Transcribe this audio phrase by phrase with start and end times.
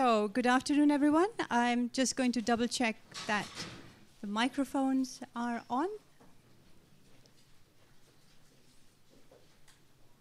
[0.00, 1.26] So, good afternoon, everyone.
[1.50, 2.94] I'm just going to double check
[3.26, 3.44] that
[4.20, 5.88] the microphones are on.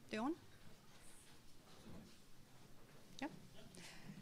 [0.09, 0.33] They're on?
[3.21, 3.29] Yep.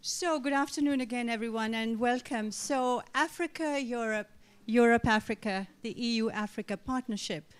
[0.01, 2.51] So, good afternoon again, everyone, and welcome.
[2.51, 4.27] So, Africa, Europe,
[4.65, 7.53] Europe, Africa, the EU Africa partnership.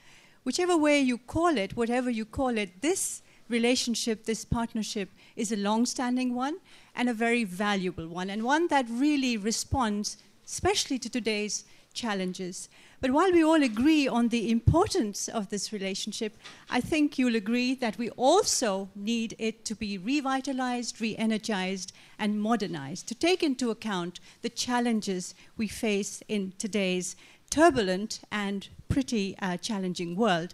[0.44, 5.58] Whichever way you call it, whatever you call it, this relationship, this partnership is a
[5.58, 6.58] long standing one
[6.96, 12.70] and a very valuable one, and one that really responds, especially to today's challenges.
[13.02, 16.38] But while we all agree on the importance of this relationship,
[16.70, 22.42] I think you'll agree that we also need it to be revitalized, re energized, and
[22.42, 27.16] modernized to take into account the challenges we face in today's
[27.50, 30.54] turbulent and pretty uh, challenging world.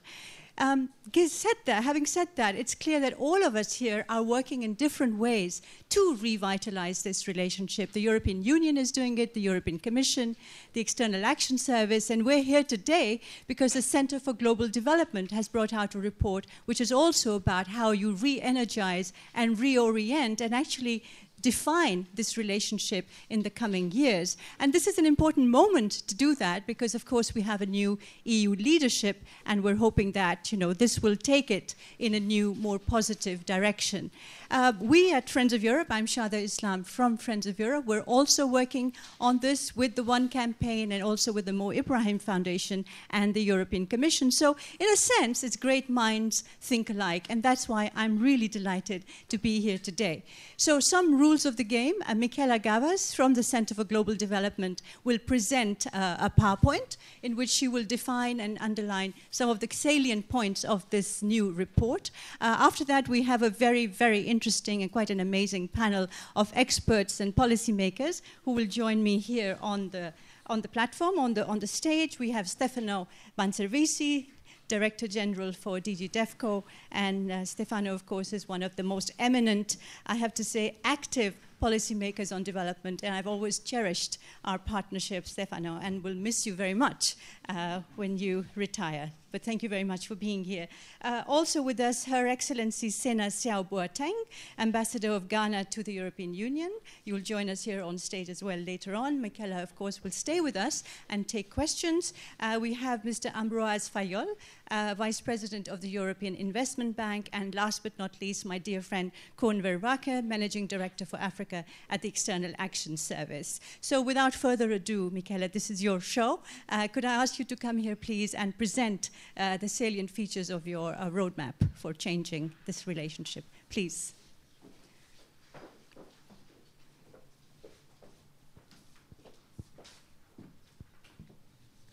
[0.62, 0.90] Um,
[1.28, 4.76] said that, having said that, it's clear that all of us here are working in
[4.76, 7.94] different ways to revitalize this relationship.
[7.94, 10.36] The European Union is doing it, the European Commission,
[10.74, 15.48] the External Action Service, and we're here today because the Center for Global Development has
[15.48, 20.54] brought out a report which is also about how you re energize and reorient and
[20.54, 21.04] actually
[21.42, 24.38] define this relationship in the coming years.
[24.60, 27.66] And this is an important moment to do that because, of course, we have a
[27.66, 32.20] new EU leadership, and we're hoping that you know this will take it in a
[32.20, 34.12] new, more positive direction.
[34.52, 38.46] Uh, we at Friends of Europe, I'm Shada Islam from Friends of Europe, we're also
[38.46, 43.34] working on this with the One campaign and also with the Mo Ibrahim Foundation and
[43.34, 44.30] the European Commission.
[44.30, 49.06] So, in a sense, it's great minds think alike, and that's why I'm really delighted
[49.30, 50.26] to be here today.
[50.58, 54.82] So, some rules of the game uh, Mikaela Gavas from the Center for Global Development
[55.04, 59.68] will present uh, a PowerPoint in which she will define and underline some of the
[59.72, 62.12] salient points of this new report.
[62.40, 66.08] Uh, after that, we have a very, very interesting interesting and quite an amazing panel
[66.36, 70.14] of experts and policymakers who will join me here on the,
[70.48, 72.20] on the platform, on the, on the stage.
[72.20, 73.08] We have Stefano
[73.38, 74.28] Manservisi,
[74.72, 76.64] Director General for DG DEVCO,
[76.94, 79.76] and uh, Stefano, of course, is one of the most eminent,
[80.06, 85.78] I have to say, active policymakers on development, and I've always cherished our partnership, Stefano,
[85.84, 87.18] and will miss you very much
[87.50, 90.68] uh, when you retire but thank you very much for being here.
[91.04, 94.14] Uh, also with us, Her Excellency Sena Siaw Boateng,
[94.58, 96.72] Ambassador of Ghana to the European Union.
[97.06, 99.22] You will join us here on stage as well later on.
[99.22, 102.14] Mikaela, of course, will stay with us and take questions.
[102.40, 103.32] Uh, we have Mr.
[103.34, 104.36] Ambroise Fayolle,
[104.70, 108.82] uh, Vice President of the European Investment Bank, and last but not least, my dear
[108.82, 113.60] friend Koen Vervaeke, Managing Director for Africa at the External Action Service.
[113.82, 116.40] So without further ado, Mikaela, this is your show.
[116.70, 120.50] Uh, could I ask you to come here, please, and present uh, the salient features
[120.50, 123.44] of your uh, roadmap for changing this relationship.
[123.70, 124.14] Please.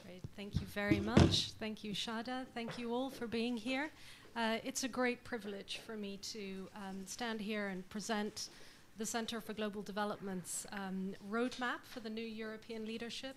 [0.05, 0.23] Great.
[0.37, 1.53] Thank you very much.
[1.59, 2.47] Thank you, Shada.
[2.55, 3.91] Thank you all for being here.
[4.37, 8.51] Uh, it's a great privilege for me to um, stand here and present
[8.99, 13.37] the Center for Global Development's um, roadmap for the new European leadership.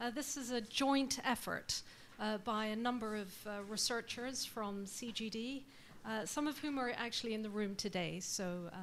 [0.00, 1.82] Uh, this is a joint effort
[2.20, 5.62] uh, by a number of uh, researchers from CGD,
[6.06, 8.20] uh, some of whom are actually in the room today.
[8.20, 8.76] So uh,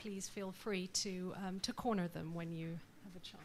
[0.00, 3.42] please feel free to, um, to corner them when you have a chance.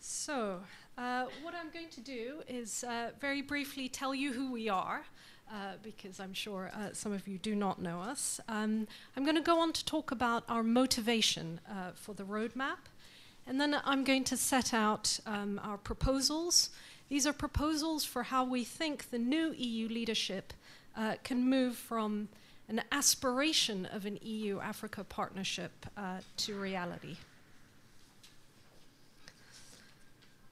[0.00, 0.60] So,
[0.96, 2.84] uh, what I'm going to do is
[3.20, 5.04] very briefly tell you who we are.
[5.50, 8.38] Uh, because I'm sure uh, some of you do not know us.
[8.50, 8.86] Um,
[9.16, 12.90] I'm going to go on to talk about our motivation uh, for the roadmap,
[13.46, 16.68] and then I'm going to set out um, our proposals
[17.08, 20.52] these are proposals for how we think the new EU leadership
[20.96, 22.28] uh, can move from
[22.68, 27.16] an aspiration of an EU Africa partnership uh, to reality.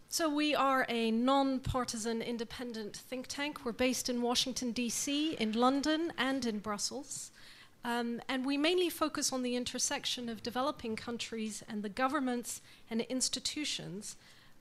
[0.09, 3.67] So, we are a non partisan independent think tank.
[3.67, 7.33] We're based in Washington, D.C., in London, and in Brussels.
[7.85, 13.03] Um, and we mainly focus on the intersection of developing countries and the governments and
[13.03, 14.17] institutions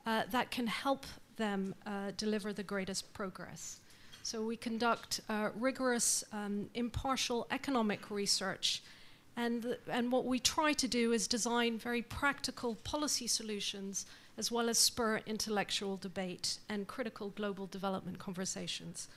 [0.06, 1.06] uh, that can help
[1.38, 3.80] them uh, deliver the greatest progress.
[4.24, 8.82] So we conduct uh, rigorous, um, impartial economic research.
[9.38, 14.06] And, th- and what we try to do is design very practical policy solutions
[14.38, 19.08] as well as spur intellectual debate and critical global development conversations.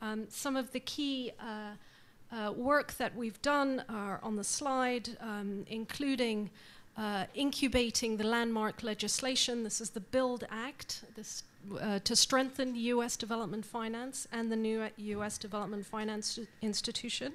[0.00, 5.16] Um, some of the key uh, uh, work that we've done are on the slide,
[5.20, 6.50] um, including
[6.96, 9.62] uh, incubating the landmark legislation.
[9.62, 11.44] This is the BUILD Act, this
[11.80, 13.16] uh, to strengthen U.S.
[13.16, 15.38] development finance and the new U.S.
[15.38, 17.34] development finance institution.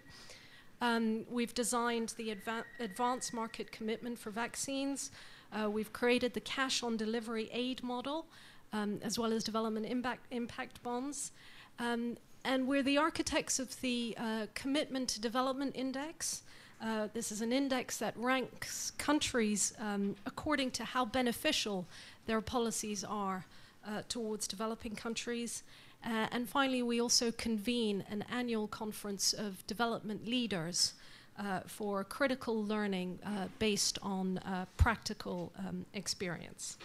[0.82, 5.12] Um, we've designed the adva- advanced market commitment for vaccines.
[5.52, 8.26] Uh, we've created the cash on delivery aid model,
[8.74, 11.32] um, as well as development impact, impact bonds.
[11.80, 16.44] Um, and we're the architects of the uh, Commitment to Development Index.
[16.82, 21.86] Uh, this is an index that ranks countries um, according to how beneficial
[22.28, 23.46] their policies are
[23.88, 25.64] uh, towards developing countries.
[26.06, 30.94] Uh, and finally, we also convene an annual conference of development leaders
[31.40, 34.40] uh, for critical learning uh, based on
[34.78, 36.78] practical um, experience.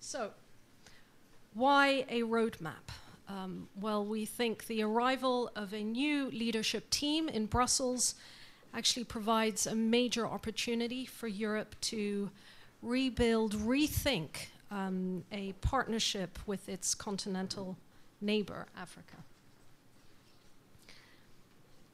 [0.00, 0.30] So,
[1.54, 2.90] why a roadmap?
[3.28, 8.14] Um, well, we think the arrival of a new leadership team in Brussels
[8.74, 12.30] actually provides a major opportunity for Europe to
[12.82, 17.76] rebuild, rethink um, a partnership with its continental
[18.20, 19.16] neighbor, Africa.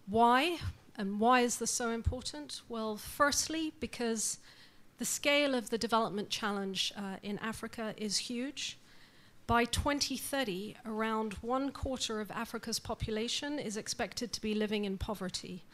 [0.06, 0.58] Why?
[0.96, 2.62] And why is this so important?
[2.68, 4.38] Well, firstly, because
[4.98, 8.79] the scale of the development challenge uh, in Africa is huge.
[9.50, 15.64] By 2030, around one quarter of Africa's population is expected to be living in poverty.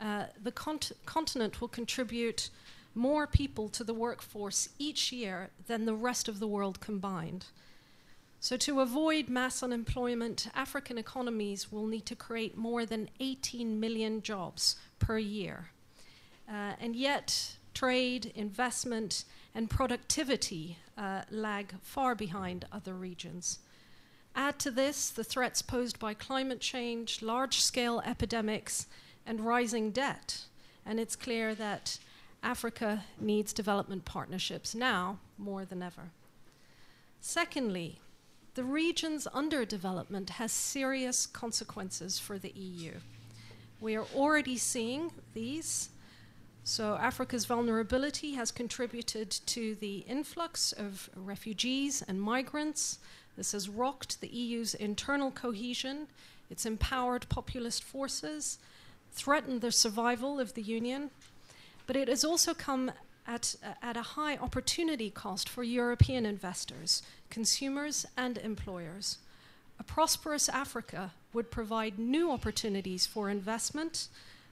[0.00, 2.50] Uh, the cont- continent will contribute
[2.94, 7.46] more people to the workforce each year than the rest of the world combined.
[8.38, 14.22] So, to avoid mass unemployment, African economies will need to create more than 18 million
[14.22, 15.70] jobs per year.
[16.48, 19.24] Uh, and yet, trade, investment,
[19.56, 23.58] and productivity uh, lag far behind other regions.
[24.34, 28.86] Add to this the threats posed by climate change, large scale epidemics,
[29.24, 30.42] and rising debt,
[30.84, 31.98] and it's clear that
[32.42, 36.10] Africa needs development partnerships now more than ever.
[37.22, 37.98] Secondly,
[38.56, 42.92] the region's underdevelopment has serious consequences for the EU.
[43.80, 45.88] We are already seeing these
[46.68, 52.98] so, Africa's vulnerability has contributed to the influx of refugees and migrants.
[53.36, 56.08] This has rocked the EU's internal cohesion,
[56.50, 58.58] it's empowered populist forces,
[59.12, 61.10] threatened the survival of the Union,
[61.86, 62.90] but it has also come
[63.28, 69.18] at, at a high opportunity cost for European investors, consumers, and employers.
[69.78, 74.08] A prosperous Africa would provide new opportunities for investment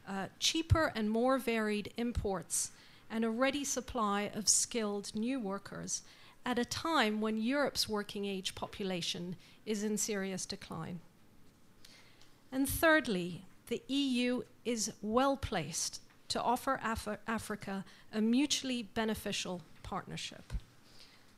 [0.08, 2.70] uh, cheaper and more varied imports,
[3.10, 6.02] and a ready supply of skilled new workers
[6.44, 11.00] at a time when Europe's working age population is in serious decline.
[12.52, 20.52] And thirdly, the EU is well placed to offer Af- Africa a mutually beneficial partnership.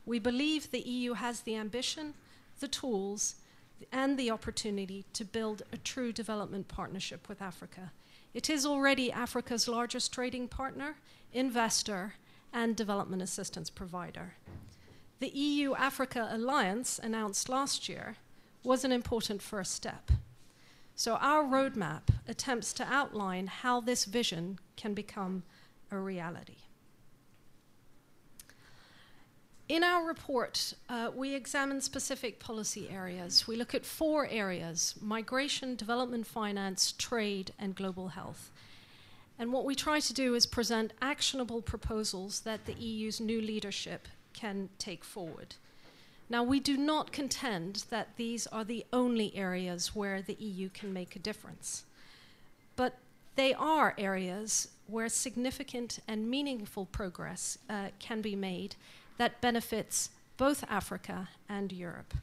[0.05, 2.13] We believe the EU has the ambition,
[2.59, 3.35] the tools,
[3.91, 7.91] and the opportunity to build a true development partnership with Africa
[8.37, 10.97] it is already Africa's largest trading partner,
[11.33, 12.13] investor,
[12.53, 14.35] and development assistance provider.
[15.19, 18.17] The EU Africa Alliance, announced last year,
[18.63, 20.11] was an important first step.
[20.93, 25.41] So, our roadmap attempts to outline how this vision can become
[25.89, 26.66] a reality.
[29.69, 33.49] In our report, uh, we examine specific policy areas.
[33.49, 38.49] We look at four areas migration, development finance, trade, and global health.
[39.37, 44.07] And what we try to do is present actionable proposals that the EU's new leadership
[44.33, 45.55] can take forward.
[46.29, 50.93] Now, we do not contend that these are the only areas where the EU can
[50.93, 51.83] make a difference,
[52.77, 52.99] but
[53.35, 58.77] they are areas where significant and meaningful progress uh, can be made
[59.17, 62.13] that benefits both Africa and Europe.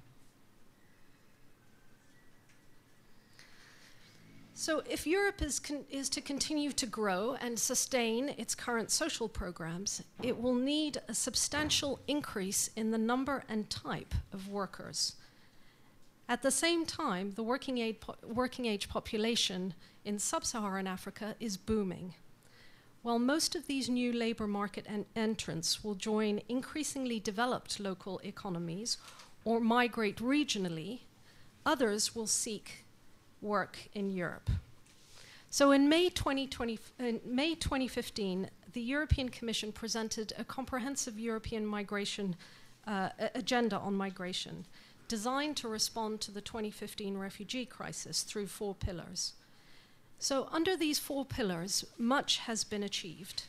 [4.57, 10.02] So, if Europe is, is to continue to grow and sustain its current social programs,
[10.22, 15.16] it will need a substantial increase in the number and type of workers.
[16.28, 22.14] At the same time, the working, working age population in sub Saharan Africa is booming.
[23.05, 28.97] While most of these new labor market en- entrants will join increasingly developed local economies
[29.45, 31.01] or migrate regionally,
[31.67, 32.87] others will seek
[33.43, 34.49] work in Europe.
[35.51, 42.37] So in May, 2020, in May 2015, the European Commission presented a comprehensive European migration
[42.87, 44.64] uh, agenda on migration
[45.09, 49.35] designed to respond to the 2015 refugee crisis through four pillars.
[50.18, 53.44] So, under these four pillars, much has been achieved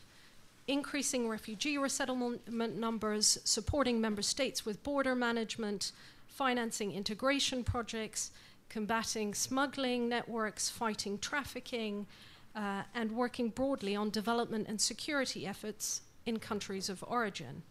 [0.68, 5.92] increasing refugee resettlement numbers, supporting member states with border management,
[6.28, 8.32] financing integration projects,
[8.70, 12.08] combating smuggling networks, fighting trafficking,
[12.56, 17.62] uh, and working broadly on development and security efforts in countries of origin.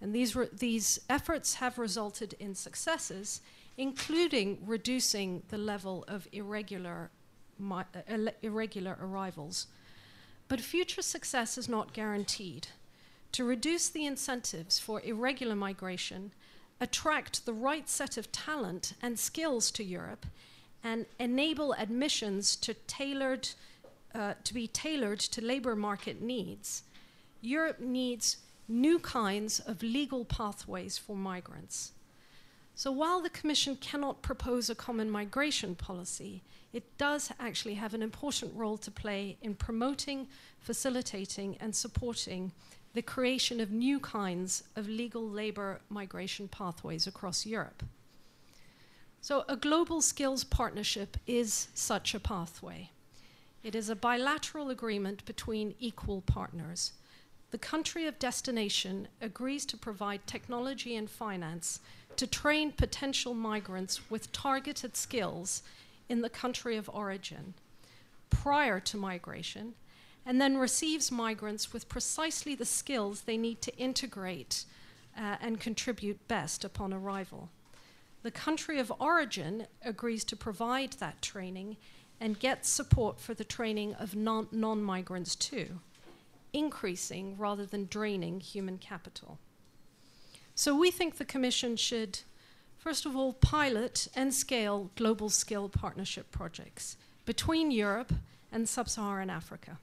[0.00, 3.40] And these, re- these efforts have resulted in successes,
[3.76, 7.10] including reducing the level of irregular,
[7.70, 9.66] uh, irregular arrivals.
[10.48, 12.68] But future success is not guaranteed.
[13.32, 16.32] To reduce the incentives for irregular migration,
[16.80, 20.26] attract the right set of talent and skills to Europe,
[20.82, 23.50] and enable admissions to tailored
[24.14, 26.82] uh, to be tailored to labor market needs,
[27.40, 31.92] Europe needs new kinds of legal pathways for migrants.
[32.74, 36.42] So while the Commission cannot propose a common migration policy,
[36.72, 40.28] it does actually have an important role to play in promoting,
[40.58, 42.52] facilitating, and supporting
[42.94, 47.82] the creation of new kinds of legal labor migration pathways across Europe.
[49.20, 52.90] So, a global skills partnership is such a pathway.
[53.62, 56.92] It is a bilateral agreement between equal partners.
[57.50, 61.80] The country of destination agrees to provide technology and finance
[62.16, 65.62] to train potential migrants with targeted skills
[66.10, 67.54] in the country of origin
[68.28, 69.74] prior to migration,
[70.26, 74.64] and then receives migrants with precisely the skills they need to integrate
[75.16, 77.48] uh, and contribute best upon arrival.
[78.22, 81.78] The country of origin agrees to provide that training
[82.20, 85.80] and gets support for the training of non migrants too,
[86.52, 89.38] increasing rather than draining human capital.
[90.54, 92.20] So we think the Commission should,
[92.80, 98.12] first of all, pilot and scale global skill partnership projects between Europe
[98.50, 99.78] and sub Saharan Africa.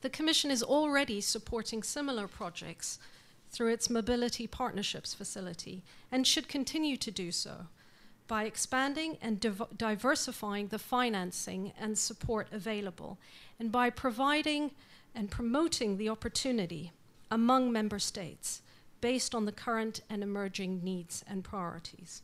[0.00, 2.98] The Commission is already supporting similar projects
[3.50, 7.66] through its Mobility Partnerships facility and should continue to do so
[8.26, 13.18] by expanding and div- diversifying the financing and support available,
[13.60, 14.70] and by providing
[15.14, 16.92] and promoting the opportunity
[17.30, 18.62] among member states
[19.02, 22.22] based on the current and emerging needs and priorities.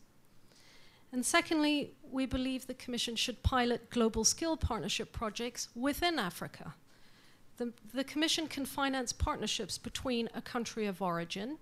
[1.13, 6.75] And secondly, we believe the Commission should pilot global skill partnership projects within Africa.
[7.59, 11.59] The, the Commission can finance partnerships between a country of origin,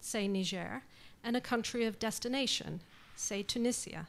[0.00, 0.82] say Niger,
[1.22, 2.80] and a country of destination,
[3.14, 4.08] say Tunisia.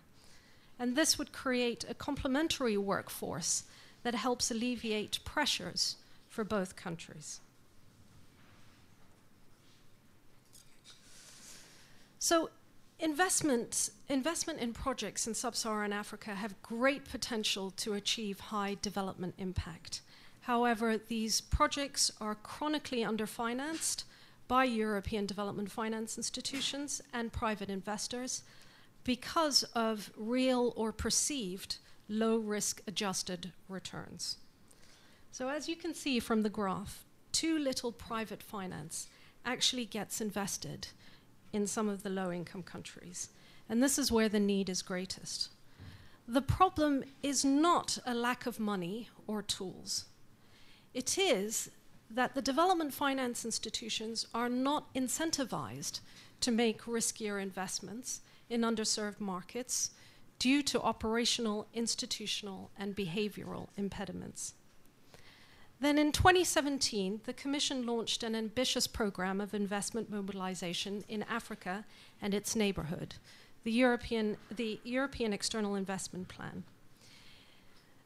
[0.79, 3.63] And this would create a complementary workforce
[4.03, 5.97] that helps alleviate pressures
[6.29, 7.41] for both countries.
[12.27, 12.49] So,
[12.99, 19.35] investment, investment in projects in sub Saharan Africa have great potential to achieve high development
[19.37, 20.01] impact.
[20.41, 24.03] However, these projects are chronically underfinanced
[24.49, 28.43] by European development finance institutions and private investors
[29.05, 31.77] because of real or perceived
[32.09, 34.35] low risk adjusted returns.
[35.31, 39.07] So, as you can see from the graph, too little private finance
[39.45, 40.89] actually gets invested
[41.53, 43.29] in some of the low income countries.
[43.69, 45.49] And this is where the need is greatest.
[46.27, 50.05] The problem is not a lack of money or tools.
[50.93, 51.69] It is
[52.09, 55.99] that the development finance institutions are not incentivized
[56.41, 59.91] to make riskier investments in underserved markets
[60.39, 64.53] due to operational, institutional, and behavioral impediments.
[65.79, 71.85] Then in 2017, the Commission launched an ambitious program of investment mobilization in Africa
[72.19, 73.15] and its neighborhood,
[73.63, 76.63] the European, the European External Investment Plan.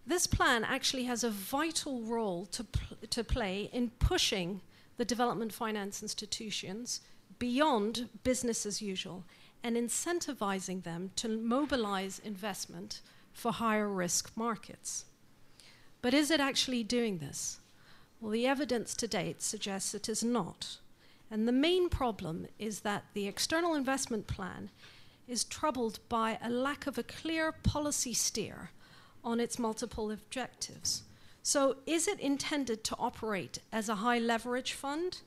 [0.05, 4.59] This plan actually has a vital role to, pl- to play in pushing
[4.97, 6.99] the development finance institutions
[7.39, 9.23] beyond business as usual
[9.63, 12.99] and incentivizing them to mobilize investment
[13.31, 15.05] for higher risk markets.
[16.01, 17.60] But is it actually doing this?
[18.21, 20.77] Well, the evidence to date suggests it is not.
[21.29, 24.69] And the main problem is that the external investment plan
[25.27, 28.69] is troubled by a lack of a clear policy steer
[29.23, 31.03] on its multiple objectives.
[31.43, 35.21] So, is it intended to operate as a high leverage fund?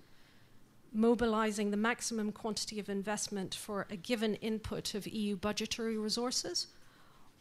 [0.95, 6.69] mobilizing the maximum quantity of investment for a given input of EU budgetary resources?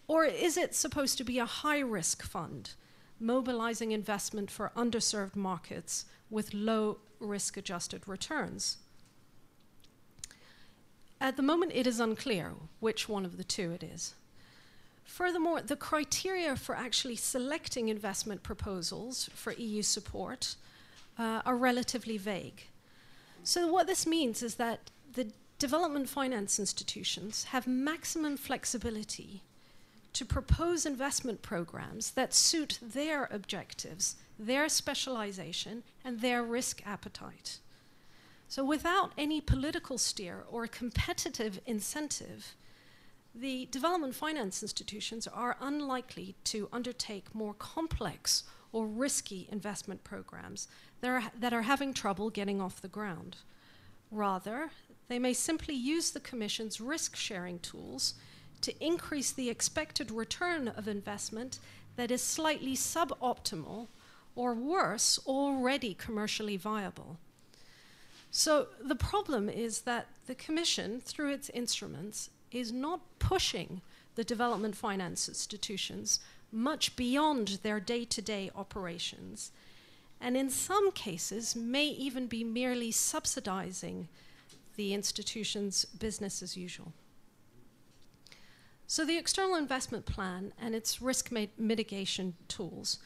[0.08, 2.72] Or is it supposed to be a high risk fund,
[3.24, 8.78] mobilizing investment for underserved markets with low risk adjusted returns?
[11.20, 14.14] At the moment, it is unclear which one of the two it is.
[15.06, 20.56] Furthermore, the criteria for actually selecting investment proposals for EU support
[21.18, 22.64] uh, are relatively vague.
[23.44, 29.44] So, what this means is that the development finance institutions have maximum flexibility
[30.14, 37.60] to propose investment programs that suit their objectives, their specialization, and their risk appetite.
[38.48, 42.56] So, without any political steer or competitive incentive,
[43.34, 50.68] the development finance institutions are unlikely to undertake more complex or risky investment programs
[51.02, 53.38] that are, that are having trouble getting off the ground.
[54.12, 54.70] Rather,
[55.08, 58.14] they may simply use the Commission's risk sharing tools
[58.64, 61.60] to increase the expected return of investment
[61.96, 63.88] that is slightly suboptimal
[64.36, 67.18] or worse, already commercially viable.
[68.32, 73.82] So the problem is that the Commission, through its instruments, is not pushing
[74.16, 76.20] the development finance institutions
[76.52, 79.52] much beyond their day to day operations,
[80.22, 84.08] and in some cases may even be merely subsidizing
[84.76, 86.94] the institution's business as usual.
[88.94, 93.00] So, the external investment plan and its risk mitigation tools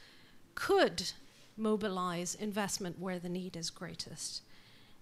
[0.53, 1.13] could
[1.55, 4.41] mobilize investment where the need is greatest.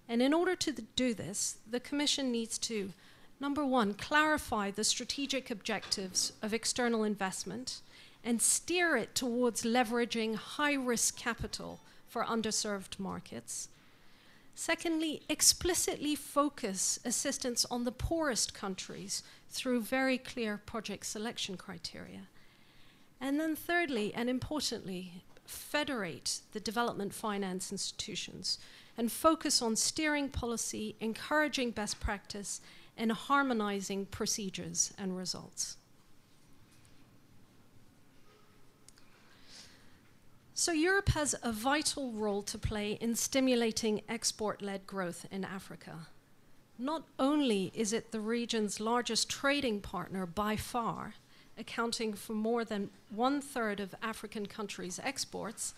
[0.08, 2.94] And in order to do this, the Commission needs to,
[3.40, 7.82] number one, clarify the strategic objectives of external investment
[8.24, 13.70] and steer it towards leveraging high risk capital for underserved markets.
[14.58, 22.22] Secondly, explicitly focus assistance on the poorest countries through very clear project selection criteria.
[23.20, 28.58] And then, thirdly, and importantly, federate the development finance institutions
[28.98, 32.62] and focus on steering policy, encouraging best practice,
[32.98, 35.76] and harmonizing procedures and results.
[40.58, 46.08] So, Europe has a vital role to play in stimulating export led growth in Africa.
[46.80, 51.16] Not only is it the region's largest trading partner by far,
[51.58, 55.74] accounting for more than one third of African countries' exports,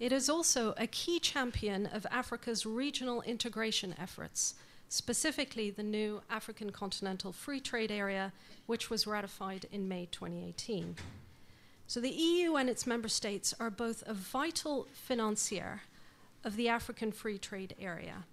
[0.00, 4.54] it is also a key champion of Africa's regional integration efforts,
[4.88, 8.32] specifically the new African Continental Free Trade Area,
[8.64, 10.96] which was ratified in May 2018.
[11.86, 15.82] So the EU and its member states are both a vital financier
[16.42, 18.24] of the African Free Trade Area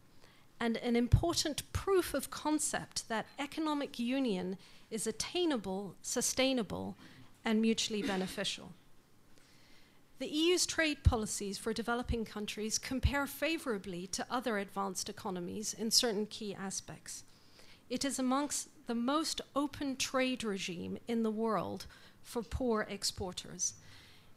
[0.60, 4.58] and an important proof of concept that economic union
[4.92, 6.96] is attainable, sustainable,
[7.44, 8.72] and mutually beneficial.
[10.20, 16.28] The EU's trade policies for developing countries compare favorably to other advanced economies in certain
[16.28, 17.24] key aspects.
[17.90, 21.88] It is amongst the most open trade regime in the world
[22.24, 23.74] for poor exporters.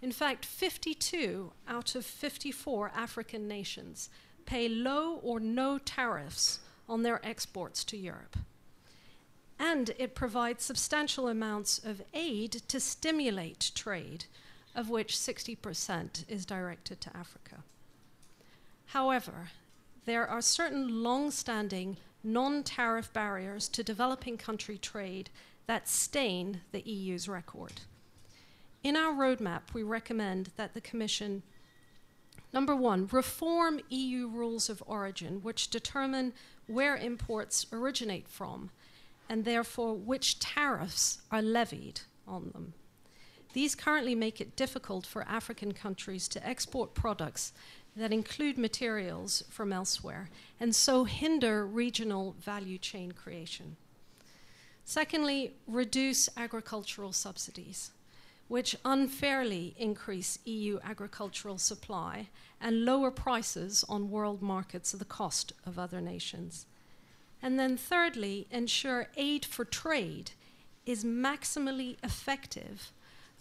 [0.03, 4.11] In fact, 52 out of 54 African nations
[4.45, 8.37] pay low or no tariffs on their exports to Europe.
[9.59, 14.27] And it provides substantial amounts of aid to stimulate trade,
[14.75, 17.63] of which 60% is directed to Africa.
[18.87, 19.51] However,
[20.05, 25.31] there are certain long standing non tariff barriers to developing country trade
[25.67, 27.81] that stain the EU's record.
[28.83, 31.43] In our roadmap, we recommend that the Commission,
[32.53, 36.35] number one, reform EU rules of origin, which determine
[36.67, 38.71] where imports originate from
[39.29, 42.75] and therefore which tariffs are levied on them.
[43.55, 47.53] These currently make it difficult for African countries to export products
[47.97, 53.77] that include materials from elsewhere and so hinder regional value chain creation.
[54.85, 57.91] Secondly, reduce agricultural subsidies,
[58.49, 62.29] which unfairly increase EU agricultural supply
[62.61, 66.67] and lower prices on world markets at the cost of other nations.
[67.41, 70.33] And then, thirdly, ensure aid for trade
[70.87, 72.93] is maximally effective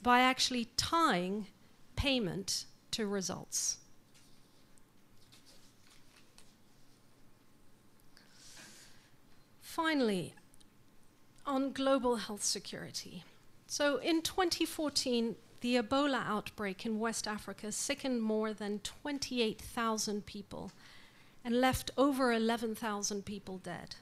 [0.02, 1.48] by actually tying
[1.96, 3.78] payment to results.
[9.62, 10.34] Finally,
[11.46, 13.24] on global health security.
[13.68, 20.72] So in 2014, the Ebola outbreak in West Africa sickened more than 28,000 people
[21.44, 23.96] and left over 11,000 people dead.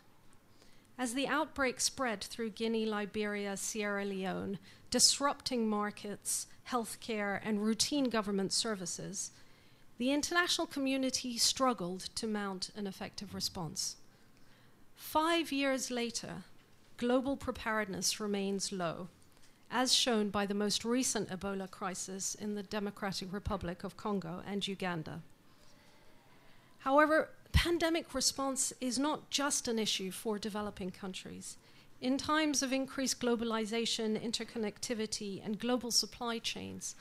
[0.97, 8.54] As the outbreak spread through Guinea, Liberia, Sierra Leone, disrupting markets, healthcare, and routine government
[8.54, 9.32] services,
[9.97, 13.97] the international community struggled to mount an effective response.
[14.95, 16.43] Five years later,
[17.02, 19.08] global preparedness remains low,
[19.72, 24.68] as shown by the most recent Ebola crisis in the Democratic Republic of Congo and
[24.68, 25.24] Uganda.
[26.82, 31.58] However, pandemic response is not just an issue for developing countries.
[32.00, 36.94] In times of increased globalization, interconnectivity, and global supply chains,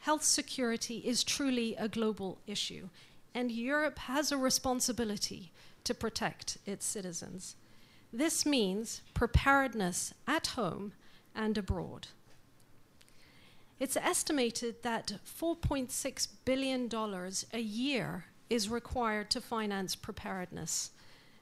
[0.00, 2.88] health security is truly a global issue,
[3.32, 5.52] and Europe has a responsibility
[5.84, 7.54] to protect its citizens.
[8.16, 10.92] This means preparedness at home
[11.34, 12.06] and abroad.
[13.80, 16.88] It's estimated that $4.6 billion
[17.52, 20.92] a year is required to finance preparedness.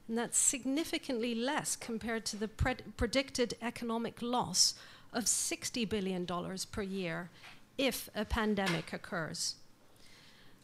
[0.09, 4.73] And that's significantly less compared to the pred- predicted economic loss
[5.13, 7.29] of $60 billion per year
[7.77, 9.57] if a pandemic occurs.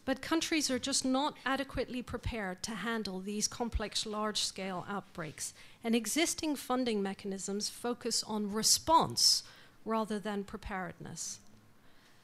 [0.09, 5.53] But countries are just not adequately prepared to handle these complex large scale outbreaks,
[5.85, 9.42] and existing funding mechanisms focus on response
[9.85, 11.40] rather than preparedness.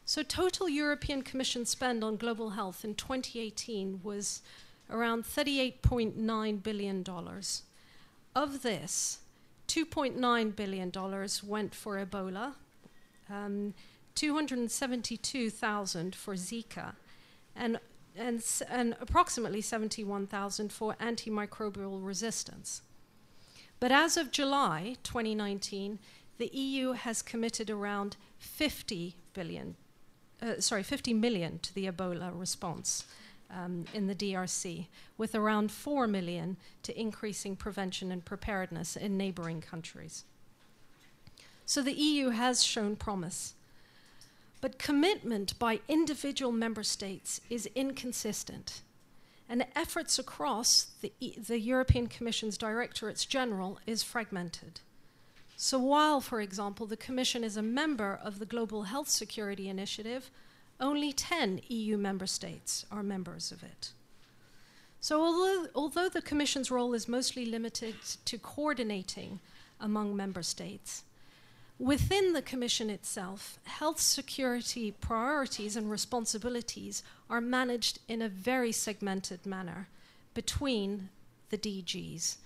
[0.06, 4.40] So, total European Commission spend on global health in 2018 was
[4.88, 7.04] around $38.9 billion.
[8.34, 9.18] Of this,
[9.68, 10.90] $2.9 billion
[11.46, 12.54] went for Ebola,
[13.28, 13.74] um,
[14.14, 16.94] 272,000 for Zika,
[17.56, 17.78] and,
[18.16, 22.82] and, and approximately 71,000 for antimicrobial resistance.
[23.80, 25.98] But as of July 2019,
[26.38, 29.76] the EU has committed around 50 billion
[30.44, 33.04] uh, sorry, 50 million to the Ebola response
[33.50, 34.86] um, in the DRC,
[35.16, 40.24] with around 4 million to increasing prevention and preparedness in neighboring countries.
[41.66, 43.54] So the EU has shown promise.
[44.64, 48.80] But commitment by individual member states is inconsistent,
[49.46, 54.80] and efforts across the, the European Commission's Directorates General is fragmented.
[55.54, 60.30] So, while, for example, the Commission is a member of the Global Health Security Initiative,
[60.80, 63.92] only 10 EU member states are members of it.
[64.98, 69.40] So, although, although the Commission's role is mostly limited to coordinating
[69.78, 71.04] among member states,
[71.78, 79.44] within the Commission itself, health security priorities and responsibilities are managed in a very segmented
[79.44, 79.88] manner
[80.34, 81.08] between
[81.50, 82.36] the DGs.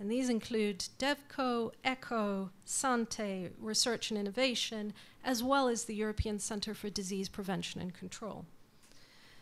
[0.00, 6.74] And these include DevCo, ECHO, Sante, Research and Innovation, as well as the European Centre
[6.74, 8.44] for Disease Prevention and Control.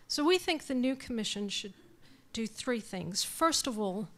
[0.09, 1.75] So we think the new Commission should
[2.33, 3.23] do three things.
[3.23, 4.09] First of all,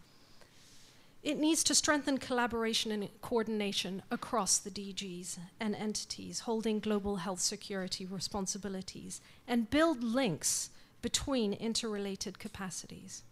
[1.23, 7.41] it needs to strengthen collaboration and coordination across the DGs and entities holding global health
[7.41, 10.71] security responsibilities and build links
[11.03, 13.23] between interrelated capacities.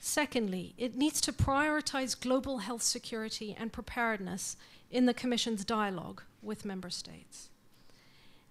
[0.00, 4.56] Secondly, it needs to prioritize global health security and preparedness
[4.90, 7.48] in the Commission's dialogue with member states.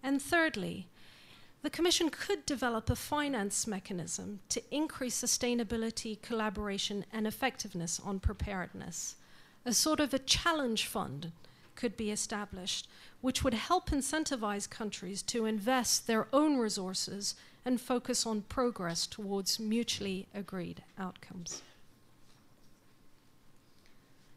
[0.01, 0.87] And thirdly,
[1.63, 9.15] the Commission could develop a finance mechanism to increase sustainability, collaboration, and effectiveness on preparedness.
[9.65, 11.31] A sort of a challenge fund
[11.75, 12.89] could be established,
[13.21, 19.57] which would help incentivize countries to invest their own resources and focus on progress towards
[19.57, 21.61] mutually agreed outcomes.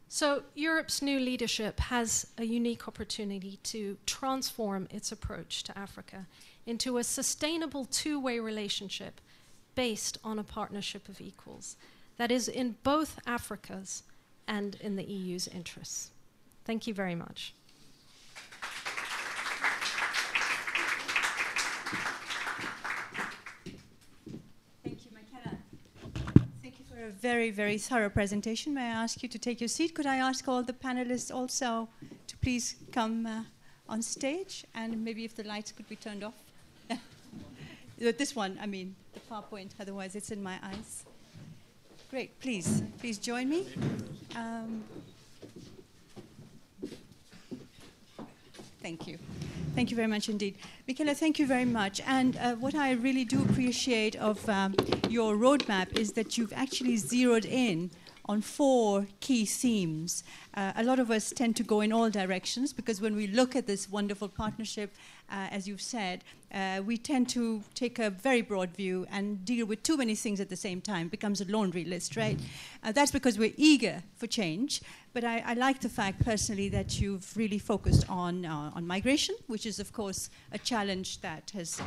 [0.07, 6.25] So, Europe's new leadership has a unique opportunity to transform its approach to Africa
[6.67, 9.19] into a sustainable two way relationship
[9.73, 11.77] based on a partnership of equals
[12.17, 14.03] that is in both Africa's
[14.47, 16.11] and in the EU's interests.
[16.65, 17.53] Thank you very much.
[24.83, 25.57] Thank you, Mikaela.
[26.61, 28.73] Thank you for a very, very thorough presentation.
[28.73, 29.93] May I ask you to take your seat?
[29.93, 31.87] Could I ask all the panelists also
[32.27, 33.43] to please come uh,
[33.87, 34.65] on stage?
[34.73, 36.46] And maybe if the lights could be turned off.
[37.97, 41.03] This one, I mean, the PowerPoint, otherwise it's in my eyes.
[42.11, 43.65] Great, please, please join me.
[44.35, 44.83] Um,
[48.83, 49.17] thank you.
[49.73, 50.55] Thank you very much indeed.
[50.87, 51.99] Mikaela, thank you very much.
[52.05, 54.75] And uh, what I really do appreciate of um,
[55.09, 57.89] your roadmap is that you've actually zeroed in
[58.27, 60.23] on four key themes.
[60.53, 63.55] Uh, a lot of us tend to go in all directions because when we look
[63.55, 64.93] at this wonderful partnership,
[65.29, 69.65] uh, as you've said, uh, we tend to take a very broad view and deal
[69.65, 71.07] with too many things at the same time.
[71.07, 72.39] It becomes a laundry list, right?
[72.83, 74.81] Uh, that's because we're eager for change.
[75.13, 79.35] But I, I, like the fact personally that you've really focused on, uh, on migration,
[79.47, 81.81] which is, of course, a challenge that has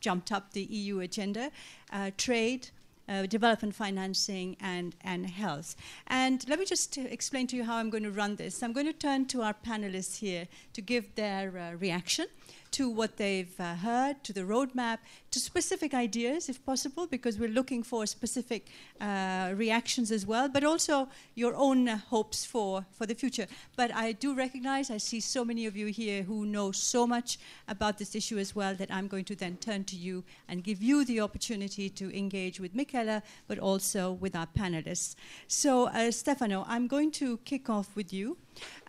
[0.00, 1.50] jumped up the EU agenda,
[1.92, 2.70] uh, trade,
[3.10, 5.74] uh, development financing, and, and health.
[6.06, 8.62] And let me just explain to you how I'm going to run this.
[8.62, 12.26] I'm going to turn to our panelists here to give their uh, reaction
[12.72, 14.98] to what they've uh, heard, to the roadmap,
[15.30, 18.66] to specific ideas, if possible, because we're looking for specific
[19.00, 23.46] uh, reactions as well, but also your own uh, hopes for, for the future.
[23.76, 27.38] But I do recognize, I see so many of you here who know so much
[27.68, 30.82] about this issue as well that I'm going to then turn to you and give
[30.82, 35.14] you the opportunity to engage with Mikaela, but also with our panelists.
[35.48, 38.36] So, uh, Stefano, I'm going to kick off with you.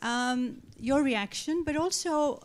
[0.02, 2.42] Um, your reaction, but also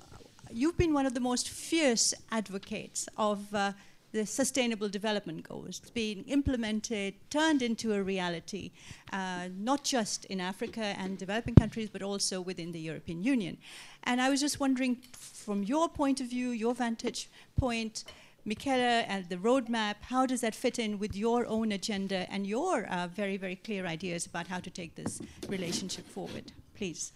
[0.50, 3.72] you've been one of the most fierce advocates of uh,
[4.12, 8.70] the Sustainable Development Goals being implemented, turned into a reality,
[9.12, 13.58] uh, not just in Africa and developing countries, but also within the European Union.
[14.04, 18.04] And I was just wondering, from your point of view, your vantage point,
[18.46, 22.86] Mikaela and the roadmap, how does that fit in with your own agenda and your
[22.86, 26.52] uh, very, very clear ideas about how to take this relationship forward?
[26.76, 27.12] Please.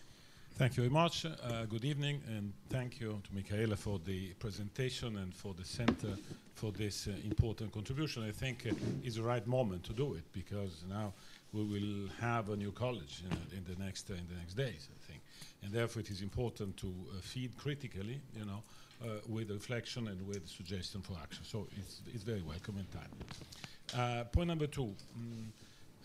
[0.60, 1.24] Thank you very much.
[1.24, 6.14] Uh, good evening, and thank you to Mikaela for the presentation and for the center
[6.54, 8.22] for this uh, important contribution.
[8.28, 11.14] I think uh, it's the right moment to do it because now
[11.54, 14.90] we will have a new college in, in the next uh, in the next days.
[14.94, 15.22] I think,
[15.62, 18.62] and therefore it is important to uh, feed critically, you know,
[19.02, 21.42] uh, with reflection and with suggestion for action.
[21.42, 24.26] So it's it's very welcome in time.
[24.30, 24.94] point number two.
[25.18, 25.46] Mm,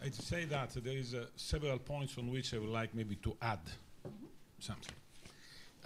[0.02, 3.60] I'd say that there is several points on which I would like maybe to add
[4.66, 4.96] something.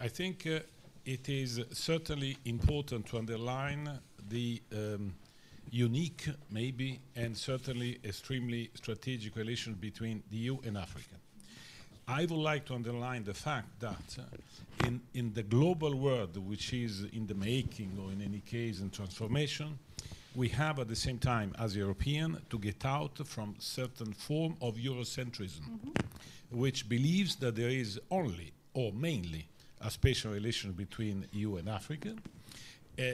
[0.02, 0.60] I think uh,
[1.06, 4.00] it is certainly important to underline
[4.30, 5.14] the um,
[5.72, 11.16] unique, maybe, and certainly extremely strategic relation between the EU and Africa.
[12.08, 16.74] I would like to underline the fact that uh, in, in the global world, which
[16.74, 19.78] is in the making, or in any case in transformation,
[20.36, 24.76] we have at the same time, as European, to get out from certain form of
[24.78, 25.94] Eurocentrism, mm -hmm.
[26.50, 29.48] which believes that there is only or mainly
[29.82, 32.16] a special relation between EU and Africa.
[32.98, 33.14] Uh,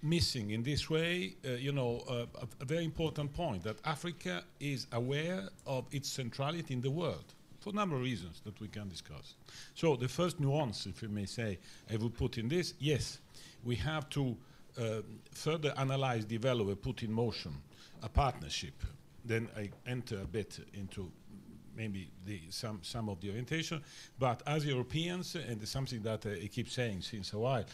[0.00, 4.44] missing in this way, uh, you know, uh, a, a, very important point that Africa
[4.60, 8.68] is aware of its centrality in the world for a number of reasons that we
[8.68, 9.34] can discuss.
[9.74, 11.58] So the first nuance, if you may say,
[11.92, 13.18] I would put in this, yes,
[13.64, 14.36] we have to
[14.80, 17.52] uh, further analyze, develop, put in motion
[18.02, 18.74] a partnership.
[19.24, 21.10] Then I enter a bit into
[21.78, 23.82] maybe the, some, some of the orientation.
[24.18, 27.64] But as Europeans, and something that uh, I keep saying since a while,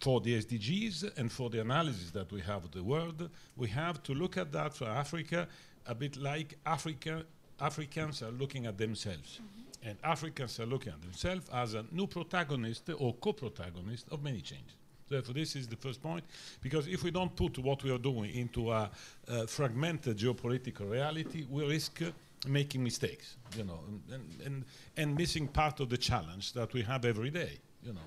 [0.00, 4.02] for the SDGs and for the analysis that we have of the world, we have
[4.02, 5.46] to look at that for Africa
[5.86, 7.24] a bit like Africa,
[7.60, 9.40] Africans are looking at themselves.
[9.40, 9.88] Mm-hmm.
[9.88, 14.76] And Africans are looking at themselves as a new protagonist or co-protagonist of many changes.
[15.08, 16.24] Therefore, this is the first point,
[16.62, 18.90] because if we don't put what we are doing into a,
[19.28, 22.10] a fragmented geopolitical reality, we risk uh,
[22.46, 23.80] making mistakes, you know,
[24.12, 24.64] and, and,
[24.96, 28.00] and missing part of the challenge that we have every day, you know.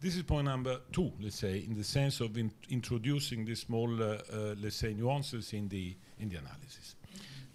[0.00, 4.00] This is point number two, let's say, in the sense of in introducing the small,
[4.00, 6.94] uh, uh, let's say, nuances in the, in the analysis.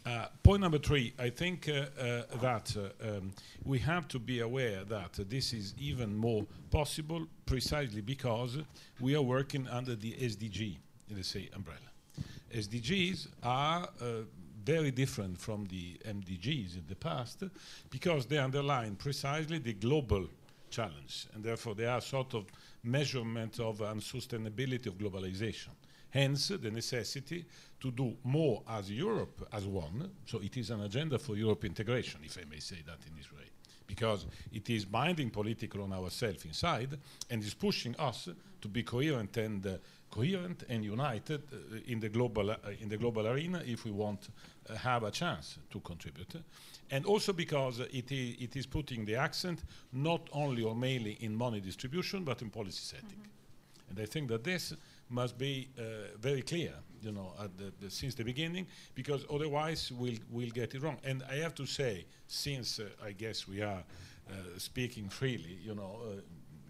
[0.05, 3.31] Uh, point number three, I think uh, uh, that uh, um,
[3.63, 8.57] we have to be aware that this is even more possible precisely because
[8.99, 10.75] we are working under the SDG,
[11.15, 11.79] let's say, umbrella.
[12.53, 13.87] SDGs are
[14.63, 17.43] very different from the MDGs in the past
[17.89, 20.27] because they underline precisely the global
[20.69, 22.45] challenge and therefore they are sort of
[22.83, 25.69] measurement of unsustainability of globalization.
[26.09, 27.45] Hence the necessity
[27.79, 32.21] to do more as Europe as one, so it is an agenda for Europe integration,
[32.23, 33.49] if I may say that in this way,
[33.87, 36.97] because it is binding political on ourselves inside
[37.29, 38.29] and is pushing us
[38.61, 39.77] to be coherent and uh,
[40.13, 44.29] coherent and united uh, in the global uh, in the global arena if we want
[44.69, 46.35] uh, have a chance to contribute.
[46.91, 51.59] And also because it, it is putting the accent not only or mainly in money
[51.61, 53.19] distribution, but in policy setting.
[53.19, 53.89] Mm -hmm.
[53.89, 54.73] And I think that this
[55.09, 55.83] must be uh,
[56.19, 60.81] very clear, you know, the, the, since the beginning, because otherwise we'll, we'll get it
[60.81, 60.97] wrong.
[61.03, 63.83] And I have to say, since uh, I guess we are
[64.29, 66.21] uh, speaking freely, you know, uh,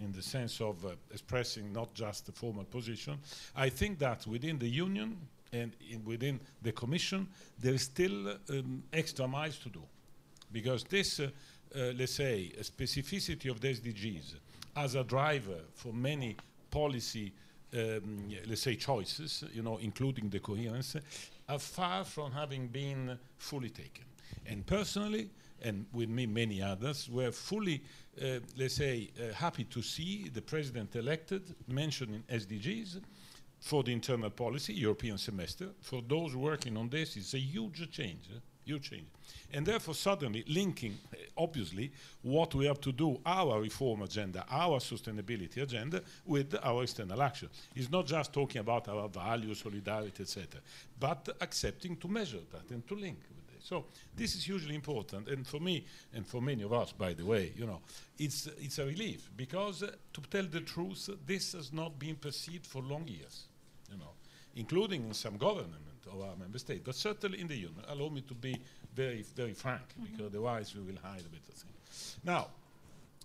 [0.04, 3.18] in the sense of uh, expressing not just the formal position,
[3.56, 5.18] I think that within the Union,
[5.54, 5.72] and
[6.04, 7.28] within the Commission,
[7.60, 9.84] there is still um, extra miles to do.
[10.51, 11.30] Because this, uh,
[11.76, 14.36] uh, let's say, specificity of the SDGs
[14.76, 16.36] as a driver for many
[16.72, 17.32] policy,
[17.74, 20.95] um, let's say, choices, you know, including the coherence,
[21.47, 24.06] are far from having been fully taken.
[24.47, 25.30] And personally,
[25.62, 27.82] and with me many others, were fully,
[28.22, 33.01] uh, let's say, uh, happy to see the president elected mentioning SDGs
[33.59, 35.70] for the internal policy, European semester.
[35.82, 38.30] For those working on this, it's a huge change.
[38.34, 38.39] Eh?
[38.66, 39.07] huge change.
[39.53, 41.91] And therefore, suddenly linking, uh, obviously,
[42.22, 47.49] what we have to do, our reform agenda, our sustainability agenda, with our external action.
[47.76, 50.61] It's not just talking about our values, solidarity, etc.,
[50.99, 53.20] but accepting to measure that and to link.
[53.64, 53.86] So
[54.16, 57.53] this is hugely important, and for me, and for many of us, by the way,
[57.55, 57.80] you know,
[58.20, 62.66] it's it's a relief because, uh, to tell the truth, this has not been perceived
[62.66, 63.47] for long years,
[63.89, 64.11] you know,
[64.55, 67.84] including in some government of our member state, but certainly in the union.
[67.88, 68.55] Allow me to be
[68.93, 70.11] very, very frank, mm -hmm.
[70.11, 72.18] because otherwise we will hide a bit of things.
[72.24, 72.47] Now,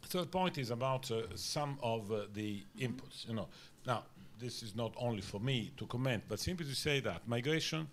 [0.08, 3.26] third point is about uh, some of uh, the inputs.
[3.26, 3.48] You know,
[3.86, 4.04] now
[4.38, 7.88] this is not only for me to comment, but simply to say that migration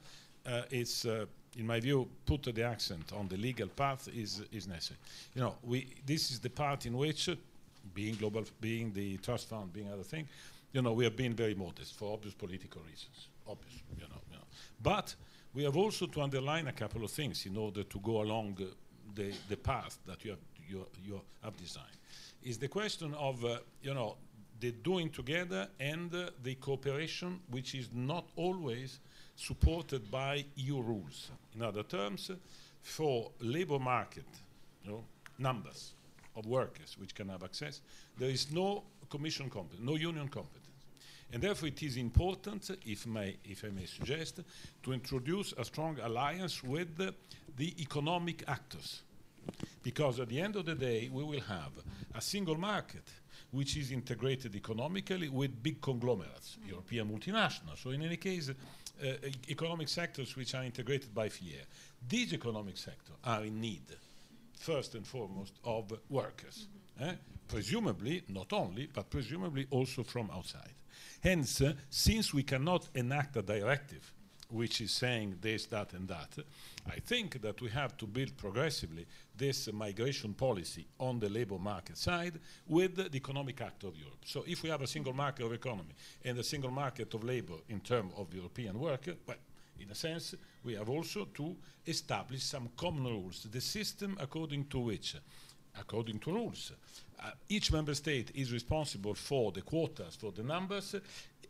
[0.45, 1.25] uh, is, uh,
[1.57, 4.99] in my view, put the accent on the legal path is is necessary.
[5.35, 7.29] You know, we this is the part in which,
[7.93, 10.27] being global, being the trust fund, being other thing,
[10.73, 13.27] you know, we have been very modest for obvious political reasons.
[13.47, 14.43] Obvious, you know, you know.
[14.81, 15.15] but
[15.53, 18.57] we have also to underline a couple of things in order to go along
[19.15, 21.97] the, the path that you have, you, you have designed.
[22.43, 24.17] Is the question of, uh, you know,
[24.59, 28.99] the doing together and uh, the cooperation, which is not always
[29.35, 31.31] supported by EU rules.
[31.55, 32.31] In other terms,
[32.81, 34.25] for labor market,
[34.83, 35.03] you know,
[35.37, 35.93] numbers
[36.35, 37.81] of workers which can have access,
[38.17, 40.61] there is no commission competence, no union competence.
[41.33, 44.41] And therefore, it is important, if, may, if I may suggest,
[44.83, 47.13] to introduce a strong alliance with the,
[47.57, 49.01] the economic actors.
[49.83, 51.71] Because at the end of the day, we will have
[52.13, 53.03] a single market
[53.51, 56.69] which is integrated economically with big conglomerates, mm.
[56.69, 57.81] European multinationals.
[57.81, 58.51] So, in any case,
[59.49, 61.65] economic sectors which are integrated by filière.
[62.07, 63.83] These economic sectors are in need,
[64.59, 66.67] first and foremost, of workers.
[66.67, 67.09] Mm -hmm.
[67.09, 67.17] eh?
[67.47, 70.73] Presumably, not only, but presumably also from outside.
[71.21, 74.13] Hence, uh, since we cannot enact a directive
[74.49, 76.37] which is saying this, that, and that,
[76.87, 81.57] I think that we have to build progressively this uh, migration policy on the labor
[81.57, 84.23] market side with the economic act of Europe.
[84.25, 87.55] So if we have a single market of economy and a single market of labor
[87.69, 89.37] in terms of European worker, well,
[89.79, 94.79] in a sense, we have also to establish some common rules, the system according to
[94.79, 95.15] which,
[95.77, 96.71] according to rules,
[97.21, 100.95] uh, each member state is responsible for the quotas, for the numbers,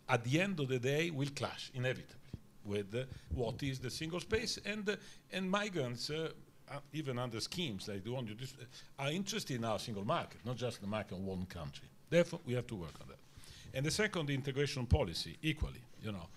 [0.08, 2.25] at the end of the day will clash inevitably
[2.66, 4.96] with what is the single space and uh,
[5.32, 6.30] and migrants uh,
[6.72, 8.56] uh, even under schemes like the one you just
[8.98, 11.88] are interested in our single market not just the market of one country.
[12.10, 13.20] Therefore we have to work on that.
[13.74, 16.28] And the second the integration policy equally you know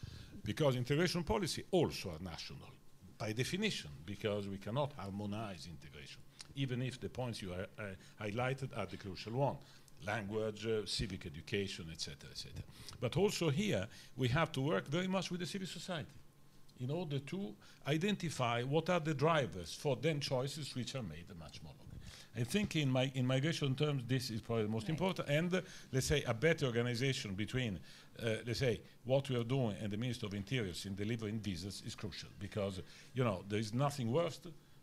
[0.45, 2.71] because integration policy also are national
[3.19, 6.21] by definition because we cannot harmonize integration
[6.55, 7.83] even if the points you uh,
[8.21, 9.57] highlighted are the crucial one
[10.07, 12.53] language, uh, civic education, etc., etc.
[13.01, 13.87] But also here,
[14.17, 16.09] we have to work very much with the civil society
[16.81, 17.55] in order to
[17.87, 21.89] identify what are the drivers for then choices which are made much more longer.
[22.37, 24.91] I think in, my, in migration terms, this is probably the most right.
[24.91, 25.29] important.
[25.29, 25.61] And uh,
[25.93, 27.81] let's say a better organization between,
[28.23, 31.83] uh, let's say, what we are doing and the Minister of Interiors in delivering visas
[31.85, 32.81] is crucial because,
[33.15, 34.39] you know, there is nothing worse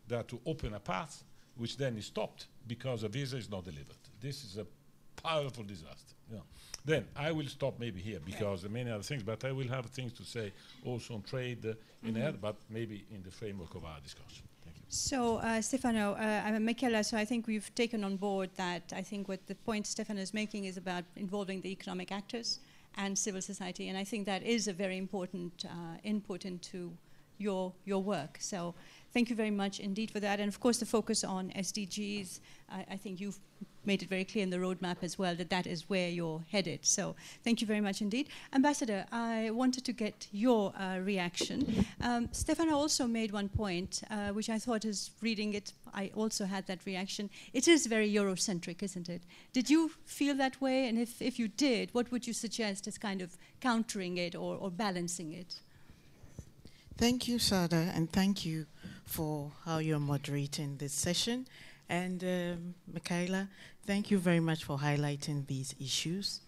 [0.07, 1.23] than to open a path
[1.55, 3.95] which then is stopped because a visa is not delivered.
[4.19, 4.65] This is a
[5.15, 6.15] powerful disaster.
[6.31, 6.39] Yeah.
[6.85, 9.67] Then I will stop maybe here because there are many other things, but I will
[9.67, 10.51] have things to say
[10.85, 12.23] also on trade uh, in mm -hmm.
[12.23, 14.45] air, but maybe in the framework of our discussion.
[14.63, 14.85] Thank you.
[14.87, 19.03] So, uh, Stefano, uh, I'm Mikaela, so I think we've taken on board that I
[19.03, 22.59] think what the point Stefano is making is about involving the economic actors
[22.95, 25.69] and civil society, and I think that is a very important uh,
[26.03, 26.97] input into
[27.37, 28.37] your, your work.
[28.39, 28.73] So
[29.15, 30.41] thank you very much indeed for that.
[30.41, 33.39] And of course, the focus on SDGs, I, I think you've
[33.85, 36.85] made it very clear in the roadmap as well that that is where you're headed.
[36.85, 38.27] So thank you very much indeed.
[38.51, 41.85] Ambassador, I wanted to get your uh, reaction.
[42.01, 46.43] Um, Stefano also made one point, uh, which I thought is reading it, I also
[46.43, 47.29] had that reaction.
[47.53, 49.21] It is very Eurocentric, isn't it?
[49.53, 50.89] Did you feel that way?
[50.89, 54.57] And if, if you did, what would you suggest as kind of countering it or,
[54.57, 55.61] or balancing it?
[56.97, 58.67] Thank you, Shada, and thank you
[59.05, 61.47] for how you're moderating this session.
[61.89, 63.47] And um, Mikaela,
[63.85, 66.41] thank you very much for highlighting these issues.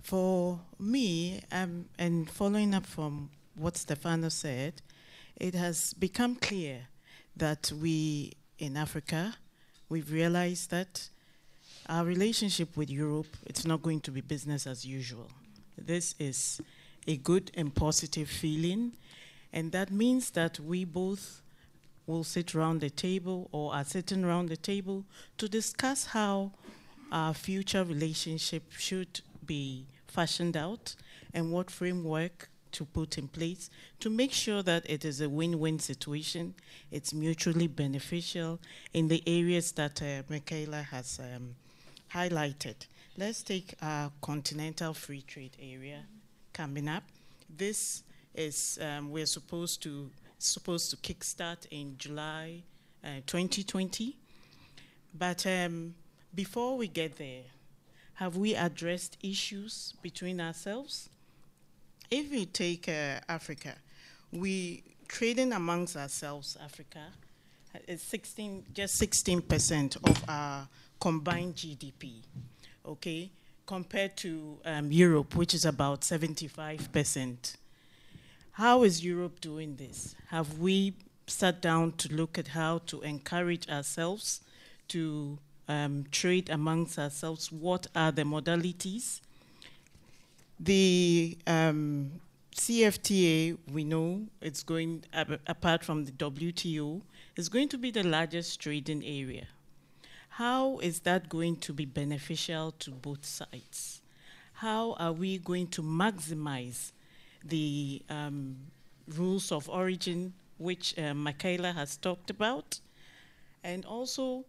[0.00, 4.80] For me, um, and following up from what Stefano said,
[5.36, 6.80] it has become clear
[7.36, 9.34] that we in Africa,
[9.88, 11.08] we've realized that
[11.88, 15.28] our relationship with Europe, it's not going to be business as usual.
[15.76, 16.60] This is
[17.08, 18.92] a good and positive feeling
[19.52, 21.41] and that means that we both
[22.06, 25.04] will sit around the table or are sitting around the table
[25.38, 26.52] to discuss how
[27.10, 30.94] our future relationship should be fashioned out
[31.34, 35.78] and what framework to put in place to make sure that it is a win-win
[35.78, 36.54] situation,
[36.90, 38.58] it's mutually beneficial
[38.94, 41.54] in the areas that uh, Mikaela has um,
[42.12, 42.74] highlighted.
[43.16, 46.04] Let's take our continental free trade area
[46.52, 47.04] coming up.
[47.54, 48.02] This
[48.34, 50.10] is um, we're supposed to
[50.46, 52.62] supposed to kickstart in July
[53.04, 54.16] uh, 2020.
[55.14, 55.94] But um,
[56.34, 57.42] before we get there,
[58.14, 61.08] have we addressed issues between ourselves?
[62.10, 63.74] If we take uh, Africa,
[64.30, 67.06] we trading amongst ourselves, Africa,
[67.86, 70.68] is 16, just 16% of our
[71.00, 72.22] combined GDP,
[72.86, 73.30] okay,
[73.66, 77.56] compared to um, Europe, which is about 75%.
[78.56, 80.14] How is Europe doing this?
[80.28, 80.92] Have we
[81.26, 84.42] sat down to look at how to encourage ourselves
[84.88, 85.38] to
[85.68, 87.50] um, trade amongst ourselves?
[87.50, 89.22] What are the modalities?
[90.60, 92.20] The um,
[92.54, 95.04] CFTA, we know it's going,
[95.46, 97.00] apart from the WTO,
[97.36, 99.46] is going to be the largest trading area.
[100.28, 104.02] How is that going to be beneficial to both sides?
[104.52, 106.92] How are we going to maximize
[107.44, 108.56] the um,
[109.16, 112.80] rules of origin, which uh, Mikaela has talked about,
[113.64, 114.44] and also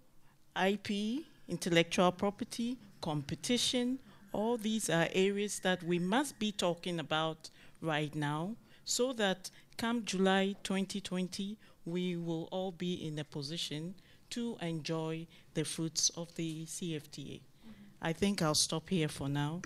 [0.62, 4.00] IP, intellectual property, competition,
[4.32, 7.50] all these are areas that we must be talking about
[7.82, 13.96] right now so that come July 2020, we will all be in a position
[14.30, 17.40] to enjoy the fruits of the CFTA.
[17.40, 17.72] Mm-hmm.
[18.02, 19.62] I think I'll stop here for now.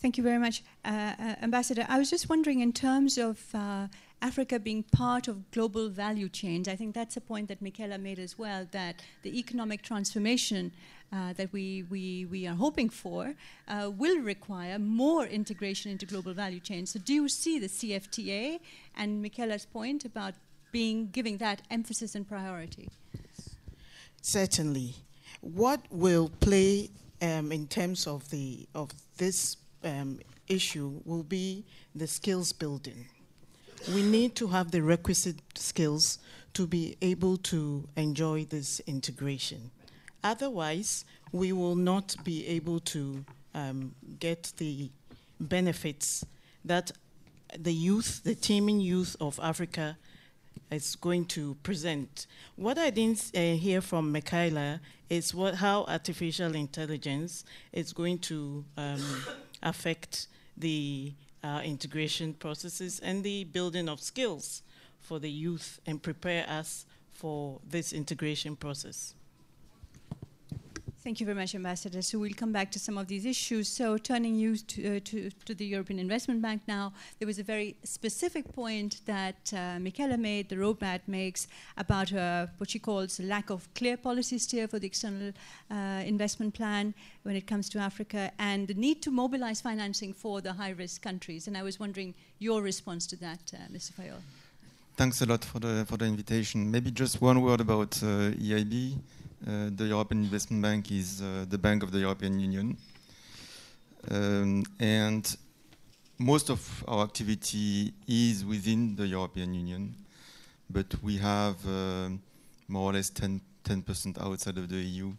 [0.00, 1.84] Thank you very much, uh, uh, Ambassador.
[1.88, 3.88] I was just wondering, in terms of uh,
[4.22, 8.20] Africa being part of global value chains, I think that's a point that Mikaela made
[8.20, 10.70] as well, that the economic transformation
[11.12, 13.34] uh, that we, we, we are hoping for
[13.66, 16.92] uh, will require more integration into global value chains.
[16.92, 18.60] So do you see the CFTA
[18.96, 20.34] and Mikaela's point about
[20.70, 22.88] being giving that emphasis and priority?
[24.22, 24.94] Certainly.
[25.40, 26.90] What will play
[27.20, 31.64] um, in terms of the of this um, issue will be
[31.94, 33.06] the skills building.
[33.94, 36.18] We need to have the requisite skills
[36.54, 39.70] to be able to enjoy this integration.
[40.24, 43.24] Otherwise, we will not be able to
[43.54, 44.90] um, get the
[45.40, 46.24] benefits
[46.64, 46.90] that
[47.56, 49.96] the youth, the teeming youth of Africa,
[50.70, 52.26] is going to present.
[52.56, 58.64] What I didn't uh, hear from Mikaela is what, how artificial intelligence is going to
[58.76, 59.24] um,
[59.62, 64.62] affect the uh, integration processes and the building of skills
[65.00, 69.14] for the youth and prepare us for this integration process.
[71.08, 72.02] Thank you very much, Ambassador.
[72.02, 73.66] So we'll come back to some of these issues.
[73.66, 77.42] So turning you to, uh, to, to, the European Investment Bank now, there was a
[77.42, 81.48] very specific point that uh, made, the roadmap makes,
[81.78, 85.32] about uh, what she calls lack of clear policy steer for the external
[85.70, 86.92] uh, investment plan
[87.22, 91.46] when it comes to Africa, and the need to mobilize financing for the high-risk countries.
[91.46, 93.92] And I was wondering your response to that, uh, Mr.
[93.92, 94.20] Fayolle.
[94.98, 96.70] Thanks a lot for the, for the invitation.
[96.70, 98.98] Maybe just one word about uh, EIB.
[99.46, 102.76] Uh, the European Investment Bank is uh, the bank of the European Union.
[104.10, 105.36] Um, and
[106.18, 109.94] most of our activity is within the European Union,
[110.68, 112.08] but we have uh,
[112.66, 113.40] more or less 10,
[113.86, 115.12] percent outside of the EU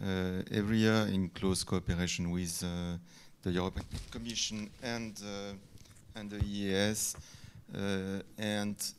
[0.00, 2.96] uh, every year in close cooperation with uh,
[3.42, 5.54] the European Commission and, uh,
[6.14, 7.16] and the EEAS,
[8.38, 8.92] and,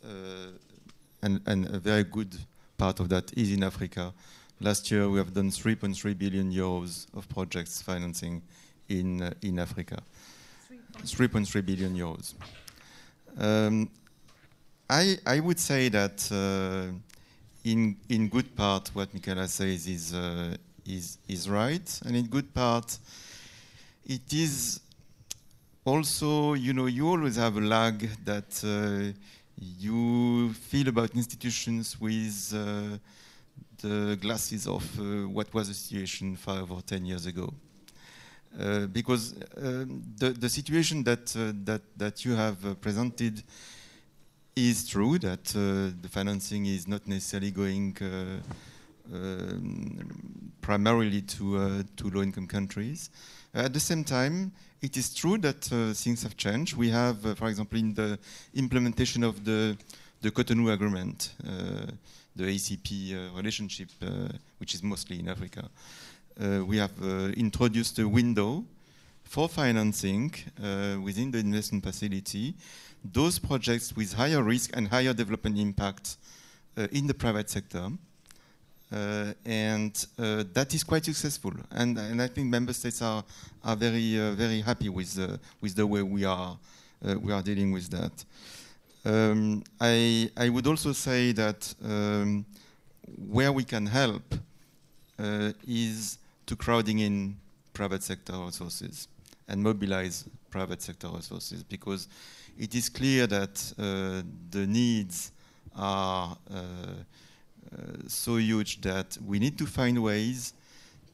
[1.22, 2.36] and, and a very good
[2.78, 4.12] part of that is in Africa
[4.64, 8.44] Last year, we have done 3.3 billion euros of projects financing
[8.88, 10.04] in, uh, in Africa.
[11.00, 12.36] 3.3 billion euros.
[13.40, 13.90] Um,
[14.88, 16.94] I, I would say that uh,
[17.64, 20.56] in, in good part, what Mikaela says is, uh,
[20.86, 23.00] is, is right, and in good part,
[24.06, 24.80] it is
[25.84, 29.12] also, you know, you always have a lag that uh,
[29.60, 33.00] you feel about institutions with uh,
[33.82, 37.54] the glasses of uh, what was the situation five or ten years ago.
[38.60, 43.42] Uh, because um, the, the situation that, uh, that, that you have presented
[44.56, 47.96] is true that the financing is not necessarily going
[49.14, 50.12] um,
[50.62, 53.10] primarily to, uh, to low-income countries.
[53.56, 54.52] Uh, at the same time,
[54.82, 56.76] it is true that uh, things have changed.
[56.76, 58.20] We have, for example, in the
[58.54, 59.78] implementation of the,
[60.22, 61.34] the Cotonou Agreement,
[62.36, 64.28] the ACP uh, relationship, uh,
[64.58, 65.70] which is mostly in Africa.
[66.40, 66.92] Uh, we have
[67.36, 68.64] introduced a window
[69.24, 70.34] for financing
[71.04, 72.56] within the investment facility
[73.04, 76.18] those projects with higher risk and higher development impact
[76.92, 77.90] in the private sector.
[78.92, 83.24] Uh, and uh, that is quite successful, and, and I think member states are
[83.64, 85.18] are very uh, very happy with
[85.62, 86.58] with the way we are
[87.22, 88.12] we are dealing with that.
[89.04, 92.46] Um, I I would also say that um,
[93.18, 94.36] where we can help
[95.18, 97.38] uh, is to crowding in
[97.74, 99.08] private sector resources
[99.48, 102.08] and mobilize private sector resources because
[102.58, 104.22] it is clear that uh,
[104.52, 105.32] the needs
[105.76, 107.78] are uh, uh,
[108.08, 110.54] so huge that we need to find ways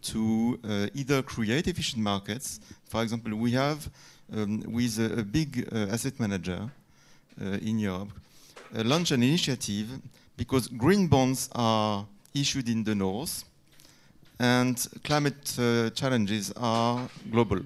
[0.01, 2.59] to uh, either create efficient markets.
[2.85, 3.89] For example, we have
[4.33, 6.69] um, with a, a big uh, asset manager
[7.39, 8.09] in Europe
[8.73, 9.87] launched an initiative
[10.35, 13.43] because green bonds are issued in the north
[14.39, 17.59] and climate uh, challenges are global.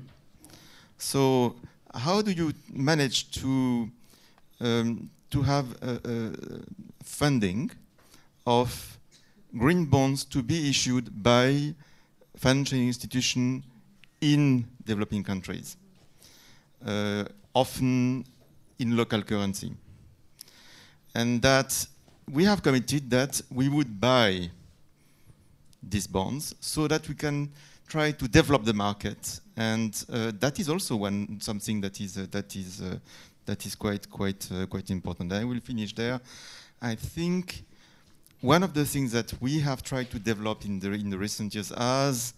[0.97, 1.55] So,
[1.93, 3.89] how do you manage to
[4.61, 6.29] um, to have uh, uh,
[7.03, 7.71] funding
[8.45, 8.97] of
[9.57, 11.73] green bonds to be issued by
[12.37, 13.63] financial institutions
[14.21, 15.77] in developing countries,
[16.85, 18.23] uh, often
[18.81, 19.71] in local currency,
[21.13, 21.87] and that
[22.31, 24.49] we have committed that we would buy
[25.81, 27.51] these bonds so that we can
[27.87, 32.25] try to develop the market, and uh, that is also one something that is uh,
[32.31, 32.97] that is uh,
[33.45, 35.33] that is quite quite uh, quite important.
[35.33, 36.19] I will finish there.
[36.81, 37.63] I think
[38.41, 41.53] one of the things that we have tried to develop in the in the recent
[41.53, 42.33] years as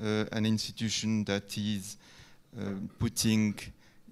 [0.00, 1.96] uh, an institution that is
[2.58, 2.64] uh,
[2.98, 3.54] putting,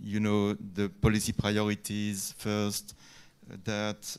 [0.03, 2.95] you know, the policy priorities first,
[3.65, 4.17] that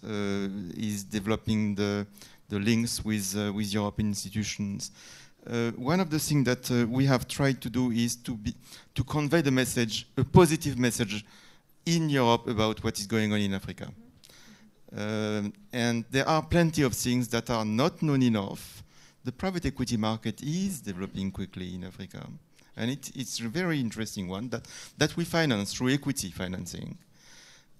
[0.77, 2.05] is developing the
[2.51, 4.91] the links with, uh, with European institutions.
[5.49, 8.53] Uh, one of the things that uh, we have tried to do is to, be,
[8.93, 11.25] to convey the message, a positive message
[11.85, 13.87] in Europe about what is going on in Africa.
[14.95, 18.83] Um, and there are plenty of things that are not known enough.
[19.23, 22.27] The private equity market is developing quickly in Africa.
[22.77, 24.65] And it, it's a very interesting one that,
[24.97, 26.97] that we finance through equity financing.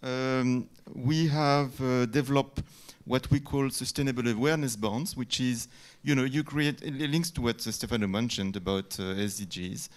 [0.04, 2.64] Um, we have uh, developed
[3.06, 5.68] what we call sustainability awareness bonds, which is,
[6.04, 9.90] you know, you create links to what Stefano mentioned about uh, SDGs.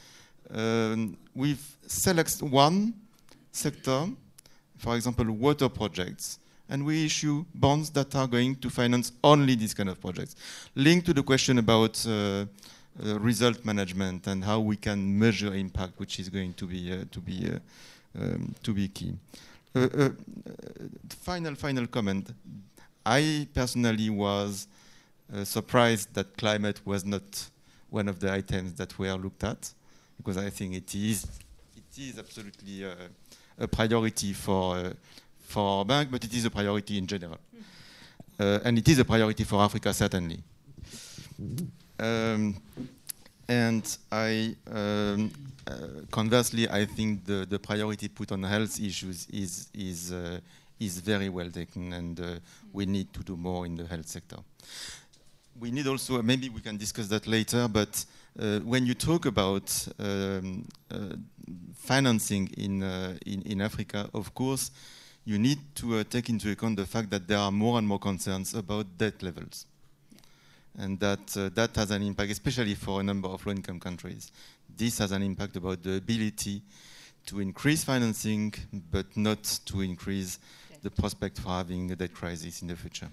[0.51, 2.95] Um, we've selected one
[3.53, 4.07] sector,
[4.77, 6.39] for example, water projects,
[6.69, 10.35] and we issue bonds that are going to finance only these kind of projects.
[10.75, 12.05] Linked to the question about
[13.03, 17.05] uh, result management and how we can measure impact, which is going to be uh,
[17.11, 17.59] to be uh,
[18.23, 19.15] um, to be key.
[19.75, 20.09] Uh, uh,
[21.09, 22.33] final final comment.
[23.05, 24.69] I personally was
[25.35, 27.51] uh, surprised that climate was not
[27.91, 29.75] one of the items that were looked at,
[30.17, 31.27] because I think it is
[31.77, 32.85] it is absolutely
[33.59, 34.93] a priority for
[35.41, 37.39] for our bank, but it is a priority in general,
[38.39, 40.39] and it is a priority for Africa certainly.
[41.99, 42.57] Um,
[43.49, 45.31] and I, um,
[45.67, 45.73] uh,
[46.11, 50.41] conversely, I think the, the priority put on health issues is is uh,
[50.81, 52.25] is very well taken, and uh,
[52.73, 54.39] we need to do more in the health sector.
[55.61, 58.05] We need also, maybe we can discuss that later, but
[58.39, 61.15] uh, when you talk about um, uh,
[61.77, 64.73] financing in, uh, in, in, Africa, of course,
[65.25, 68.53] you need to take into account the fact that there are more and more concerns
[68.55, 69.67] about debt levels.
[70.77, 74.33] And that, uh, that has an impact, especially for a number of low-income countries.
[74.77, 76.63] This has an impact about the ability
[77.27, 78.53] to increase financing,
[78.91, 80.39] but not to increase
[80.83, 83.09] the prospect for having a debt crisis in the future.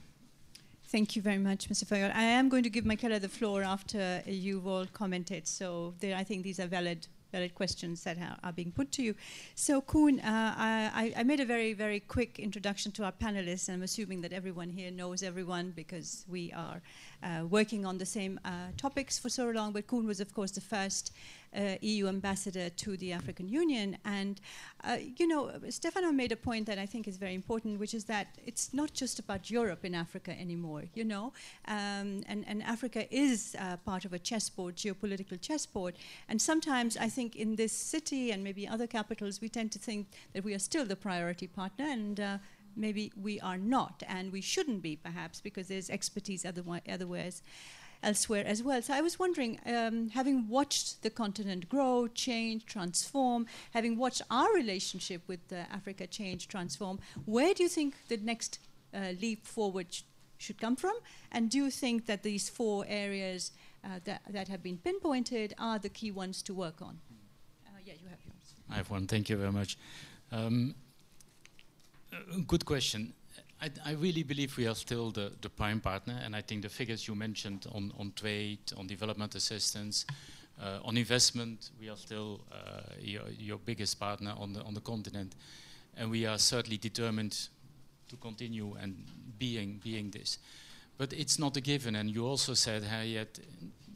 [0.85, 1.85] Thank you very much, Mr.
[1.85, 2.13] Fayolle.
[2.13, 5.47] I am going to give Mikaela the floor after you've all commented.
[5.47, 9.15] So there, I think these are valid valid questions that are, being put to you.
[9.55, 13.77] So, Koen, uh, I, I, made a very, very quick introduction to our panelists, and
[13.77, 16.81] I'm assuming that everyone here knows everyone because we are
[17.23, 19.71] uh, working on the same uh, topics for so long.
[19.71, 21.13] But Koen was, of course, the first
[21.55, 23.97] uh, EU ambassador to the African Union.
[24.05, 24.39] And,
[24.83, 28.05] uh, you know, Stefano made a point that I think is very important, which is
[28.05, 31.33] that it's not just about Europe in Africa anymore, you know.
[31.67, 35.95] Um, and, and Africa is uh, part of a chessboard, geopolitical chessboard.
[36.29, 40.07] And sometimes I think in this city and maybe other capitals, we tend to think
[40.33, 41.85] that we are still the priority partner.
[41.85, 42.37] And uh,
[42.75, 47.41] maybe we are not, and we shouldn't be, perhaps, because there's expertise otherwise, otherwise
[48.03, 48.81] elsewhere as well.
[48.81, 54.53] So I was wondering, um, having watched the continent grow, change, transform, having watched our
[54.53, 58.59] relationship with uh, Africa change, transform, where do you think the next
[58.93, 60.01] uh, leap forward sh
[60.37, 60.95] should come from?
[61.31, 63.51] And do you think that these four areas
[63.83, 66.97] uh, that, that have been pinpointed are the key ones to work on?
[67.67, 68.55] Uh, yeah, you have yours.
[68.67, 69.05] I have one.
[69.05, 69.77] Thank you very much.
[70.31, 70.73] Um,
[72.11, 73.13] uh, good question.
[73.61, 76.69] I, I, really believe we are still the, the, prime partner, and I think the
[76.69, 80.05] figures you mentioned on, on trade, on development assistance,
[80.59, 84.81] uh, on investment, we are still uh, your, your, biggest partner on the, on the
[84.81, 85.35] continent,
[85.95, 87.49] and we are certainly determined
[88.09, 88.95] to continue and
[89.37, 90.39] being being this.
[90.97, 93.39] But it's not a given, and you also said, Harriet,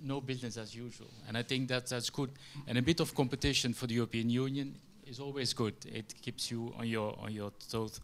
[0.04, 2.30] no business as usual, and I think that that's good.
[2.68, 4.76] And a bit of competition for the European Union
[5.08, 5.74] is always good.
[5.88, 8.00] It keeps you on your on your toes.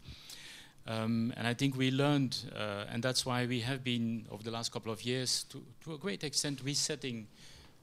[0.86, 4.50] Um, and I think we learned, uh, and that's why we have been, over the
[4.50, 7.28] last couple of years, to, to a great extent, resetting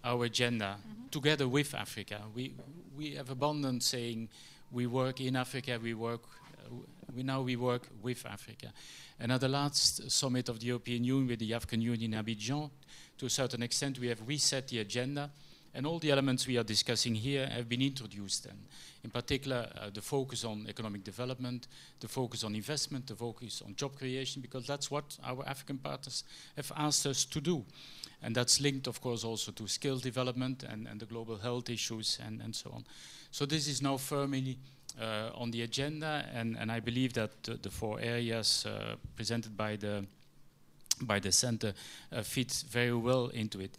[0.03, 1.07] our agenda mm-hmm.
[1.09, 2.21] together with Africa.
[2.35, 2.53] We,
[2.95, 4.29] we have abandoned saying
[4.71, 6.23] we work in Africa, we work,
[6.65, 6.75] uh,
[7.15, 8.67] we now we work with Africa.
[9.19, 12.69] And at the last summit of the European Union with the African Union in Abidjan,
[13.17, 15.29] to a certain extent, we have reset the agenda
[15.73, 18.57] and all the elements we are discussing here have been introduced then.
[19.03, 21.67] In particular, uh, the focus on economic development,
[21.99, 26.23] the focus on investment, the focus on job creation, because that's what our African partners
[26.55, 27.63] have asked us to do.
[28.21, 32.19] And that's linked, of course, also to skills development and, and the global health issues
[32.25, 32.83] and, and so on.
[33.31, 34.57] So this is now firmly
[34.99, 39.55] uh, on the agenda, and, and I believe that uh, the four areas uh, presented
[39.55, 40.05] by the
[41.01, 41.73] by the center
[42.11, 43.77] uh, fit very well into it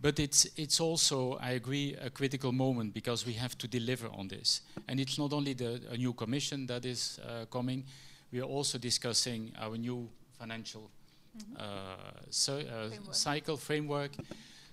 [0.00, 4.28] but it's it's also I agree a critical moment because we have to deliver on
[4.28, 7.84] this, and it's not only the a new commission that is uh, coming.
[8.32, 10.90] We are also discussing our new financial
[11.36, 11.56] mm-hmm.
[11.56, 11.96] uh,
[12.30, 13.14] so, uh, framework.
[13.14, 14.10] cycle framework.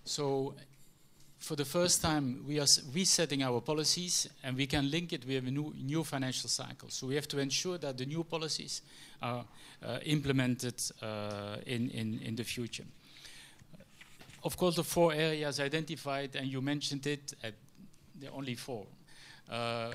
[0.03, 0.53] So,
[1.39, 5.47] for the first time, we are resetting our policies, and we can link it with
[5.47, 6.89] a new, new financial cycle.
[6.89, 8.81] So we have to ensure that the new policies
[9.21, 9.45] are
[9.81, 12.85] uh, implemented uh, in, in in the future
[14.45, 17.49] of course, the four areas identified, and you mentioned it, uh,
[18.13, 18.85] there are only four.
[19.49, 19.91] Uh,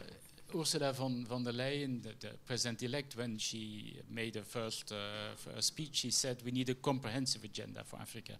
[0.52, 5.94] Ursula von, von der Leyen, the, the president-elect, when she made her first uh, speech,
[5.94, 8.32] she said we need a comprehensive agenda for Africa.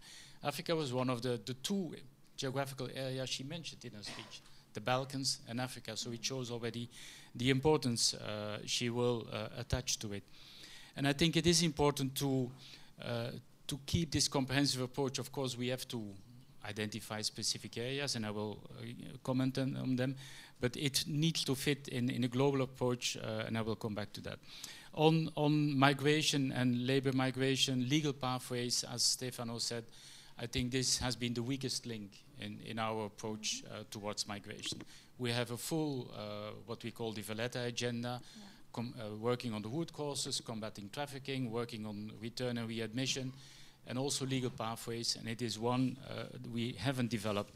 [0.42, 1.94] Africa was one of the, the two
[2.36, 4.42] geographical areas she mentioned in her speech,
[4.74, 5.96] the Balkans and Africa.
[5.96, 6.88] So it shows already
[7.36, 10.24] the importance uh, she will uh, attach to it.
[10.96, 12.50] And I think it is important to
[13.00, 13.26] uh,
[13.70, 16.02] to keep this comprehensive approach, of course, we have to
[16.68, 18.84] identify specific areas, and I will uh,
[19.22, 20.16] comment on, on, them.
[20.60, 23.94] But it needs to fit in, in a global approach, uh, and I will come
[23.94, 24.40] back to that.
[24.94, 29.84] On, on migration and labor migration, legal pathways, as Stefano said,
[30.36, 34.82] I think this has been the weakest link in, in our approach uh, towards migration.
[35.18, 38.20] We have a full, uh, what we call the Valletta agenda,
[38.76, 38.82] yeah.
[38.82, 43.32] uh, working on the root causes, combating trafficking, working on return and readmission
[43.90, 46.22] and also legal pathways, and it is one uh,
[46.54, 47.52] we haven't developed.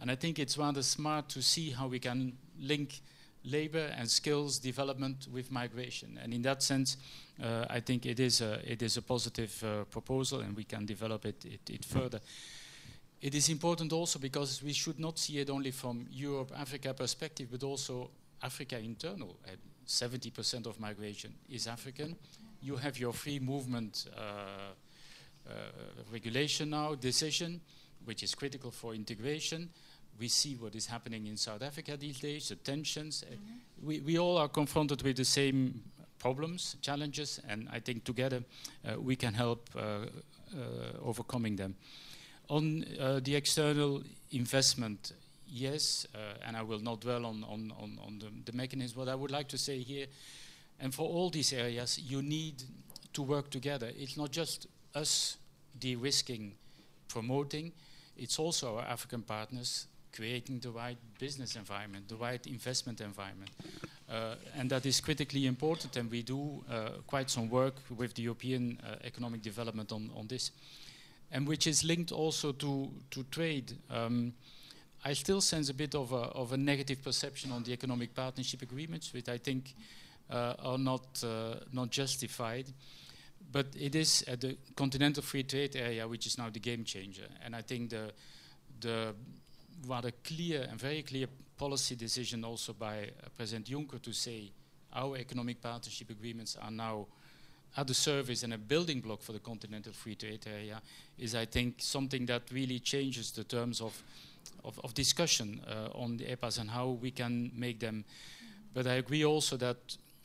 [0.00, 3.00] And I think it's rather smart to see how we can link
[3.44, 6.18] labor and skills development with migration.
[6.20, 6.96] And in that sense,
[7.40, 10.84] uh, I think it is a, it is a positive uh, proposal, and we can
[10.84, 12.20] develop it, it, it, further.
[13.20, 17.62] It is important also because we should not see it only from Europe-Africa perspective, but
[17.62, 18.10] also
[18.42, 19.36] Africa internal.
[19.86, 22.16] 70% of migration is African.
[22.60, 24.74] You have your free movement uh,
[26.12, 27.60] regulation now, decision,
[28.04, 29.70] which is critical for integration.
[30.18, 33.24] We see what is happening in South Africa these days, the tensions.
[33.24, 33.86] Mm -hmm.
[33.86, 35.72] we, we all are confronted with the same
[36.18, 38.42] problems, challenges, and I think together
[38.84, 41.76] uh, we can help uh, uh, overcoming them.
[42.48, 45.12] On uh, the external investment,
[45.46, 48.98] yes, uh, and I will not dwell on, on, on, on the, the mechanism.
[48.98, 50.06] What I would like to say here,
[50.80, 52.62] and for all these areas, you need
[53.12, 53.90] to work together.
[53.98, 54.66] It's not just
[55.00, 55.36] us
[55.78, 56.52] de-risking,
[57.08, 57.72] promoting,
[58.16, 63.50] it's also our African partners creating the right business environment, the right investment environment.
[64.10, 68.22] Uh, and that is critically important, and we do uh, quite some work with the
[68.22, 70.50] European uh, economic development on, on this.
[71.30, 73.72] And which is linked also to, to trade.
[73.90, 74.32] Um,
[75.04, 78.62] I still sense a bit of a, of a negative perception on the economic partnership
[78.62, 79.74] agreements, which I think
[80.30, 82.66] uh, are not, uh, not justified
[83.50, 87.28] but it is at the continental free trade area which is now the game changer.
[87.44, 88.12] And I think the
[88.80, 89.14] the
[89.86, 91.26] rather clear and very clear
[91.56, 94.50] policy decision also by uh, President Juncker to say
[94.92, 97.06] our economic partnership agreements are now
[97.76, 100.80] at the service and a building block for the continental free trade area
[101.18, 104.02] is, I think, something that really changes the terms of
[104.64, 108.04] of, of discussion uh, on the EPAs and how we can make them.
[108.74, 109.76] But I agree also that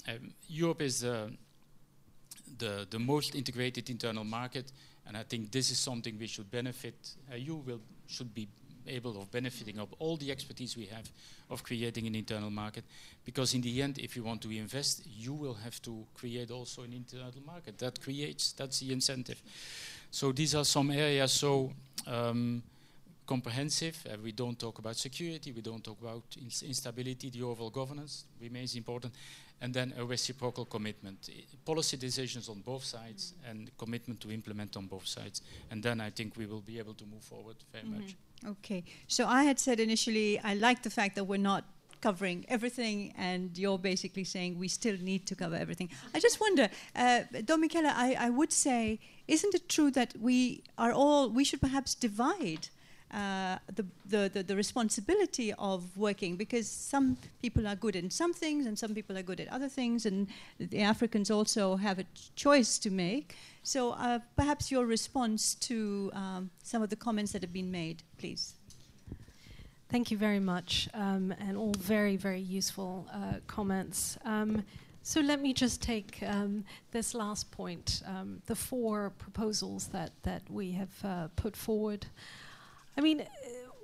[0.07, 1.29] um, Europe is uh,
[2.57, 4.71] the, the most integrated internal market.
[5.07, 6.95] And I think this is something we should benefit.
[7.31, 8.47] Uh, you will should be
[8.87, 11.09] able of benefiting of all the expertise we have
[11.49, 12.83] of creating an internal market.
[13.23, 16.83] Because in the end, if you want to invest, you will have to create also
[16.83, 17.77] an internal market.
[17.77, 19.41] That creates, that's the incentive.
[20.11, 21.71] So these are some areas so
[22.07, 22.61] um,
[23.25, 24.05] comprehensive.
[24.05, 26.23] Uh, we don't talk about security, we don't talk about
[26.63, 29.13] instability, the overall governance remains important
[29.63, 31.29] and then a reciprocal commitment.
[31.63, 35.41] Policy decisions on both sides and commitment to implement on both sides.
[35.71, 38.01] And then I think we will be able to move forward very mm-hmm.
[38.01, 38.15] much.
[38.45, 38.83] Okay.
[39.07, 41.63] So I had said initially, I like the fact that we're not
[42.01, 45.89] covering everything, and you're basically saying we still need to cover everything.
[46.13, 48.99] I just wonder, uh, Don Michele, I, I would say,
[49.29, 52.67] isn't it true that we are all, we should perhaps divide
[53.13, 58.33] uh, the, the, the, the, responsibility of working because some people are good in some
[58.33, 60.27] things and some people are good at other things, and
[60.59, 62.05] the Africans also have a
[62.35, 63.35] choice to make.
[63.61, 68.01] So uh, perhaps your response to um, some of the comments that have been made,
[68.17, 68.55] please.
[69.89, 74.17] Thank you very much, um, and all very, very useful uh, comments.
[74.25, 74.63] Um,
[75.03, 80.41] so let me just take um, this last point, um, the four proposals that, that
[80.49, 82.07] we have uh, put forward.
[82.97, 83.25] I mean,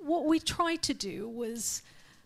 [0.02, 1.82] what we tried to do was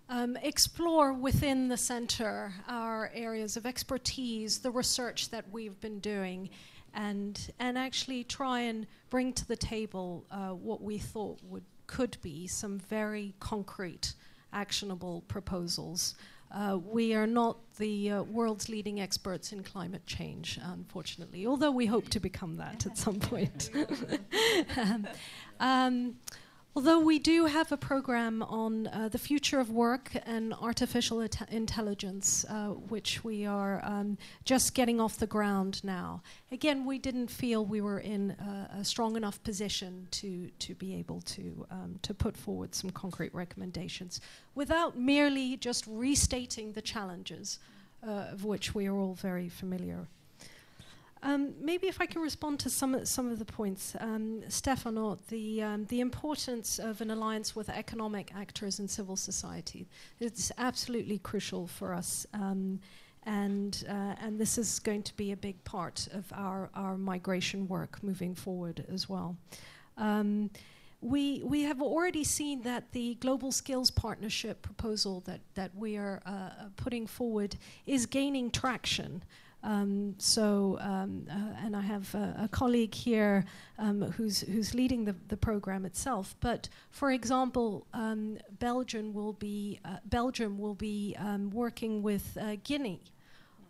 [0.09, 6.51] um, explore within the center our areas of expertise, the research that we've been doing,
[6.93, 12.17] and and actually try and bring to the table uh, what we thought would could
[12.23, 14.15] be some very concrete,
[14.53, 16.15] actionable proposals.
[16.55, 21.87] Uh, we are not the uh, world's leading experts in climate change, unfortunately, although we
[21.87, 23.71] hope to become that at some point.
[24.77, 25.09] um,
[25.59, 26.15] um,
[26.77, 32.45] Although we do have a program on uh, the future of work and artificial intelligence,
[32.49, 36.21] uh, which we are um, just getting off the ground now.
[36.51, 40.97] Again, we didn't feel we were in a, a strong enough position to, to be
[40.97, 44.21] able to, um, to put forward some concrete recommendations
[44.57, 47.61] without merely just restating the challenges
[48.05, 50.09] uh, of which we are all very familiar
[51.25, 55.63] um, maybe if I can respond to some some of the points, um, Stefano, the
[55.63, 59.89] um, the importance of an alliance with economic actors and civil society.
[60.21, 62.79] It's absolutely crucial for us, um,
[63.25, 67.67] and uh, and this is going to be a big part of our our migration
[67.69, 69.37] work moving forward as well.
[69.97, 70.51] Um,
[71.05, 76.23] we, we have already seen that the Global Skills Partnership proposal that, that we are
[76.25, 79.23] uh, putting forward is gaining traction.
[79.65, 83.47] Um, so, um, uh, and I have a, a colleague here
[83.79, 86.37] um, who's who's leading the, the program itself.
[86.41, 92.57] But for example, um, Belgium will be uh, Belgium will be um, working with uh,
[92.63, 93.01] Guinea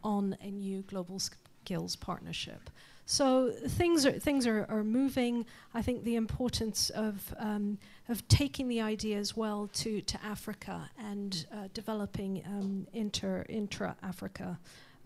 [0.03, 2.71] on a new global skills partnership.
[3.07, 5.47] So things are things are, are moving.
[5.75, 7.79] I think the importance of um,
[8.09, 13.97] of taking the idea as well to to Africa and uh, developing um, inter intra
[14.03, 14.59] Africa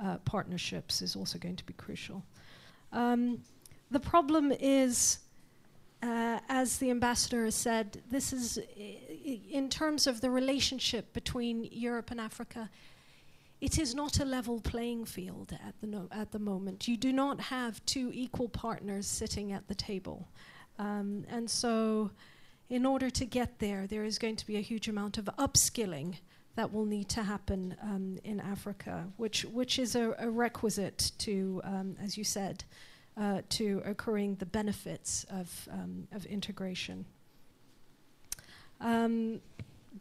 [0.03, 2.25] uh, partnerships is also going to be crucial.
[2.93, 3.43] Um,
[3.91, 5.19] the problem is,
[6.03, 12.11] uh, as the ambassador has said, this is in terms of the relationship between Europe
[12.11, 12.71] and Africa.
[13.61, 16.87] It is not a level playing field at the no at the moment.
[16.87, 20.29] You do not have two equal partners sitting at the table,
[20.79, 22.13] um, and so,
[22.71, 26.19] in order to get there, there is going to be a huge amount of upskilling
[26.59, 31.61] that will need to happen um, in Africa, which, which is a, a requisite to,
[31.63, 32.65] um, as you said,
[33.17, 37.05] uh, to occurring the benefits of, um, of integration.
[38.81, 39.41] Um,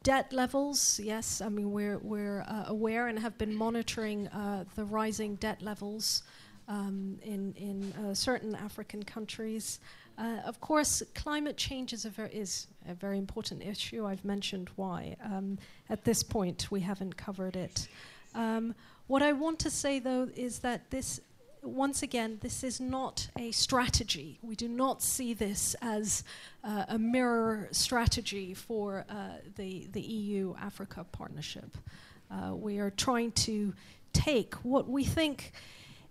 [0.02, 4.84] debt levels, yes, I mean, we're, we're uh, aware and have been monitoring uh, the
[4.84, 6.24] rising debt levels
[6.68, 9.80] um, in, in uh, certain African countries.
[10.18, 14.06] Uh, of course, climate change is a, ver- is a, very important issue.
[14.06, 15.16] I've mentioned why.
[15.24, 15.60] Um,
[15.90, 17.88] at this point, we haven't covered it.
[18.34, 18.74] Um,
[19.06, 21.22] what I want to say, though, is that this,
[21.62, 24.40] once again, this is not a strategy.
[24.42, 26.24] We do not see this as
[26.64, 29.14] uh, a mirror strategy for uh,
[29.56, 31.78] the, the EU Africa partnership.
[32.32, 33.74] Uh, we are trying to
[34.14, 35.54] take what we think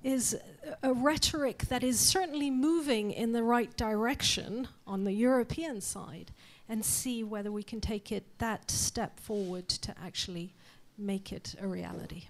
[0.07, 0.39] is
[0.85, 6.31] a rhetoric that is certainly moving in the right direction on the European side
[6.69, 10.55] and see whether we can take it that step forward to actually
[10.97, 12.29] make it a reality.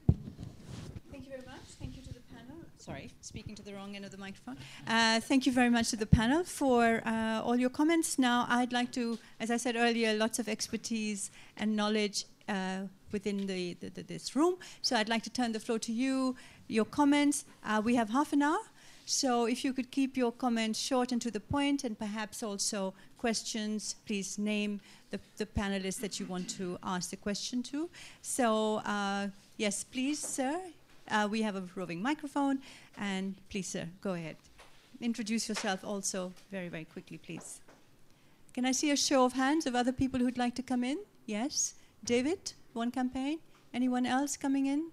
[1.11, 1.67] Thank you very much.
[1.79, 2.57] Thank you to the panel.
[2.79, 4.57] Sorry, speaking to the wrong end of the microphone.
[4.87, 8.19] Uh, thank you very much to the panel for uh, all your comments.
[8.19, 13.47] Now, I'd like to, as I said earlier, lots of expertise and knowledge uh, within
[13.47, 14.57] the, the, the, this room.
[14.83, 16.37] So I'd like to turn the floor to you
[16.69, 17.45] your comments.
[17.65, 18.59] Uh, we have half an hour.
[19.05, 22.93] So if you could keep your comments short and to the point, and perhaps also
[23.19, 24.81] questions, please name
[25.11, 27.89] the, the panelists that you want to ask the question to.
[28.23, 29.29] So uh,
[29.59, 30.61] yes, please, sir.
[31.09, 32.59] Uh, we have a roving microphone,
[32.99, 34.35] and please, sir, go ahead.
[35.01, 37.61] Introduce yourself also very, very quickly, please.
[38.55, 40.99] Can I see a show of hands of other people who'd like to come in?
[41.27, 41.75] Yes.
[42.05, 43.39] David, one campaign.
[43.75, 44.91] Anyone else coming in?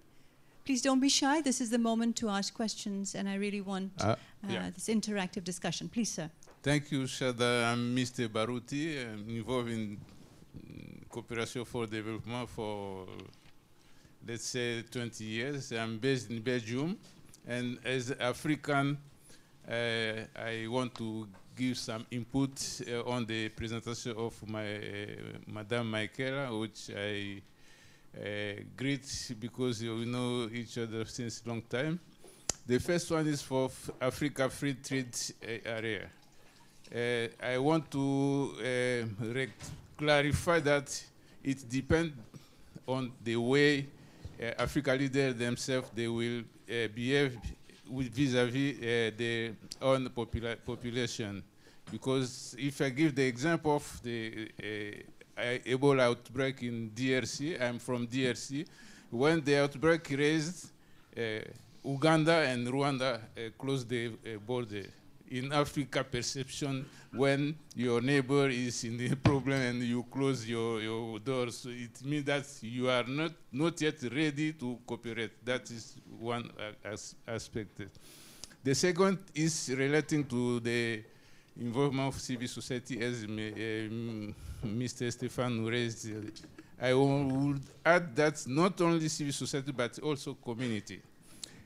[0.64, 1.42] Please don't be shy.
[1.42, 4.16] This is the moment to ask questions, and I really want Uh, uh,
[4.48, 4.70] yeah.
[4.70, 5.88] this interactive discussion.
[5.88, 6.30] Please, sir.
[6.62, 7.70] Thank you, Shada.
[7.70, 8.26] I'm Mr.
[8.28, 8.96] Baruti.
[9.04, 9.98] I'm involved in
[10.56, 13.06] mm, cooperation for development for,
[14.26, 15.70] let's say, 20 years.
[15.72, 16.96] I'm based in Belgium.
[17.46, 18.96] And as African,
[19.68, 19.72] uh,
[20.34, 24.80] I want to give some input uh, on the presentation of my uh,
[25.46, 27.42] Madame Mikaela, which I
[28.16, 31.98] uh, greet because we know each other since long time.
[32.66, 36.08] The first one is for Africa Free Trade uh, Area.
[36.94, 39.46] Uh, I want to uh,
[39.96, 41.04] clarify that
[41.42, 42.14] it depends
[42.86, 43.86] on the way
[44.58, 46.42] Africa leaders themselves they will
[46.94, 47.38] behave
[47.86, 51.42] vis-à-vis uh, their own popula- population.
[51.90, 54.64] Because if I give the example of the uh,
[55.36, 58.66] Ebola outbreak in DRC, I'm from DRC.
[59.10, 60.70] When the outbreak raised,
[61.16, 61.40] uh,
[61.84, 64.86] Uganda and Rwanda uh, closed the uh, border.
[65.30, 71.18] In Africa, perception when your neighbor is in the problem and you close your, your
[71.18, 75.44] doors, so it means that you are not, not yet ready to cooperate.
[75.44, 76.50] That is one
[76.84, 77.80] as aspect.
[78.62, 81.02] The second is relating to the
[81.60, 84.34] involvement of civil society, as me, um,
[84.64, 85.10] Mr.
[85.12, 86.08] Stefan raised.
[86.80, 91.00] I would add that not only civil society but also community.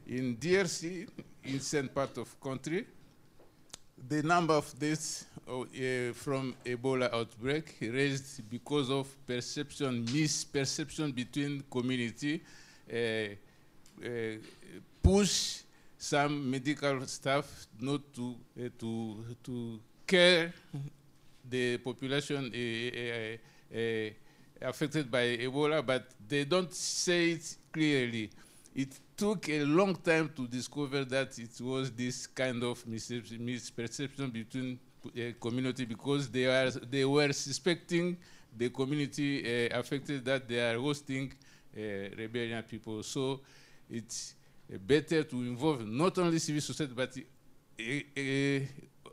[0.06, 1.08] In DRC,
[1.44, 2.86] in certain part of country,
[4.08, 12.42] the number of deaths uh, from Ebola outbreak raised because of perception, misperception between community,
[12.92, 14.08] uh, uh,
[15.02, 15.62] push
[15.98, 20.52] some medical staff not to uh, to to care
[21.50, 24.10] the population uh,
[24.62, 28.30] affected by Ebola, but they don't say it clearly.
[28.74, 34.78] It took a long time to discover that it was this kind of misperception between
[35.40, 38.16] community because they are they were suspecting
[38.56, 41.32] the community affected that they are hosting
[41.74, 43.02] rebellion people.
[43.02, 43.40] So
[43.90, 44.34] it's
[44.76, 47.16] better to involve not only civil society but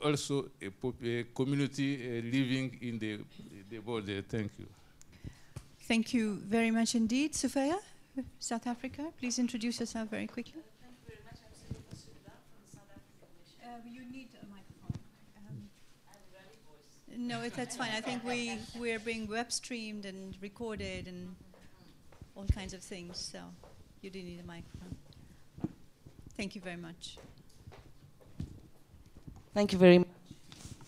[0.03, 3.19] also a, pop- a community uh, living in the
[3.69, 4.21] the border.
[4.21, 4.67] Thank you.
[5.87, 7.35] Thank you very much indeed.
[7.35, 7.77] Sophia,
[8.39, 10.61] South Africa, please introduce yourself very quickly.
[13.63, 14.99] Uh, you need a microphone.
[15.37, 17.91] Um, no, it, that's fine.
[17.95, 21.35] I think we we're being web streamed and recorded and
[22.35, 23.17] all kinds of things.
[23.17, 23.39] So
[24.01, 24.95] you do need a microphone.
[26.37, 27.17] Thank you very much.
[29.53, 30.07] Thank you very much.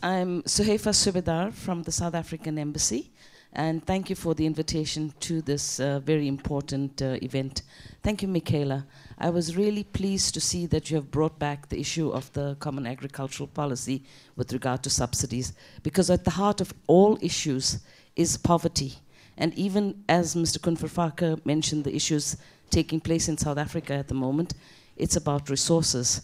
[0.03, 3.11] I'm Suhaifa Subedar from the South African Embassy,
[3.53, 7.61] and thank you for the invitation to this uh, very important uh, event.
[8.03, 8.83] Thank you, Mikaela.
[9.17, 12.57] I was really pleased to see that you have brought back the issue of the
[12.59, 14.03] Common Agricultural Policy
[14.35, 17.79] with regard to subsidies, because at the heart of all issues
[18.17, 18.95] is poverty.
[19.37, 20.59] And even as Mr.
[20.59, 22.35] Kunferfaka mentioned, the issues
[22.69, 24.53] taking place in South Africa at the moment,
[24.97, 26.21] it's about resources.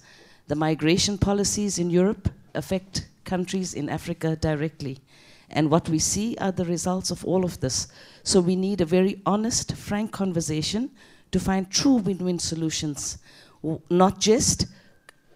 [0.48, 5.00] The migration policies in Europe affect countries in Africa directly.
[5.50, 7.88] And what we see are the results of all of this.
[8.24, 10.90] So we need a very honest, frank conversation
[11.32, 13.18] to find true win win solutions,
[13.90, 14.66] not just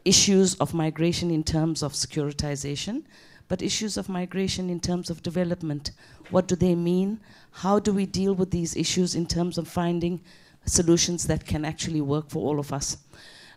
[0.05, 3.03] issues of migration in terms of securitization,
[3.47, 5.91] but issues of migration in terms of development.
[6.31, 7.19] What do they mean?
[7.51, 10.21] How do we deal with these issues in terms of finding
[10.67, 12.97] solutions that can actually work for all of us?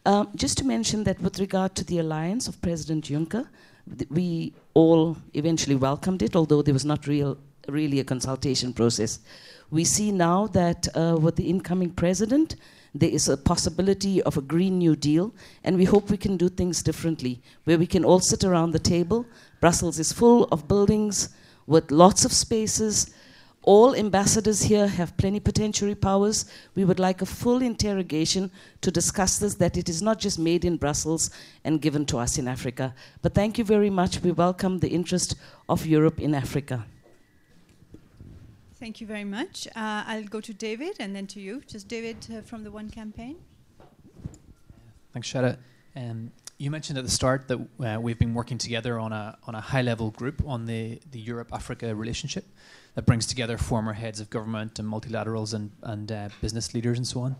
[0.06, 3.46] Um, just to mention that with regard to the alliance of President Juncker,
[3.98, 7.36] th- we all eventually welcomed it, although there was not real,
[7.68, 9.20] really a consultation process.
[9.70, 12.56] We see now that uh, with the incoming president,
[12.94, 15.32] there is a possibility of a Green New Deal,
[15.62, 18.78] and we hope we can do things differently, where we can all sit around the
[18.78, 19.26] table.
[19.60, 21.28] Brussels is full of buildings
[21.66, 23.14] with lots of spaces.
[23.62, 26.46] All ambassadors here have plenipotentiary powers.
[26.74, 28.50] We would like a full interrogation
[28.80, 31.30] to discuss this, that it is not just made in Brussels
[31.62, 32.94] and given to us in Africa.
[33.20, 34.22] But thank you very much.
[34.22, 35.34] We welcome the interest
[35.68, 36.86] of Europe in Africa.
[38.76, 39.68] Thank you very much.
[39.76, 41.60] Uh, I'll go to David and then to you.
[41.66, 43.36] Just David uh, from the One Campaign.
[45.12, 45.58] Thanks, Shada.
[45.94, 49.54] Um, you mentioned at the start that uh, we've been working together on a on
[49.54, 52.44] a high level group on the the Europe Africa relationship
[52.94, 57.06] that brings together former heads of government and multilaterals and and uh, business leaders and
[57.06, 57.32] so on.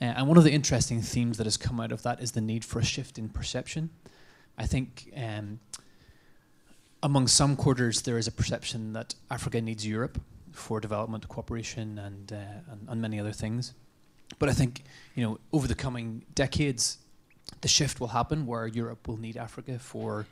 [0.00, 2.40] Uh, and one of the interesting themes that has come out of that is the
[2.40, 3.90] need for a shift in perception.
[4.56, 5.60] I think um,
[7.02, 10.18] among some quarters there is a perception that Africa needs Europe
[10.50, 13.74] for development cooperation and, uh, and, and many other things.
[14.38, 14.84] But I think
[15.14, 16.96] you know over the coming decades,
[17.60, 20.26] the shift will happen where Europe will need Africa for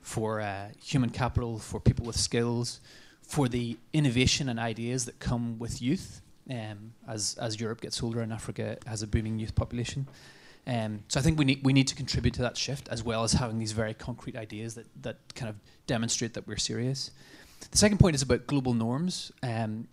[0.00, 2.80] for uh, human capital, for people with skills,
[3.22, 6.20] for the innovation and ideas that come with youth.
[6.50, 10.06] Um, as as Europe gets older and Africa has a booming youth population,
[10.66, 13.24] um, so I think we need we need to contribute to that shift as well
[13.24, 17.10] as having these very concrete ideas that that kind of demonstrate that we're serious.
[17.70, 19.32] The second point is about global norms.
[19.42, 19.88] Um,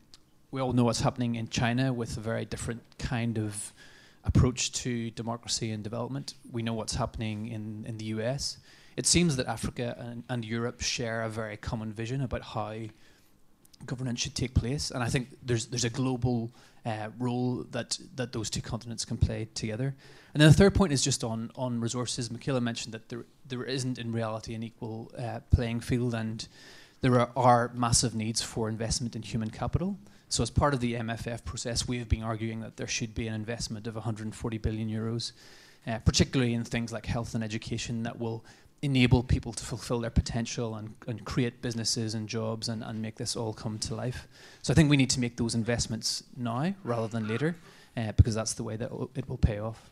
[0.52, 3.74] we all know what's happening in China with a very different kind of
[4.24, 6.36] approach to democracy and development.
[6.52, 8.58] We know what's happening in, in the US.
[8.96, 12.76] It seems that Africa and, and Europe share a very common vision about how
[13.86, 16.52] governance should take place, and I think there's there's a global
[16.86, 19.96] uh, role that that those two continents can play together.
[20.34, 22.30] And then the third point is just on on resources.
[22.30, 26.48] Mikaela mentioned that there there isn't in reality an equal uh, playing field, and
[27.02, 29.98] there are, are massive needs for investment in human capital.
[30.32, 33.28] So, as part of the MFF process, we have been arguing that there should be
[33.28, 35.34] an investment of 140 billion euros,
[35.86, 38.46] uh, particularly in things like health and education that will
[38.82, 43.18] enable people to fulfill their potential and, and create businesses and jobs and, and make
[43.18, 44.26] this all come to life.
[44.62, 47.58] So, I think we need to make those investments now rather than later,
[47.98, 49.90] uh, because that's the way that it will pay off.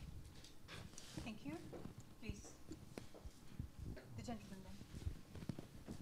[1.22, 1.52] Thank you.
[2.22, 2.40] Please.
[4.16, 5.94] The gentleman there.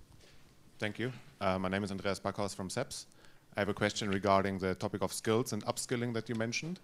[0.79, 1.11] Thank you.
[1.41, 3.07] Uh, my name is Andreas Backhaus from CEPS.
[3.59, 6.79] I have a question regarding the topic of skills and upskilling that you mentioned.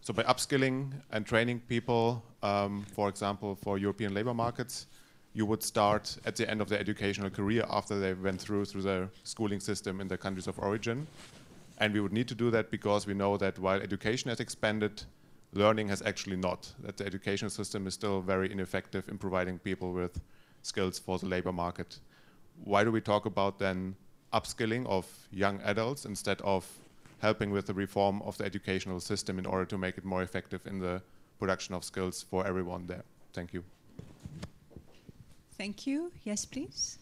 [0.00, 4.86] So by upskilling and training people, um, for example, for European labor markets,
[5.34, 8.80] you would start at the end of their educational career after they went through through
[8.80, 11.06] their schooling system in their countries of origin.
[11.76, 15.02] And we would need to do that because we know that while education has expanded,
[15.52, 16.72] learning has actually not.
[16.84, 20.22] That the educational system is still very ineffective in providing people with
[20.62, 21.98] skills for the labor market.
[22.64, 23.94] Why do we talk about then
[24.32, 26.66] upskilling of young adults instead of
[27.20, 30.66] helping with the reform of the educational system in order to make it more effective
[30.66, 31.02] in the
[31.38, 33.02] production of skills for everyone there.
[33.32, 33.64] Thank you.
[35.56, 36.12] Thank you.
[36.24, 36.98] Yes, please.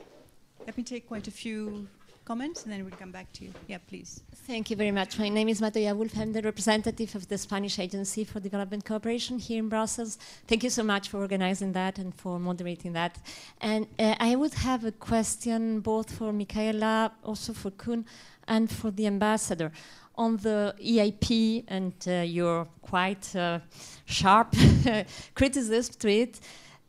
[0.65, 1.87] Let me take quite a few
[2.27, 3.53] comments and then we'll come back to you.
[3.69, 4.21] Yeah, please.
[4.47, 5.19] Thank you very much.
[5.19, 6.19] My name is Matoya Wolf.
[6.19, 10.19] I'm the representative of the Spanish Agency for Development Cooperation here in Brussels.
[10.49, 13.17] Thank you so much for organizing that and for moderating that.
[13.61, 18.05] And uh, I would have a question both for Mikaela, also for Koen,
[18.49, 19.71] and for the ambassador
[20.19, 23.61] on the EIP and uh, your quite uh,
[24.05, 24.55] sharp
[25.35, 26.41] criticism to it.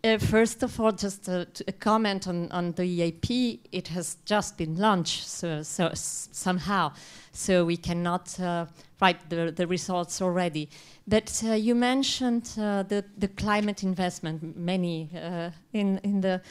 [0.04, 3.60] Uh, first of all, just a, a, comment on, on the EAP.
[3.72, 6.94] It has just been launched, so, so somehow,
[7.32, 8.68] so we cannot uh,
[9.02, 10.70] write the, the results already.
[11.08, 16.42] But uh, you mentioned uh, the, the climate investment, many uh, in, in the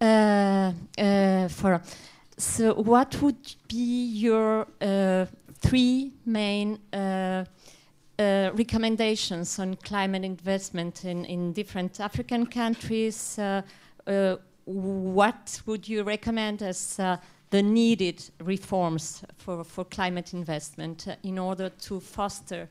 [0.00, 1.82] uh, forum.
[2.36, 4.66] So, what would be your
[5.60, 6.78] three main
[8.18, 13.38] uh, recommendations on climate investment in, in different African countries.
[13.38, 13.62] Uh,
[14.06, 17.16] uh, what would you recommend as uh,
[17.50, 22.68] the needed reforms for, for climate investment uh, in order to foster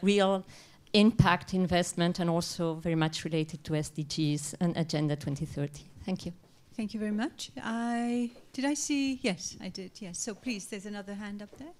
[0.00, 0.46] real
[0.94, 5.82] impact investment and also very much related to SDGs and Agenda 2030?
[6.04, 6.32] Thank you.
[6.74, 7.50] Thank you very much.
[7.60, 9.18] I did I see?
[9.22, 9.90] Yes, I did.
[9.98, 10.18] Yes.
[10.18, 11.74] So please, there's another hand up there.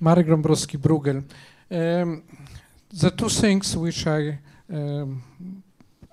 [0.00, 1.24] Marek Dabrowski Bruegel.
[1.70, 2.22] Um,
[2.90, 4.38] the two things which I
[4.72, 5.22] um,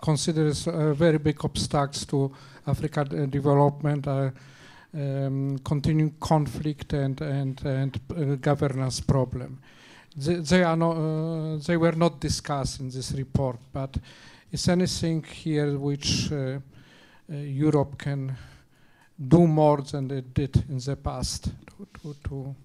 [0.01, 2.31] consider as very big obstacles to
[2.67, 4.33] Africa uh, development are
[4.93, 9.59] um, continuing conflict and and and uh, governance problem.
[10.15, 13.97] They, they are not, uh, they were not discussed in this report, but
[14.51, 18.35] is anything here which uh, uh, Europe can
[19.27, 22.55] do more than it did in the past to, to, to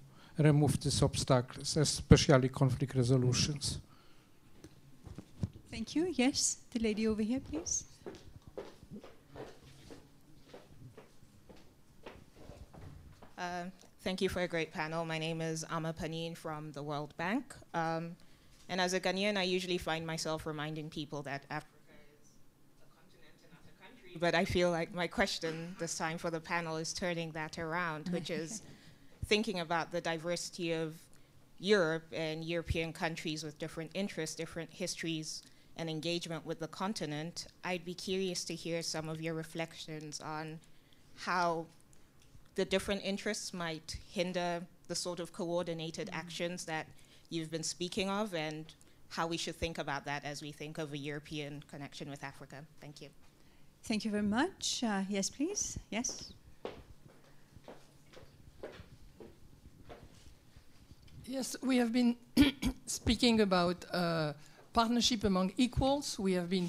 [0.43, 3.79] remove these obstacles, especially conflict resolutions.
[5.71, 6.13] Thank you.
[6.13, 7.85] Yes, the lady over here, please.
[13.39, 13.65] Uh,
[14.03, 15.05] thank you for a great panel.
[15.05, 17.55] My name is Ama Panin from the World Bank.
[17.75, 18.17] Um,
[18.69, 21.73] and as a Ghanaian, I usually find myself reminding people that Africa
[22.23, 24.17] is a continent and not a country.
[24.21, 28.11] But I feel like my question this time for the panel is turning that around,
[28.11, 28.63] which is
[29.27, 30.95] thinking about the diversity of
[31.59, 35.43] Europe and European countries with different interests, different histories,
[35.77, 40.59] and engagement with the continent, I'd be curious to hear some of your reflections on
[41.17, 41.67] how
[42.55, 46.19] the different interests might hinder the sort of coordinated mm-hmm.
[46.19, 46.87] actions that
[47.31, 48.67] you've been speaking of and
[49.09, 52.57] how we should think about that as we think of a European connection with Africa.
[52.81, 53.09] Thank you.
[53.85, 54.83] Thank you very much.
[54.85, 55.79] Uh, yes, please.
[55.91, 56.33] Yes.
[61.27, 62.17] Yes, we have been
[62.87, 64.33] speaking about uh,
[64.73, 66.19] partnership among equals.
[66.19, 66.69] We have been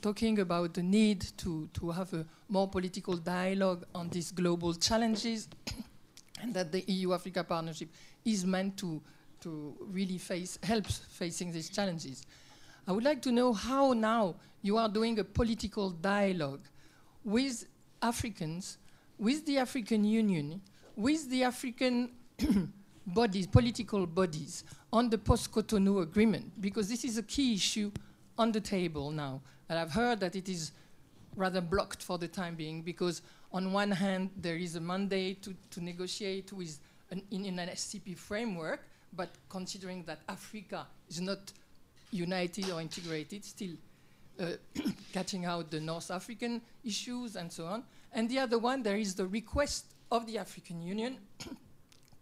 [0.00, 5.48] talking about the need to, to have a more political dialogue on these global challenges,
[6.42, 7.90] and that the EU-Africa partnership
[8.24, 9.00] is meant to,
[9.42, 12.26] to really face, helps facing these challenges.
[12.88, 16.66] I would like to know how now you are doing a political dialogue
[17.22, 17.66] with
[18.02, 18.78] Africans,
[19.16, 20.60] with the African Union,
[20.96, 22.10] with the African
[23.06, 27.90] bodies, political bodies, on the post-Cotonou agreement, because this is a key issue
[28.38, 29.40] on the table now.
[29.68, 30.72] And I've heard that it is
[31.36, 33.22] rather blocked for the time being, because
[33.52, 36.78] on one hand, there is a mandate to, to negotiate with
[37.10, 38.80] an, in, in an ACP framework,
[39.14, 41.52] but considering that Africa is not
[42.10, 43.72] united or integrated, still
[44.40, 44.52] uh,
[45.12, 47.84] catching out the North African issues and so on.
[48.12, 51.18] And the other one, there is the request of the African Union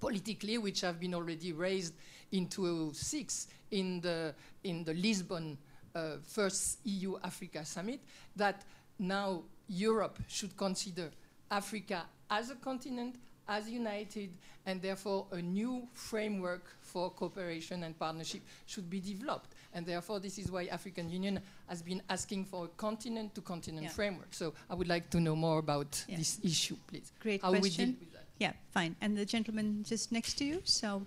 [0.00, 1.94] politically, which have been already raised
[2.32, 5.58] in 2006 in the, in the Lisbon
[5.94, 8.00] uh, first EU-Africa summit,
[8.36, 8.64] that
[8.98, 11.10] now Europe should consider
[11.50, 13.16] Africa as a continent,
[13.48, 14.30] as united,
[14.66, 19.54] and therefore a new framework for cooperation and partnership should be developed.
[19.72, 23.90] And therefore, this is why African Union has been asking for a continent-to-continent yeah.
[23.90, 24.34] framework.
[24.34, 26.16] So I would like to know more about yeah.
[26.16, 27.12] this issue, please.
[27.20, 27.96] Great How question.
[28.40, 28.96] Yeah, fine.
[29.02, 31.02] And the gentleman just next to you, so.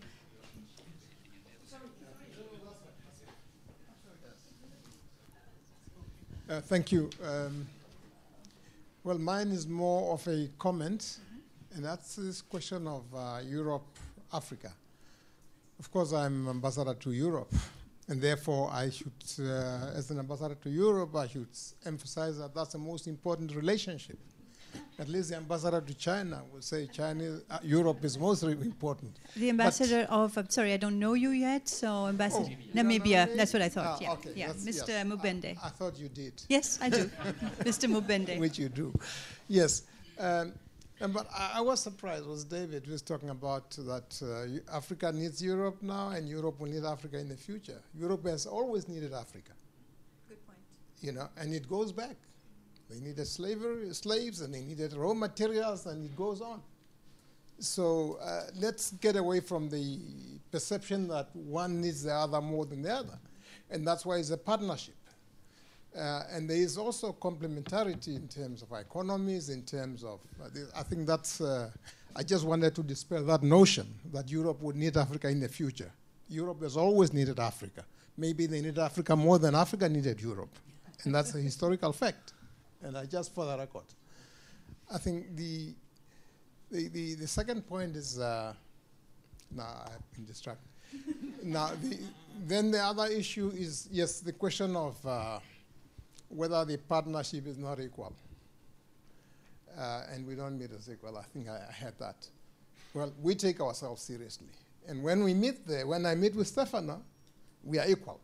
[6.47, 7.10] Uh, thank you.
[7.23, 7.65] Um,
[9.03, 11.76] well, mine is more of a comment, mm-hmm.
[11.76, 13.88] and that's this question of uh, Europe,
[14.31, 14.72] Africa.
[15.80, 17.55] Of course, I'm ambassador to Europe,
[18.10, 21.47] and therefore I should, uh, as an ambassador to Europe, I should
[21.84, 24.19] emphasize that that's the most important relationship
[24.99, 29.17] at least the ambassador to China would say China, uh, Europe is most important.
[29.35, 33.35] The ambassador but of, I'm sorry, I don't know you yet, so ambassador oh, Namibia.
[33.35, 33.85] That's what I thought.
[33.85, 34.87] Ah, yeah, okay, yeah, Mr.
[34.89, 35.05] Yes.
[35.05, 35.57] Mubende.
[35.61, 36.33] I, I, thought you did.
[36.49, 37.05] Yes, I do,
[37.61, 37.89] Mr.
[37.89, 38.39] Mubende.
[38.39, 38.93] Which you do,
[39.47, 39.83] yes.
[40.19, 40.53] Um,
[40.99, 42.25] but I, I, was surprised.
[42.25, 46.85] Was David was talking about that uh, Africa needs Europe now, and Europe will need
[46.85, 47.81] Africa in the future.
[47.93, 49.51] Europe has always needed Africa.
[50.29, 50.59] Good point.
[51.01, 52.15] You know, and it goes back.
[52.93, 56.61] They needed slavery, slaves and they needed raw materials, and it goes on.
[57.59, 59.99] So uh, let's get away from the
[60.51, 63.17] perception that one needs the other more than the other.
[63.71, 64.95] And that's why it's a partnership.
[65.97, 70.83] Uh, and there is also complementarity in terms of economies, in terms of, uh, I
[70.83, 71.69] think that's, uh,
[72.15, 75.91] I just wanted to dispel that notion that Europe would need Africa in the future.
[76.29, 77.85] Europe has always needed Africa.
[78.17, 80.55] Maybe they needed Africa more than Africa needed Europe.
[81.05, 82.33] And that's a historical fact
[82.84, 83.85] and I just for the record.
[84.93, 85.73] I think the
[86.72, 88.53] the, the, the second point is uh,
[89.51, 90.68] now I've been distracted.
[91.43, 91.99] now the,
[92.45, 95.39] then the other issue is yes the question of uh,
[96.30, 98.14] whether the partnership is not equal.
[99.77, 101.18] Uh, and we don't meet as equal.
[101.18, 102.27] I think I, I had that.
[102.93, 104.49] Well, we take ourselves seriously.
[104.88, 107.01] And when we meet there, when I meet with Stefano,
[107.64, 108.19] we are equal.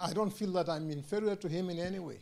[0.00, 2.20] I don't feel that I'm inferior to him in any way.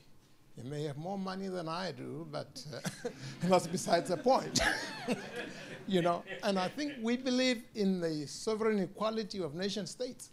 [0.57, 3.09] He may have more money than I do, but uh,
[3.43, 4.61] that's besides the point.
[5.87, 10.31] you know, and I think we believe in the sovereign equality of nation states.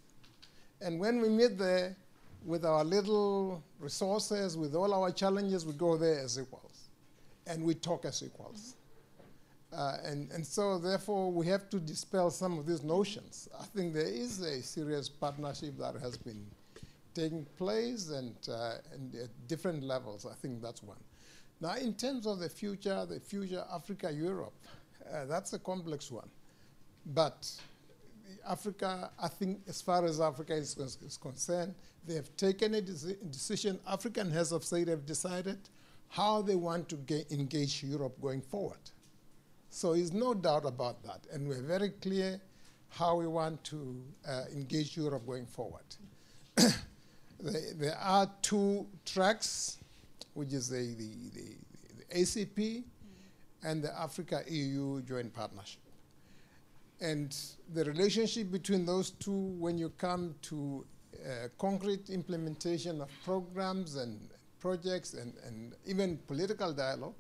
[0.82, 1.96] And when we meet there
[2.46, 6.90] with our little resources, with all our challenges, we go there as equals.
[7.46, 8.76] And we talk as equals.
[9.74, 13.50] Uh, and, and so, therefore, we have to dispel some of these notions.
[13.60, 16.46] I think there is a serious partnership that has been
[17.14, 20.26] taking place and, uh, and at different levels.
[20.26, 20.98] I think that's one.
[21.62, 24.54] Now, in terms of the future, the future Africa Europe,
[25.12, 26.30] uh, that's a complex one.
[27.06, 27.50] But
[28.48, 31.76] Africa, I think, as far as Africa is, is concerned,
[32.06, 33.80] they have taken a decision.
[33.88, 35.58] African heads of state have decided
[36.10, 38.92] how they want to engage Europe going forward.
[39.70, 41.22] So there's no doubt about that.
[41.32, 42.40] And we're very clear
[42.90, 45.84] how we want to uh, engage Europe going forward.
[47.40, 49.78] there are two tracks,
[50.34, 51.58] which is the, the, the,
[51.98, 52.84] the ACP mm.
[53.64, 55.82] and the Africa EU joint partnership.
[57.02, 57.36] And
[57.74, 60.86] the relationship between those two, when you come to
[61.26, 64.30] uh, concrete implementation of programs and
[64.60, 67.16] projects and, and even political dialogue,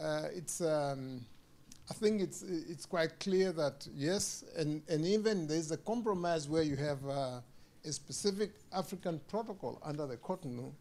[0.00, 1.20] uh, it's, um,
[1.90, 6.62] I think it's, it's quite clear that yes, and, and even there's a compromise where
[6.62, 7.40] you have uh,
[7.84, 10.72] a specific African protocol under the Cotonou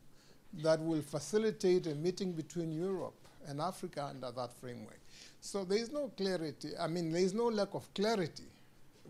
[0.63, 3.15] that will facilitate a meeting between Europe
[3.47, 4.99] and Africa under that framework.
[5.39, 6.69] So there is no clarity.
[6.79, 8.43] I mean, there is no lack of clarity.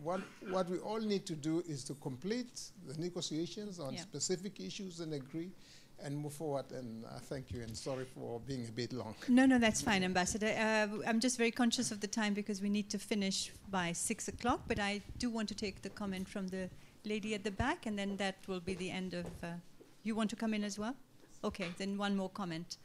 [0.04, 4.02] What, what we all need to do is to complete the negotiations on Yeah.
[4.02, 5.52] specific issues and agree
[6.02, 6.72] and move forward.
[6.72, 9.16] And uh, thank you, and sorry for being a bit long.
[9.28, 10.48] No, no, that's fine, Ambassador.
[10.58, 14.28] Uh, I'm just very conscious of the time because we need to finish by six
[14.30, 14.62] o'clock.
[14.68, 16.70] But I do want to take the comment from the
[17.06, 19.26] lady at the back, and then that will be the end of.
[19.44, 19.48] Uh,
[20.04, 20.96] you want to come in as well?
[21.44, 22.78] Okay, then one more comment,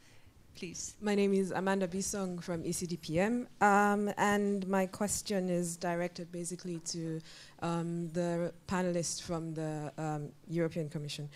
[0.55, 0.95] please.
[1.01, 7.21] My name is Amanda Bisong from ECDPM, um, and my question is directed basically to
[7.61, 11.29] um, the panelists from the um, European Commission.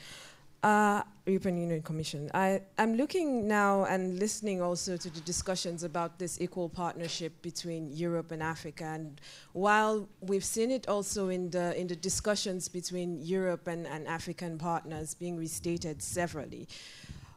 [0.62, 2.30] Uh, European Union Commission.
[2.34, 7.90] I, I'm looking now and listening also to the discussions about this equal partnership between
[7.92, 8.84] Europe and Africa.
[8.84, 9.22] And
[9.54, 14.58] while we've seen it also in the in the discussions between Europe and, and African
[14.58, 16.68] partners being restated severally,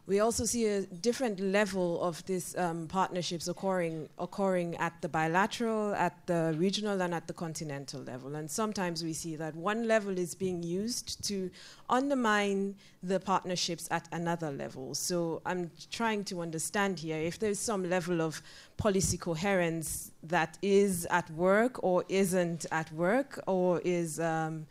[0.05, 5.95] we also see a different level of these um, partnerships occurring occurring at the bilateral,
[5.95, 8.35] at the regional, and at the continental level.
[8.35, 11.49] And sometimes we see that one level is being used to
[11.89, 14.93] undermine the partnerships at another level.
[14.93, 18.41] So I'm trying to understand here if there's some level of
[18.75, 24.19] policy coherence that is at work or isn't at work or is.
[24.19, 24.65] Um,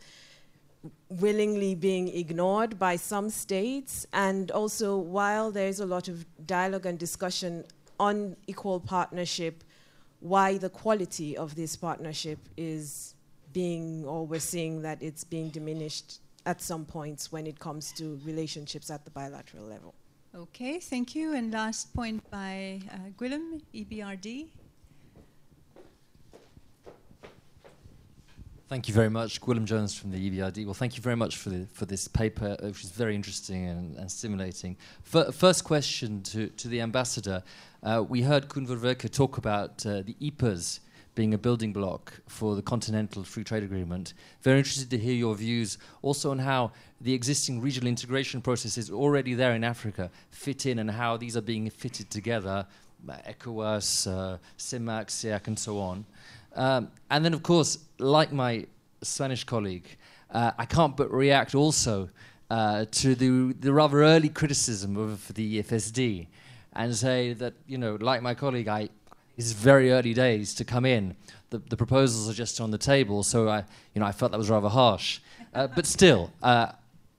[1.19, 4.05] willingly being ignored by some states.
[4.13, 7.65] And also, while there's a lot of dialogue and discussion
[7.99, 9.63] on equal partnership,
[10.19, 13.15] why the quality of this partnership is
[13.51, 18.19] being, or we're seeing that it's being diminished at some points when it comes to
[18.25, 19.93] relationships at the bilateral level.
[20.35, 21.33] Okay, thank you.
[21.33, 24.47] And last point by uh, Gwilym, EBRD.
[28.73, 30.65] Thank you very much, Gwilym Jones from the EBRD.
[30.65, 33.67] Well, thank you very much for the, for this paper, uh, which is very interesting
[33.67, 34.77] and, and stimulating.
[35.13, 37.43] F- first question to, to the ambassador:
[37.83, 40.79] uh, We heard Koen Vervaeke talk about uh, the EPAs
[41.13, 44.15] being a building block for the Continental Free Trade Agreement.
[44.41, 49.35] Very interested to hear your views also on how the existing regional integration processes already
[49.35, 52.65] there in Africa fit in and how these are being fitted together,
[53.07, 56.05] uh, ECOWAS, uh, CEMAC, SEAC, and so on.
[56.55, 58.65] Um, and then, of course, like my
[59.01, 59.87] Spanish colleague,
[60.31, 62.09] uh, I can't but react also
[62.49, 66.27] uh, to the, the rather early criticism of the FSD
[66.73, 68.89] and say that, you know, like my colleague, I,
[69.37, 71.15] it's very early days to come in.
[71.49, 73.63] The, the proposals are just on the table, so I,
[73.93, 75.19] you know, I felt that was rather harsh.
[75.53, 76.71] Uh, but still, uh,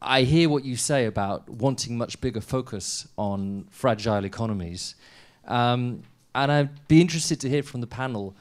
[0.03, 4.97] I hear what you say about wanting much bigger focus on fragile economies.
[5.47, 6.03] Um,
[6.35, 8.35] and I'd be interested to hear from the panel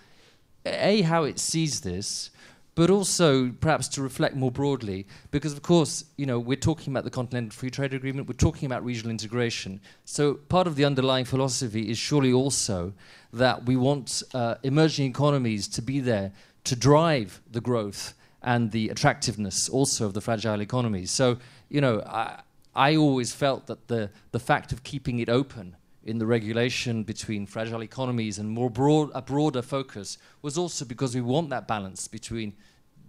[0.65, 2.29] a how it sees this,
[2.75, 7.03] but also perhaps to reflect more broadly, because of course, you know, we're talking about
[7.03, 9.79] the Continental Free Trade Agreement, we're talking about regional integration.
[10.05, 12.93] So part of the underlying philosophy is surely also
[13.31, 16.31] that we want uh, emerging economies to be there
[16.63, 21.11] to drive the growth and the attractiveness also of the fragile economies.
[21.11, 21.37] So,
[21.69, 22.41] you know, I,
[22.75, 27.45] I always felt that the, the fact of keeping it open in the regulation between
[27.45, 32.07] fragile economies and more broad, a broader focus was also because we want that balance
[32.07, 32.53] between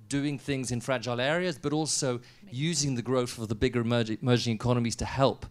[0.08, 4.54] doing things in fragile areas, but also using the growth of the bigger emerging, emerging
[4.54, 5.46] economies to help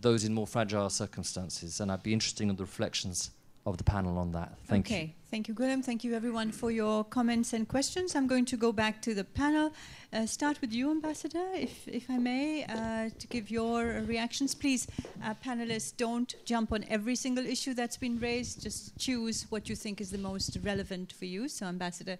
[0.00, 1.80] those in more fragile circumstances.
[1.80, 3.30] And I'd be interested in the reflections
[3.66, 4.56] of the panel on that.
[4.66, 5.02] Thank okay.
[5.02, 5.10] you.
[5.28, 5.84] Thank you, Gwilym.
[5.84, 8.14] Thank you, everyone, for your comments and questions.
[8.14, 9.72] I'm going to go back to the panel.
[10.12, 14.54] Uh, start with you, Ambassador, if, if I may, uh, to give your reactions.
[14.54, 14.86] Please,
[15.24, 18.62] uh, panelists, don't jump on every single issue that's been raised.
[18.62, 21.48] Just choose what you think is the most relevant for you.
[21.48, 22.18] So, Ambassador,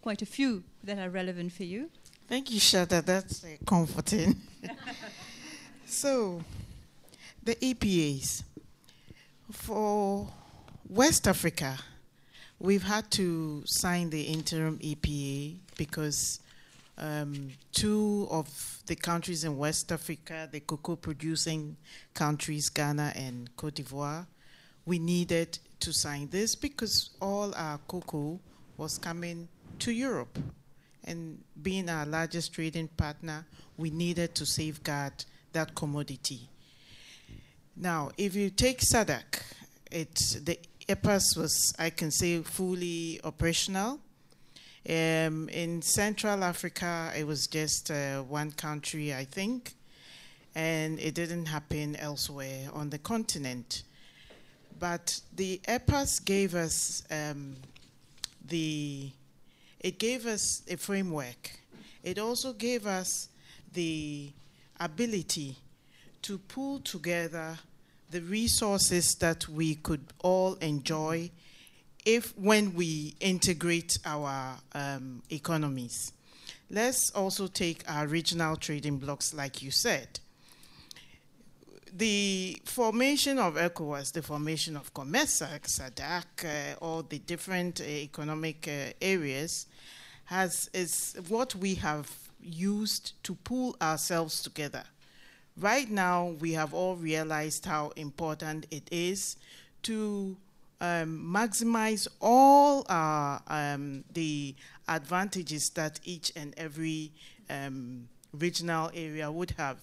[0.00, 1.90] quite a few that are relevant for you.
[2.28, 3.04] Thank you, Shada.
[3.04, 4.36] That's uh, comforting.
[5.86, 6.40] so,
[7.42, 8.44] the EPAs.
[9.50, 10.26] For
[10.88, 11.78] West Africa,
[12.58, 16.40] we've had to sign the interim EPA because
[16.98, 21.76] um, two of the countries in West Africa, the cocoa producing
[22.12, 24.26] countries, Ghana and Cote d'Ivoire,
[24.84, 28.38] we needed to sign this because all our cocoa
[28.76, 29.48] was coming
[29.78, 30.38] to Europe.
[31.04, 33.46] And being our largest trading partner,
[33.78, 36.48] we needed to safeguard that commodity.
[37.74, 39.42] Now, if you take SADC,
[39.90, 40.58] it's the
[40.88, 44.00] EPAS was, I can say, fully operational.
[44.86, 49.72] Um, in Central Africa, it was just uh, one country, I think,
[50.54, 53.84] and it didn't happen elsewhere on the continent.
[54.78, 57.56] But the EPAS gave us um,
[58.46, 59.10] the,
[59.80, 61.60] it gave us a framework.
[62.02, 63.28] It also gave us
[63.72, 64.30] the
[64.78, 65.56] ability
[66.22, 67.58] to pull together
[68.14, 71.28] the resources that we could all enjoy
[72.06, 76.12] if when we integrate our um, economies.
[76.70, 80.20] Let's also take our regional trading blocks, like you said.
[81.92, 88.68] The formation of ECOWAS, the formation of COMESA, SADC, uh, all the different uh, economic
[88.68, 89.66] uh, areas,
[90.26, 92.08] has is what we have
[92.40, 94.84] used to pull ourselves together.
[95.56, 99.36] Right now, we have all realized how important it is
[99.82, 100.36] to
[100.80, 104.56] um, maximize all our, um, the
[104.88, 107.12] advantages that each and every
[107.48, 109.78] um, regional area would have.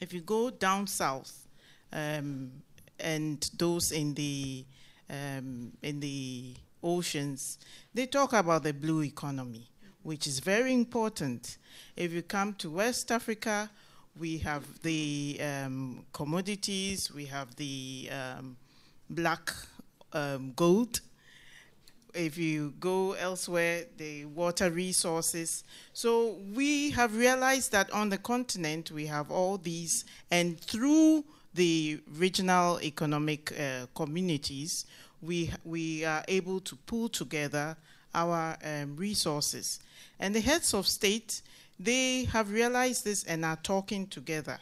[0.00, 1.48] If you go down south,
[1.92, 2.52] um,
[3.00, 4.64] and those in the
[5.10, 7.58] um, in the oceans,
[7.94, 9.68] they talk about the blue economy,
[10.02, 11.56] which is very important.
[11.96, 13.70] If you come to West Africa,
[14.18, 18.56] we have the um, commodities, we have the um,
[19.10, 19.52] black
[20.12, 21.00] um, gold.
[22.14, 25.62] If you go elsewhere, the water resources.
[25.92, 31.24] So we have realized that on the continent we have all these, and through
[31.54, 34.86] the regional economic uh, communities,
[35.20, 37.76] we we are able to pull together
[38.14, 39.80] our um, resources.
[40.18, 41.42] And the heads of state
[41.78, 44.58] they have realized this and are talking together.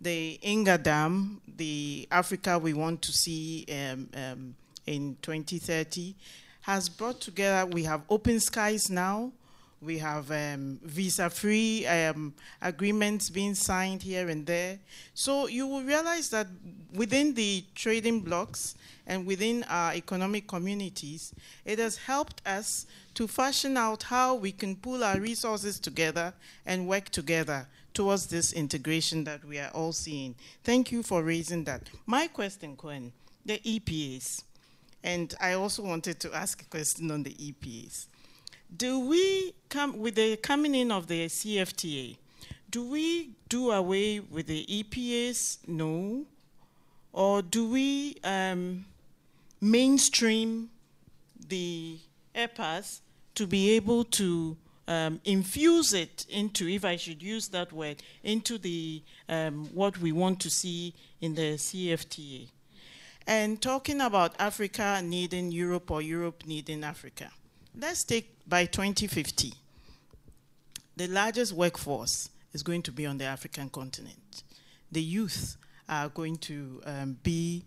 [0.00, 4.54] The Inga Dam, the Africa we want to see um, um,
[4.86, 6.14] in 2030,
[6.62, 9.32] has brought together, we have open skies now,
[9.80, 12.32] we have um, visa free um,
[12.62, 14.78] agreements being signed here and there.
[15.14, 16.46] So you will realize that
[16.94, 18.74] within the trading blocks
[19.06, 21.34] and within our economic communities,
[21.64, 26.32] it has helped us to fashion out how we can pull our resources together
[26.64, 30.34] and work together towards this integration that we are all seeing.
[30.64, 31.82] Thank you for raising that.
[32.04, 33.12] My question, Gwen,
[33.44, 34.42] the EPAs,
[35.02, 38.06] and I also wanted to ask a question on the EPAs.
[38.74, 42.16] Do we come with the coming in of the CFTA?
[42.70, 45.58] Do we do away with the EPAs?
[45.66, 46.26] No.
[47.12, 48.84] Or do we um,
[49.60, 50.70] mainstream
[51.48, 51.98] the
[52.34, 53.00] EPAs
[53.34, 54.56] to be able to
[54.88, 60.12] um, infuse it into, if I should use that word, into the um, what we
[60.12, 62.48] want to see in the CFTA.
[63.26, 67.30] And talking about Africa needing Europe or Europe needing Africa.
[67.78, 69.52] Let's take by 2050,
[70.96, 74.44] the largest workforce is going to be on the African continent.
[74.90, 77.64] The youth are going to um, be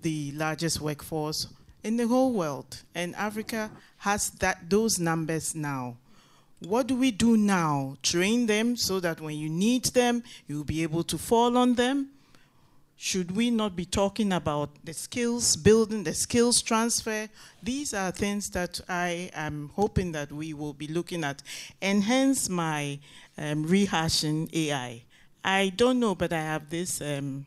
[0.00, 1.46] the largest workforce
[1.82, 5.98] in the whole world, and Africa has that those numbers now.
[6.60, 7.98] What do we do now?
[8.02, 12.08] Train them so that when you need them, you'll be able to fall on them.
[12.96, 17.28] Should we not be talking about the skills building, the skills transfer?
[17.62, 21.42] These are things that I am hoping that we will be looking at.
[21.82, 22.98] And hence my
[23.36, 25.02] um, rehashing AI.
[25.44, 27.44] I don't know, but I have this um,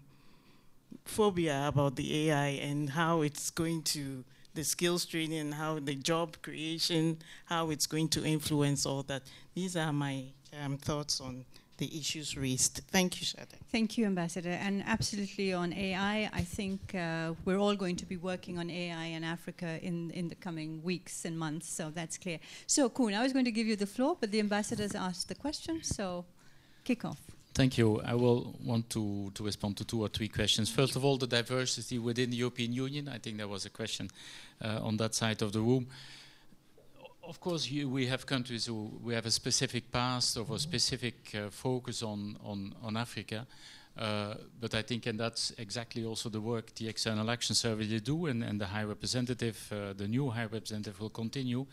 [1.05, 6.35] phobia about the AI and how it's going to, the skills training, how the job
[6.41, 9.23] creation, how it's going to influence all that.
[9.55, 10.25] These are my
[10.63, 11.45] um, thoughts on
[11.77, 12.81] the issues raised.
[12.91, 13.57] Thank you, Shada.
[13.71, 14.49] Thank you, Ambassador.
[14.49, 19.05] And absolutely on AI, I think uh, we're all going to be working on AI
[19.05, 22.39] in Africa in, in the coming weeks and months, so that's clear.
[22.65, 25.35] So, Koen, I was going to give you the floor, but the ambassadors asked the
[25.35, 26.25] question, so
[26.83, 27.21] kick off.
[27.53, 28.01] Thank you.
[28.01, 30.69] I will want to, to respond to two or three questions.
[30.69, 33.09] First of all, the diversity within the European Union.
[33.09, 34.11] I think there was a question
[34.63, 35.87] uh, on that side of the room
[37.27, 41.15] of course, you, we have countries who we have a specific past or a specific
[41.35, 43.45] uh, focus on, on, on Africa.
[43.97, 47.99] Uh, but I think, and that's exactly also the work the External Action Service will
[47.99, 51.65] do, and, and the High Representative, uh, the new High Representative will continue,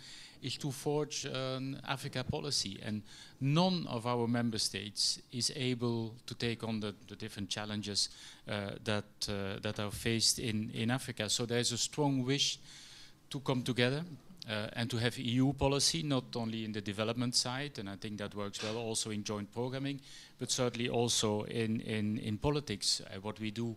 [0.42, 2.80] is to forge an Africa policy.
[2.82, 3.02] And
[3.40, 8.08] none of our member states is able to take on the, the different challenges
[8.48, 11.28] uh, that, uh, that are faced in, in Africa.
[11.28, 12.58] So there's a strong wish
[13.30, 14.02] to come together
[14.48, 18.18] uh, and to have EU policy, not only in the development side, and I think
[18.18, 20.00] that works well also in joint programming,
[20.38, 23.76] but certainly also in, in, in politics, uh, what we do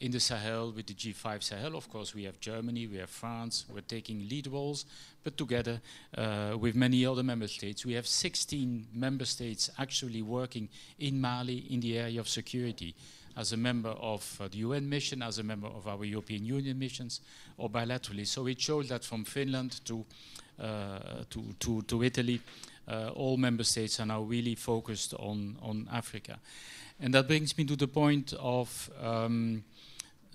[0.00, 1.76] in the Sahel with the G5 Sahel.
[1.76, 4.84] Of course, we have Germany, we have France, we're taking lead roles,
[5.22, 5.80] but together
[6.18, 10.68] uh, with many other member states, we have 16 member states actually working
[10.98, 12.94] in Mali in the area of security
[13.36, 16.78] as a member of uh, the UN mission, as a member of our European Union
[16.78, 17.20] missions,
[17.56, 18.26] or bilaterally.
[18.26, 20.04] So it shows that from Finland to,
[20.60, 22.40] uh, to, to, to, Italy,
[22.88, 26.38] uh, all member states are now really focused on, on Africa.
[27.00, 29.64] And that brings me to the point of um,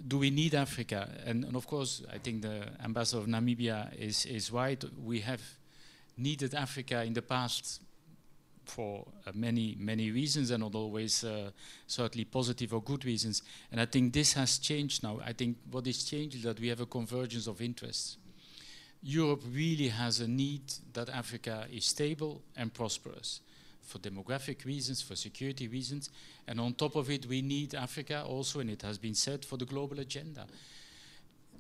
[0.06, 1.10] do we need Africa?
[1.26, 4.84] And, and, of course, I think the ambassador of Namibia is, is right.
[5.04, 5.42] We have
[6.18, 7.82] needed Africa in the past
[8.68, 11.52] for uh, many, many reasons and not always uh,
[11.88, 13.42] certainly positive or good reasons.
[13.72, 15.20] And I think this has changed now.
[15.26, 18.18] I think what is changed is that we have a convergence of interests.
[19.02, 20.64] Europe really has a need
[20.94, 23.42] that Africa is stable and prosperous
[23.82, 26.10] for demographic reasons, for security reasons.
[26.48, 29.58] And on top of it, we need Africa also, and it has been said, for
[29.58, 30.46] the global agenda.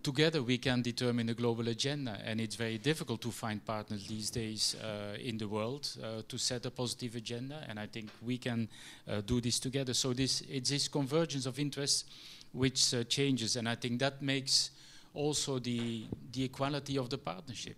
[0.07, 4.29] Together, we can determine a global agenda, and it's very difficult to find partners these
[4.29, 7.65] days uh, in the world uh, to set a positive agenda.
[7.67, 8.69] And I think we can
[9.05, 9.93] uh, do this together.
[9.93, 12.05] So this it's this convergence of interests
[12.53, 14.71] which uh, changes, and I think that makes
[15.13, 17.75] also the the equality of the partnership.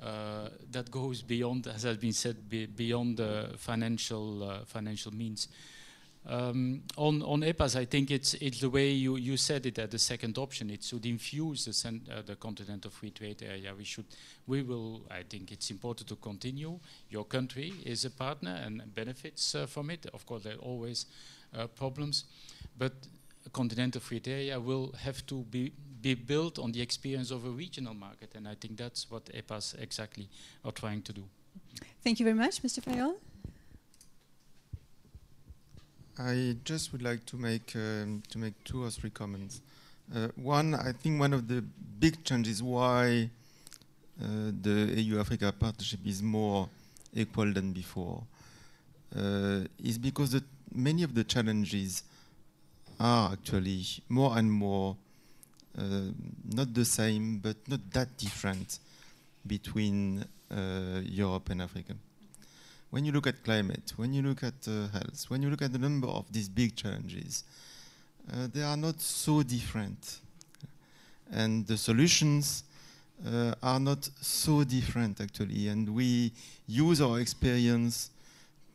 [0.00, 5.48] Uh, that goes beyond, as has been said, be beyond the financial uh, financial means.
[6.26, 9.90] Um, on on EPAs, I think it's it's the way you, you said it at
[9.90, 10.70] the second option.
[10.70, 13.74] It should infuse the uh, the continental free trade area.
[13.76, 14.06] We should
[14.46, 15.02] we will.
[15.10, 16.78] I think it's important to continue.
[17.10, 20.06] Your country is a partner and benefits uh, from it.
[20.14, 21.06] Of course, there are always
[21.54, 22.24] uh, problems,
[22.78, 22.92] but
[23.52, 27.50] continental free trade area will have to be be built on the experience of a
[27.50, 28.34] regional market.
[28.34, 30.28] And I think that's what EPAs exactly
[30.64, 31.24] are trying to do.
[32.02, 32.80] Thank you very much, Mr.
[32.80, 33.16] Fayolle.
[36.18, 39.60] I just would like to make um, to make two or three comments.
[40.14, 41.62] Uh, one, I think one of the
[41.98, 43.30] big changes why
[44.22, 46.68] uh, the EU-Africa partnership is more
[47.14, 48.22] equal than before
[49.16, 50.40] uh, is because
[50.72, 52.04] many of the challenges
[53.00, 54.96] are actually more and more
[55.76, 56.12] uh,
[56.52, 58.78] not the same, but not that different
[59.46, 61.94] between uh, Europe and Africa.
[62.94, 65.72] When you look at climate, when you look at uh, health, when you look at
[65.72, 67.42] the number of these big challenges,
[68.52, 70.20] they are not so different.
[71.32, 72.62] And the solutions
[73.26, 76.30] uh, are not so different actually and we
[76.68, 78.10] use our experience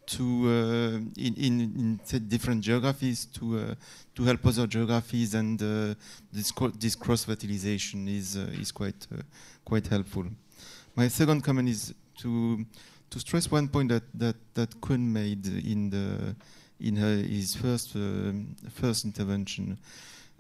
[0.06, 3.76] to uh, in, in, in different geographies to uh,
[4.16, 5.96] to help other geographies and uh,
[6.34, 9.08] this, this cross fertilization is is quite
[9.64, 10.26] quite helpful.
[10.94, 12.66] My second comment is to
[13.10, 16.36] to stress one point that that that Koen made in the
[16.80, 17.96] in her, his first
[18.74, 19.78] first intervention.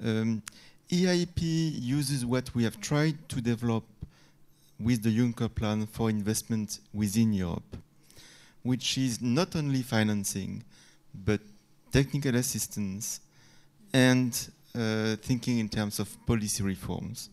[0.03, 0.41] Um,
[0.89, 1.37] EIP
[1.81, 3.83] uses what we have tried to develop
[4.79, 7.77] with the Juncker plan for investment within Europe
[8.63, 10.63] which is not only financing,
[11.13, 11.41] but
[11.91, 13.21] technical assistance
[13.93, 17.29] and uh, thinking in terms of policy reforms.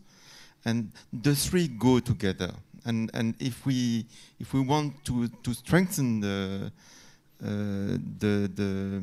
[0.64, 2.52] And the three go together.
[2.86, 4.06] And, and if, we,
[4.40, 6.72] if we want to, to strengthen the,
[7.42, 7.48] uh,
[8.18, 9.02] the, the,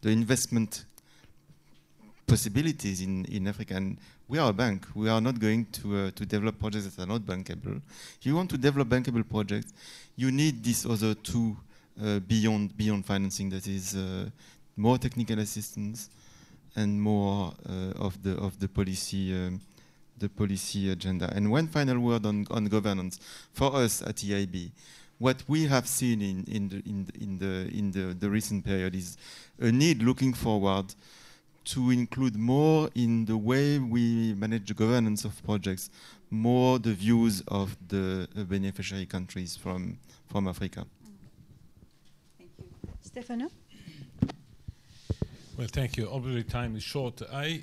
[0.00, 0.84] the investment
[2.26, 3.74] possibilities in, in Africa.
[3.74, 3.98] And
[4.28, 4.86] we are a bank.
[4.94, 7.80] We are not going to, uh, to develop projects that are not bankable.
[8.18, 9.72] If you want to develop bankable projects,
[10.16, 11.56] you need these other two
[12.02, 14.28] uh, beyond, beyond financing, that is uh,
[14.76, 16.10] more technical assistance
[16.76, 19.60] and more uh, of, the, of the policy um,
[20.18, 21.32] the policy agenda.
[21.34, 23.18] And one final word on, on governance.
[23.52, 24.70] For us at EIB,
[25.18, 28.64] what we have seen in, in, the, in, the, in, the, in the, the recent
[28.64, 29.16] period is
[29.60, 30.94] a need looking forward
[31.64, 35.90] to include more in the way we manage the governance of projects,
[36.30, 40.84] more the views of the beneficiary countries from, from Africa.
[42.36, 42.64] Thank you.
[43.00, 43.50] Stefano?
[45.56, 46.08] Well, thank you.
[46.10, 47.22] Obviously, time is short.
[47.32, 47.60] I,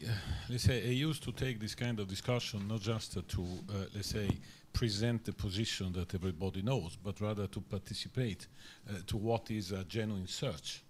[0.50, 4.08] let's say, I used to take this kind of discussion not just to, uh, let's
[4.08, 4.30] say,
[4.72, 8.48] present the position that everybody knows, but rather to participate
[8.90, 10.84] uh, to what is a genuine search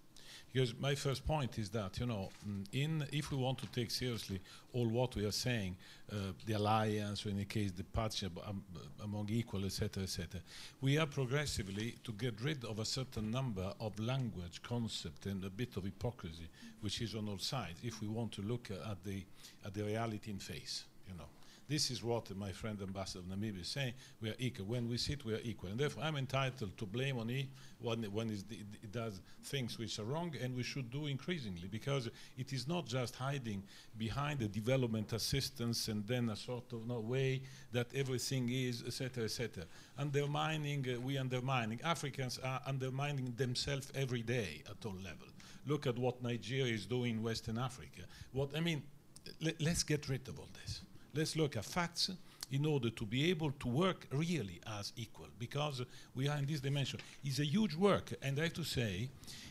[0.52, 3.90] because my first point is that, you know, mm, in if we want to take
[3.90, 4.40] seriously
[4.74, 5.76] all what we are saying,
[6.12, 6.16] uh,
[6.46, 8.62] the alliance, or in the case the partnership um,
[9.02, 10.40] among equal, etc., etc.,
[10.80, 15.50] we are progressively to get rid of a certain number of language, concept, and a
[15.50, 16.48] bit of hypocrisy,
[16.80, 19.24] which is on all sides, if we want to look at the,
[19.64, 21.24] at the reality in face, you know.
[21.72, 23.94] This is what my friend Ambassador of Namibia is saying.
[24.20, 24.66] We are equal.
[24.66, 25.70] When we sit, we are equal.
[25.70, 27.48] And therefore, I'm entitled to blame on E
[27.80, 32.52] when, when it does things which are wrong, and we should do increasingly, because it
[32.52, 33.62] is not just hiding
[33.96, 37.40] behind the development assistance and then a sort of no way
[37.72, 39.64] that everything is, etc., etc.
[39.96, 41.80] Undermining, uh, we undermining.
[41.84, 45.32] Africans are undermining themselves every day at all levels.
[45.66, 48.02] Look at what Nigeria is doing in Western Africa.
[48.32, 48.82] What I mean,
[49.58, 50.82] let's get rid of all this.
[51.14, 52.10] Let's look at facts
[52.50, 55.82] in order to be able to work really as equal, because
[56.14, 57.00] we are in this dimension.
[57.24, 59.08] It's a huge work, and I have to say,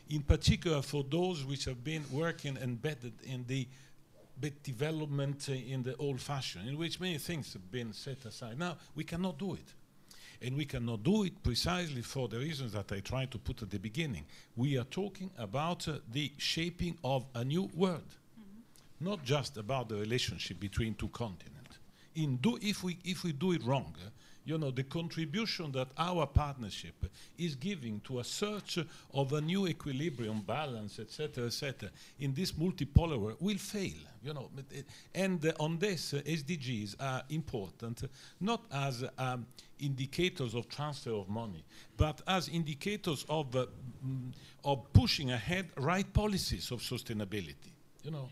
[0.09, 3.67] in particular for those which have been working embedded in the
[4.63, 8.57] development uh, in the old fashion, in which many things have been set aside.
[8.57, 9.73] Now, we cannot do it.
[10.43, 13.69] And we cannot do it precisely for the reasons that I tried to put at
[13.69, 14.25] the beginning.
[14.55, 18.15] We are talking about uh, the shaping of a new world.
[19.01, 21.79] Not just about the relationship between two continents.
[22.15, 23.95] In do, if, we, if we do it wrong,
[24.43, 27.05] you know, the contribution that our partnership
[27.37, 28.79] is giving to a search
[29.13, 33.93] of a new equilibrium, balance, etc., etc., in this multipolar world will fail.
[34.23, 34.49] You know,
[35.13, 38.03] and uh, on this, uh, SDGs are important,
[38.39, 39.45] not as um,
[39.79, 41.63] indicators of transfer of money,
[41.97, 43.65] but as indicators of, uh,
[44.05, 44.31] mm,
[44.63, 47.71] of pushing ahead right policies of sustainability.
[48.03, 48.29] You know,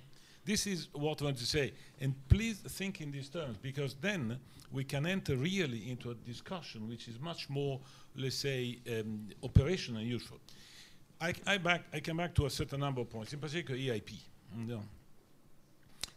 [0.49, 1.73] this is what I want to say.
[2.01, 4.39] And please think in these terms, because then
[4.71, 7.79] we can enter really into a discussion which is much more,
[8.15, 10.39] let's say, um, operational and useful.
[11.21, 14.11] I, I, back, I come back to a certain number of points, in particular EIP.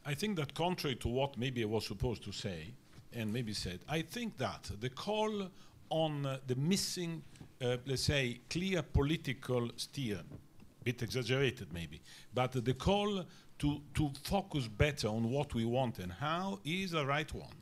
[0.06, 2.72] I think that contrary to what maybe I was supposed to say,
[3.12, 5.50] and maybe said, I think that the call
[5.90, 7.22] on uh, the missing,
[7.60, 12.00] uh, let's say, clear political steer, a bit exaggerated maybe,
[12.32, 13.26] but the call
[13.62, 17.54] to, to focus better on what we want and how is a right one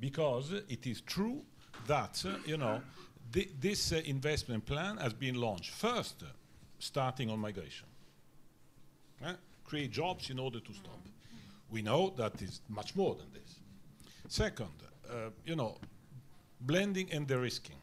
[0.00, 1.42] because it is true
[1.86, 2.80] that, uh, you know,
[3.60, 6.26] this uh, investment plan has been launched first, uh,
[6.78, 7.86] starting on migration.
[9.64, 10.98] create jobs in order to stop.
[11.70, 13.60] We know that is much more than this.
[14.26, 14.72] Second,
[15.08, 15.76] uh, you know,
[16.62, 17.76] blending and de-risking.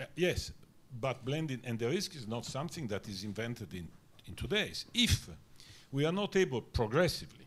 [0.00, 0.52] Uh, yes,
[1.00, 3.88] but blending and de-risk is not something that is invented in,
[4.28, 4.86] in two days.
[4.94, 5.28] If
[5.94, 7.46] we are not able progressively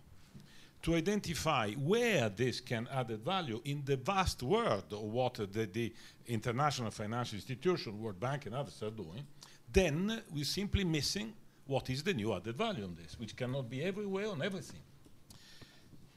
[0.82, 5.94] to identify where this can add value in the vast world of what the, the
[6.28, 9.28] international financial institution, World Bank and others are doing,
[9.74, 11.34] then we're simply missing
[11.66, 14.80] what is the new added value on this, which cannot be everywhere on everything.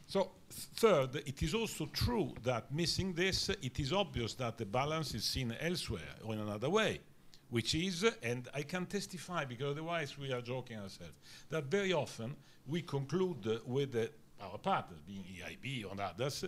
[0.06, 0.30] So
[0.76, 5.24] third, it is also true that missing this, it is obvious that the balance is
[5.24, 7.00] seen elsewhere or in another way,
[7.50, 11.14] which is, and I can testify because otherwise we are joking ourselves,
[11.50, 12.36] that very often
[12.66, 14.10] we conclude with the
[14.42, 16.44] our partners, being EIB and others,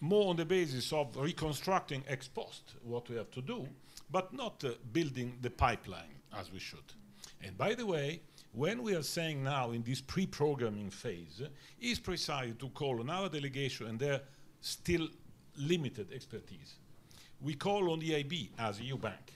[0.00, 3.66] more on the basis of reconstructing ex post what we have to do,
[4.10, 6.92] but not uh, building the pipeline as we should.
[7.42, 8.20] And by the way,
[8.52, 11.48] when we are saying now in this pre-programming phase, uh,
[11.80, 14.20] is precisely to call on our delegation and their
[14.60, 15.08] still
[15.56, 16.74] limited expertise.
[17.40, 19.32] We call on the EIB as EU bank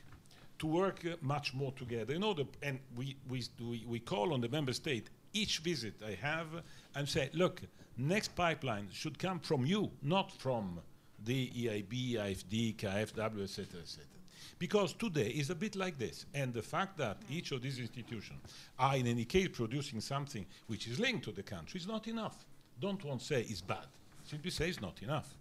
[0.58, 3.42] to work uh, much more together in order, and we, we,
[3.86, 6.46] we, call on the member state each visit I have
[6.94, 7.60] and say, look,
[7.96, 10.80] next pipeline should come from you, not from
[11.24, 14.04] the EIB, AFD, KfW, etc., etc.
[14.58, 18.40] Because today is a bit like this, and the fact that each of these institutions
[18.78, 22.44] are in any case producing something which is linked to the country is not enough.
[22.80, 23.86] Don't want to say it's bad.
[24.24, 25.34] Simply say it's not enough.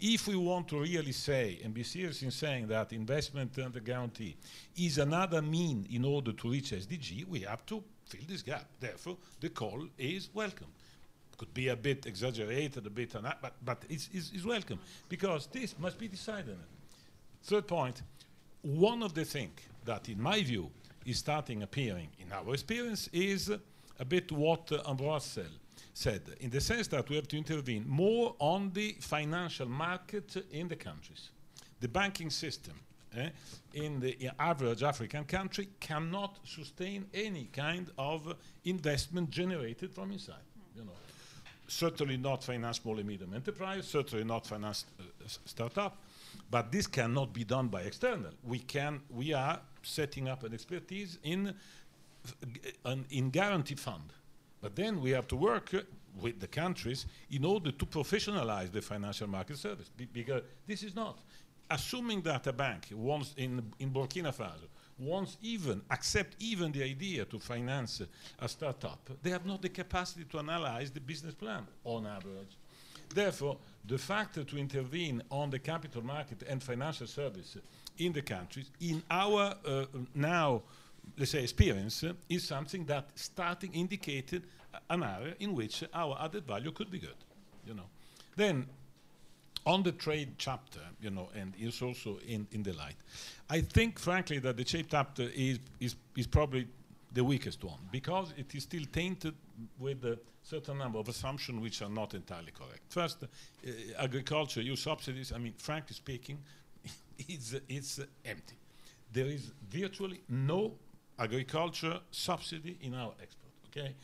[0.00, 4.36] If we want to really say and be serious in saying that investment under guarantee
[4.76, 8.64] is another mean in order to reach SDG, we have to fill this gap.
[8.78, 10.68] Therefore, the call is welcome
[11.38, 15.78] could be a bit exaggerated, a bit, but, but it's, it's, it's, welcome because this
[15.78, 16.58] must be decided.
[17.44, 18.02] Third point,
[18.62, 20.68] one of the things that, in my view,
[21.06, 23.50] is starting appearing in our experience is
[24.00, 25.50] a bit what uh, Ambroise said,
[26.06, 30.76] in the sense that we have to intervene more on the financial market in the
[30.76, 31.30] countries.
[31.80, 32.74] The banking system
[33.16, 33.30] eh,
[33.74, 38.34] in the average African country cannot sustain any kind of
[38.64, 40.46] investment generated from inside.
[40.76, 40.92] You know
[41.68, 45.04] certainly not finance small and medium enterprise, certainly not finance uh,
[45.44, 45.98] startup,
[46.50, 48.32] but this cannot be done by external.
[48.42, 51.54] We can, we are setting up an expertise in,
[52.84, 54.12] an, in guarantee fund.
[54.60, 55.80] But then we have to work uh,
[56.20, 60.94] with the countries in order to professionalize the financial market service, Be because this is
[60.94, 61.18] not.
[61.70, 64.68] Assuming that a bank wants in, in Burkina Faso
[64.98, 68.02] wants even, accept even the idea to finance
[68.40, 72.56] a startup, they have not the capacity to analyze the business plan on average.
[73.14, 77.56] Therefore, the fact to intervene on the capital market and financial service
[77.98, 80.62] in the countries, in our uh, now,
[81.16, 84.42] let's say, experience, uh, is something that starting indicated
[84.90, 87.16] an area in which our added value could be good.
[87.66, 87.88] You know,
[88.36, 88.66] then
[89.66, 92.96] on the trade chapter, you know, and it's also in, in the light.
[93.50, 96.66] I think, frankly, that the trade chapter is, is, is probably
[97.12, 99.34] the weakest one because it is still tainted
[99.78, 102.80] with a certain number of assumptions which are not entirely correct.
[102.88, 106.38] First, uh, agriculture, use subsidies, I mean, frankly speaking,
[107.18, 108.56] it's, it's uh, empty.
[109.12, 110.74] There is virtually no
[111.18, 113.94] agriculture subsidy in our export, okay?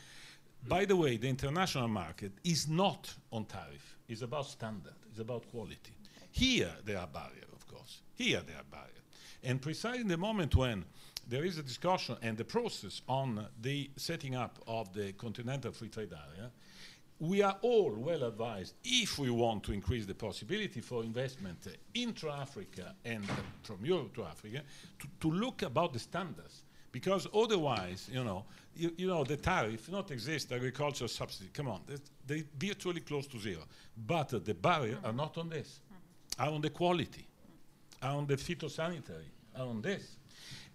[0.67, 5.51] By the way, the international market is not on tariff, it's about standard, it's about
[5.51, 5.95] quality.
[6.31, 8.01] Here there are barriers, of course.
[8.15, 9.03] Here there are barriers.
[9.43, 10.85] And precisely in the moment when
[11.29, 15.89] there is a discussion and the process on the setting up of the continental free
[15.89, 16.51] trade area,
[17.21, 22.95] we are all well advised, if we want to increase the possibility for investment intra-Africa
[23.05, 23.25] and
[23.63, 24.63] from Europe to Africa,
[24.99, 26.65] to, to look about the standards.
[26.95, 28.45] Because otherwise, you know,
[28.77, 31.81] you, you know, the tariff not exist, agricultural subsidy, come on,
[32.25, 33.63] they're, virtually close to zero.
[34.07, 35.81] But uh, the barrier are not on this,
[36.39, 37.27] are on the quality,
[38.01, 40.19] are on the phytosanitary, are on this.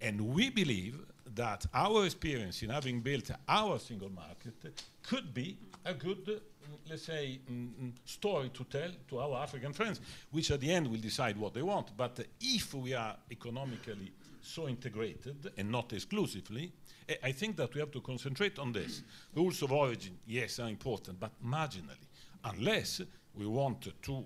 [0.02, 1.00] And we believe
[1.36, 7.04] that our experience in having built our single market could be a good, uh, let's
[7.04, 10.02] say, mm, mm, story to tell to our African friends,
[10.32, 11.96] which at the end will decide what they want.
[11.96, 16.72] But uh, if we are economically so integrated and not exclusively,
[17.10, 19.04] I, I think that we have to concentrate on this.
[19.36, 22.08] Rules of origin, yes, are important, but marginally,
[22.44, 23.02] unless
[23.34, 24.26] we want to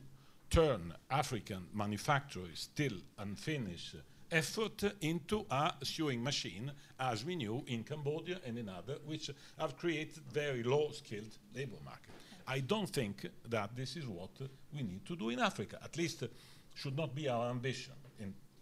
[0.50, 3.96] turn African manufacturers still unfinished
[4.32, 9.30] effort into a sewing machine, as we knew in Cambodia and in other, which
[9.60, 12.10] have created very low-skilled labor market.
[12.48, 14.32] I don't think that this is what
[14.74, 15.80] we need to do in Africa.
[15.84, 16.24] At least
[16.74, 17.94] should not be our ambition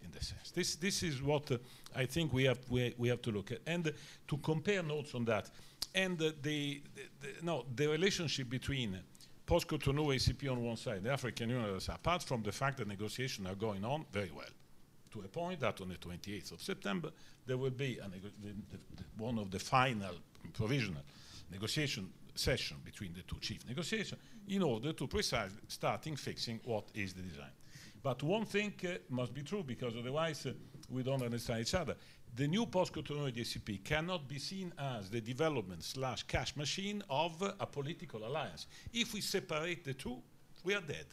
[0.04, 0.50] in, the sense.
[0.50, 1.58] This, this is what uh,
[1.94, 3.58] I think we have, we, we have to look at.
[3.66, 3.90] And uh,
[4.28, 5.50] to compare notes on that,
[5.94, 6.82] and the, the,
[7.20, 8.98] the, no, the relationship between
[9.46, 12.78] post-Cotonou ACP on one side, the African Union on the other apart from the fact
[12.78, 14.46] that negotiations are going on very well
[15.12, 17.10] to a point that on the 28th of September
[17.46, 17.98] there will be
[19.18, 20.14] one of the final
[20.54, 21.02] provisional
[21.50, 27.12] negotiation session between the two chief negotiations in order to precisely starting fixing what is
[27.12, 27.50] the design.
[28.02, 30.52] But one thing uh, must be true because otherwise uh,
[30.90, 31.94] we don't understand each other.
[32.34, 37.52] The new post-Cotonou ACP cannot be seen as the development slash cash machine of uh,
[37.60, 38.66] a political alliance.
[38.92, 40.16] If we separate the two,
[40.64, 41.06] we are dead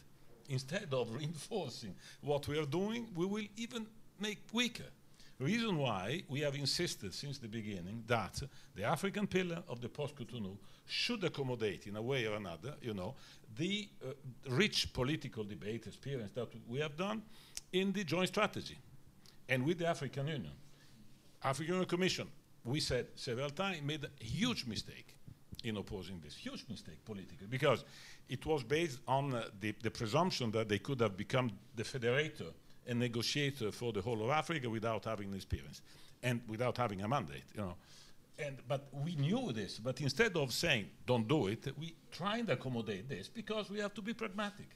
[0.50, 3.86] instead of reinforcing what we are doing, we will even
[4.18, 4.90] make weaker.
[5.38, 8.42] Reason why we have insisted since the beginning that
[8.74, 10.58] the African pillar of the post-Cotonou
[10.90, 13.14] should accommodate, in a way or another, you know,
[13.56, 14.12] the uh,
[14.50, 17.22] rich political debate experience that we have done
[17.72, 18.78] in the joint strategy
[19.48, 20.52] and with the African Union.
[21.42, 22.28] African Union Commission,
[22.64, 25.16] we said several times, made a huge mistake
[25.64, 26.36] in opposing this.
[26.36, 27.84] Huge mistake politically, because
[28.28, 32.52] it was based on uh, the, the, presumption that they could have become the federator
[32.86, 35.82] and negotiator for the whole of Africa without having experience
[36.22, 37.74] and without having a mandate, you know.
[38.44, 42.54] And, but we knew this, but instead of saying, don't do it, we tried to
[42.54, 44.68] accommodate this because we have to be pragmatic.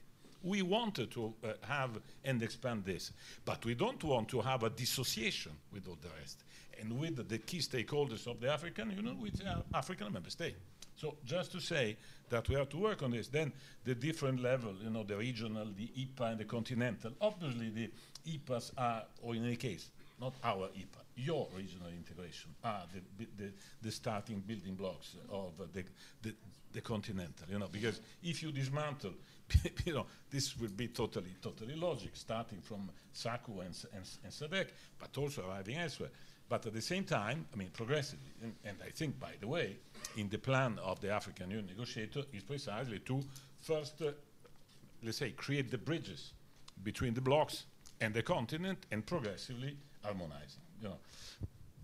[0.43, 3.11] We wanted to uh, have and expand this,
[3.45, 6.43] but we don't want to have a dissociation with all the rest
[6.79, 10.59] and with the key stakeholders of the African Union, which are African member states.
[10.95, 11.97] So just to say
[12.29, 13.51] that we have to work on this, then
[13.83, 17.11] the different level, you know, the regional, the EPA and the continental.
[17.21, 17.91] Obviously the
[18.27, 19.89] EPAs are, or in any case,
[20.19, 23.51] not our EPA, your regional integration are the, the,
[23.81, 25.83] the starting building blocks of the,
[26.21, 26.33] the,
[26.73, 29.13] the continental, you know, because if you dismantle
[29.85, 34.67] you know, this will be totally, totally logic, starting from SACU and, and, and SADC,
[34.99, 36.09] but also arriving elsewhere.
[36.47, 39.77] But at the same time, I mean, progressively, and, and, I think, by the way,
[40.15, 43.23] in the plan of the African Union negotiator is precisely to
[43.59, 44.11] first, uh,
[45.03, 46.33] let's say, create the bridges
[46.83, 47.65] between the blocks
[47.99, 50.64] and the continent and progressively harmonizing.
[50.81, 50.97] You know.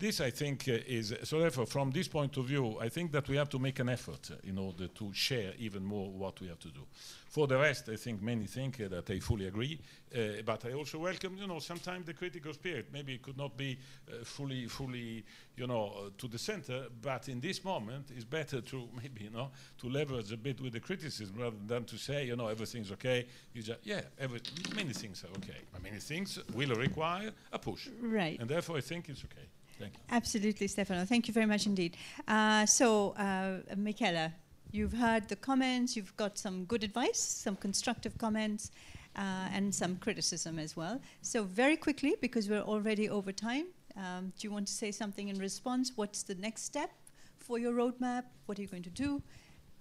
[0.02, 1.38] This, I think, uh, is so.
[1.38, 4.32] Therefore, from this point of view, I think that we have to make an effort
[4.32, 6.80] uh, in order to share even more what we have to do.
[7.28, 9.78] For the rest, I think many think uh, that I fully agree,
[10.12, 12.86] uh, but I also welcome, you know, sometimes the critical spirit.
[12.92, 13.78] Maybe it could not be
[14.10, 15.24] uh, fully, fully,
[15.56, 19.30] you know, uh, to the center, but in this moment, it's better to maybe, you
[19.30, 22.90] know, to leverage a bit with the criticism rather than to say, you know, everything's
[22.90, 23.24] okay.
[23.54, 24.40] You just, yeah, every,
[24.74, 25.60] many things are okay.
[25.72, 27.88] But many things will require a push.
[28.00, 28.40] Right.
[28.40, 29.46] And therefore, I think it's okay.
[29.82, 30.00] Thank you.
[30.10, 31.04] Absolutely, Stefano.
[31.04, 31.96] Thank you very much indeed.
[32.26, 34.32] Uh, so, uh, Mikaela,
[34.74, 38.70] You've heard the comments, you've got some good advice, some constructive comments,
[39.16, 40.98] uh, and some criticism as well.
[41.20, 43.66] So, very quickly, because we're already over time,
[43.98, 45.92] um, do you want to say something in response?
[45.94, 46.90] What's the next step
[47.38, 48.24] for your roadmap?
[48.46, 49.22] What are you going to do?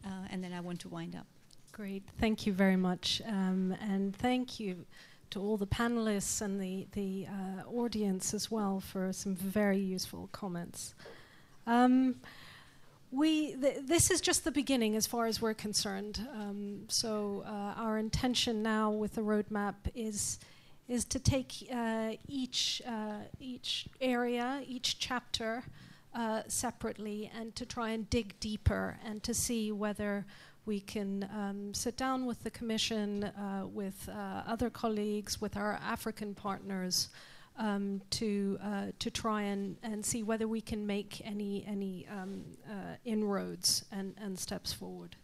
[0.06, 1.26] Uh, and then I want to wind up.
[1.72, 4.86] Great, thank you very much, um, and thank you
[5.32, 10.30] to all the panelists and the the uh, audience as well for some very useful
[10.32, 10.94] comments.
[11.66, 12.16] Um,
[13.12, 16.28] we th- this is just the beginning as far as we're concerned.
[16.34, 20.40] Um, so uh, our intention now with the roadmap is
[20.88, 25.64] is to take uh, each uh, each area, each chapter.
[26.14, 30.26] Uh, separately and to try and dig deeper and to see whether
[30.66, 35.80] we can um, sit down with the Commission, uh, with uh, other colleagues, with our
[35.84, 37.10] African partners,
[37.58, 42.44] um, to uh, to try and, and see whether we can make any any um,
[42.70, 45.16] uh, inroads and, and steps forward.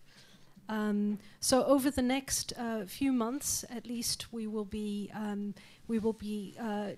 [0.70, 5.54] Um, so over the next uh, few months, at least, we will be um,
[5.88, 6.90] we will be uh,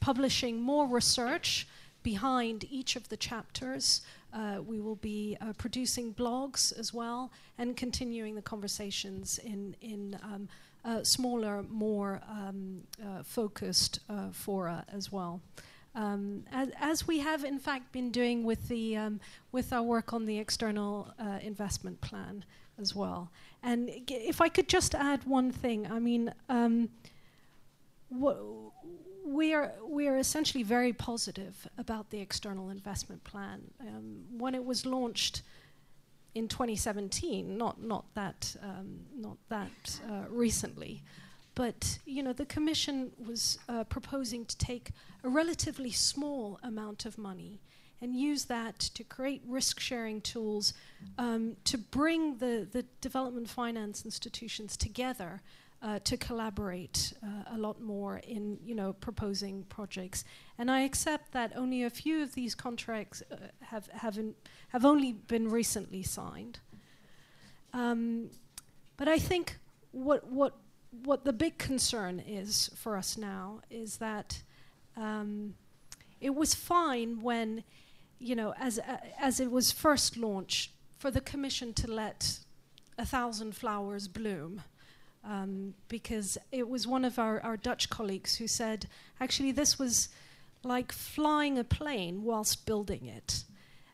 [0.00, 1.66] publishing more research
[2.02, 4.02] behind each of the chapters.
[4.32, 10.18] Uh, we will be uh, producing blogs as well and continuing the conversations in, in
[10.22, 10.48] um,
[10.84, 15.40] uh, smaller, more um, uh, focused uh, fora as well.
[15.94, 20.12] Um, as, as, we have in fact been doing with, the, um, with our work
[20.12, 22.44] on the external uh, investment plan
[22.80, 23.30] as well.
[23.62, 26.90] And if I could just add one thing, I mean, um,
[28.08, 28.38] what
[29.28, 33.60] we are we are essentially very positive about the external investment plan.
[33.80, 35.42] Um, when it was launched
[36.34, 41.02] in 2017, not not that um, not that uh, recently,
[41.54, 44.90] but you know the Commission was uh, proposing to take
[45.24, 47.60] a relatively small amount of money
[48.00, 50.72] and use that to create risk sharing tools
[51.18, 55.42] um, to bring the, the development finance institutions together
[55.80, 60.24] uh, to collaborate uh, a lot more in you know proposing projects.
[60.58, 64.18] And I accept that only a few of these contracts uh, have have
[64.68, 66.58] have only been recently signed.
[67.72, 68.30] Um,
[68.96, 69.58] but I think
[69.92, 70.56] what what
[71.04, 74.42] what the big concern is for us now is that
[74.96, 75.54] um,
[76.20, 77.62] it was fine when
[78.18, 78.80] you know as
[79.20, 82.40] as it was first launched for the commission to let
[82.98, 84.62] a thousand flowers bloom
[85.28, 88.86] um, because it was one of our, our Dutch colleagues who said,
[89.20, 90.08] actually, this was
[90.64, 93.44] like flying a plane whilst building it,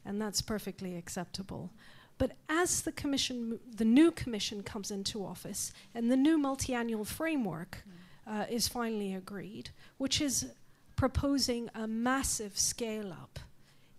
[0.05, 1.73] and that's perfectly acceptable.
[2.19, 7.83] But as the commission, the new commission comes into office, and the new multi-annual framework
[8.27, 10.53] uh, is finally agreed, which is
[10.95, 13.41] proposing a massive scale up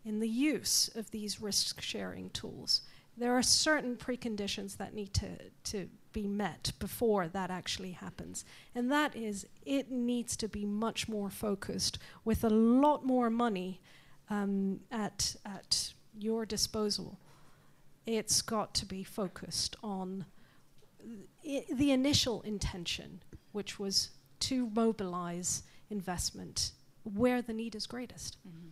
[0.06, 2.82] in the use of these risk-sharing tools.
[3.18, 5.30] There are certain preconditions that need to,
[5.66, 8.46] to be met before that actually happens.
[8.74, 13.80] And that is, it needs to be much more focused with a lot more money
[14.30, 17.20] um, at, at your disposal.
[18.06, 20.26] It's got to be focused on
[21.46, 23.22] I- the initial intention,
[23.52, 24.12] which was
[24.42, 26.72] to mobilize investment
[27.04, 28.38] where the need is greatest.
[28.48, 28.70] Mm-hmm.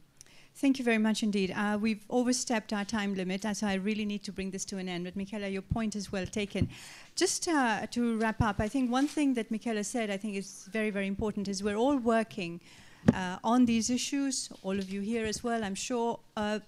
[0.56, 1.52] Thank you very much indeed.
[1.56, 4.88] Uh, we've overstepped our time limit, so I really need to bring this to an
[4.88, 5.04] end.
[5.04, 6.70] But Mikaela, your point is well taken.
[7.16, 10.70] Just uh, to wrap up, I think one thing that Mikaela said I think is
[10.72, 12.62] very, very important is we're all working
[13.14, 16.60] uh, on these issues, all of you here as well, I'm sure, uh,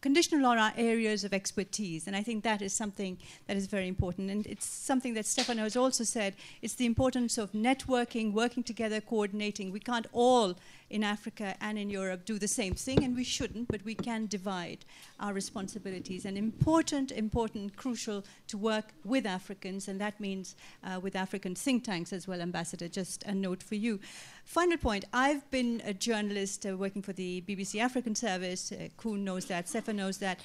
[0.00, 2.06] conditional on our areas of expertise.
[2.06, 4.30] And I think that is something that is very important.
[4.30, 6.34] And it's something that Stefano has also said.
[6.60, 9.72] It's the importance of networking, working together, coordinating.
[9.72, 10.56] We can't all
[10.90, 14.26] in Africa and in Europe do the same thing, and we shouldn't, but we can
[14.26, 14.84] divide
[15.20, 16.24] our responsibilities.
[16.24, 21.84] And important, important, crucial to work with Africans, and that means uh, with African think
[21.84, 22.88] tanks as well, Ambassador.
[22.88, 24.00] Just a note for you.
[24.44, 28.72] Final point I've been a journalist uh, working for the BBC African Service.
[28.72, 30.40] Uh, Koen knows that, Sefa knows that.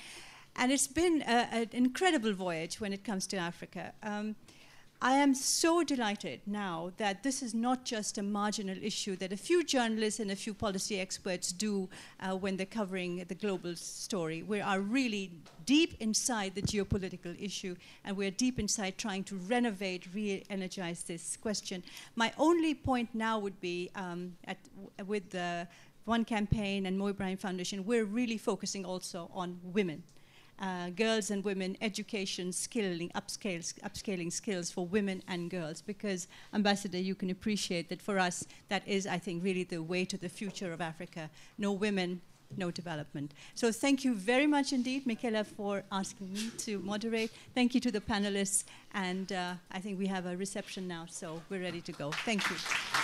[0.56, 3.92] And it's been an incredible voyage when it comes to Africa.
[4.04, 4.36] Um,
[5.06, 9.38] I am so delighted now that this is not just a marginal issue that a
[9.38, 11.90] few journalists and a few policy experts do
[12.22, 14.44] uh, when they're covering the global story.
[14.44, 15.32] We are really
[15.66, 17.76] deep inside the geopolitical issue,
[18.06, 21.84] and we're deep inside trying to renovate, re energize this question.
[22.16, 24.38] My only point now would be um,
[25.06, 25.68] with the
[26.06, 30.04] One Campaign and Mo Ibrahim Foundation, we're really focusing also on women
[30.60, 35.82] uh, girls and women education, skilling, upscale, upscaling skills for women and girls.
[35.82, 40.06] Because, Ambassador, you can appreciate that for us, that is, I think, really the way
[40.06, 41.30] to the future of Africa.
[41.58, 42.22] No women
[42.58, 43.34] no development.
[43.56, 47.32] So thank you very much indeed, Mikaela, for asking me to moderate.
[47.56, 51.42] Thank you to the panelists, and uh, I think we have a reception now, so
[51.50, 52.12] we're ready to go.
[52.12, 53.03] Thank you.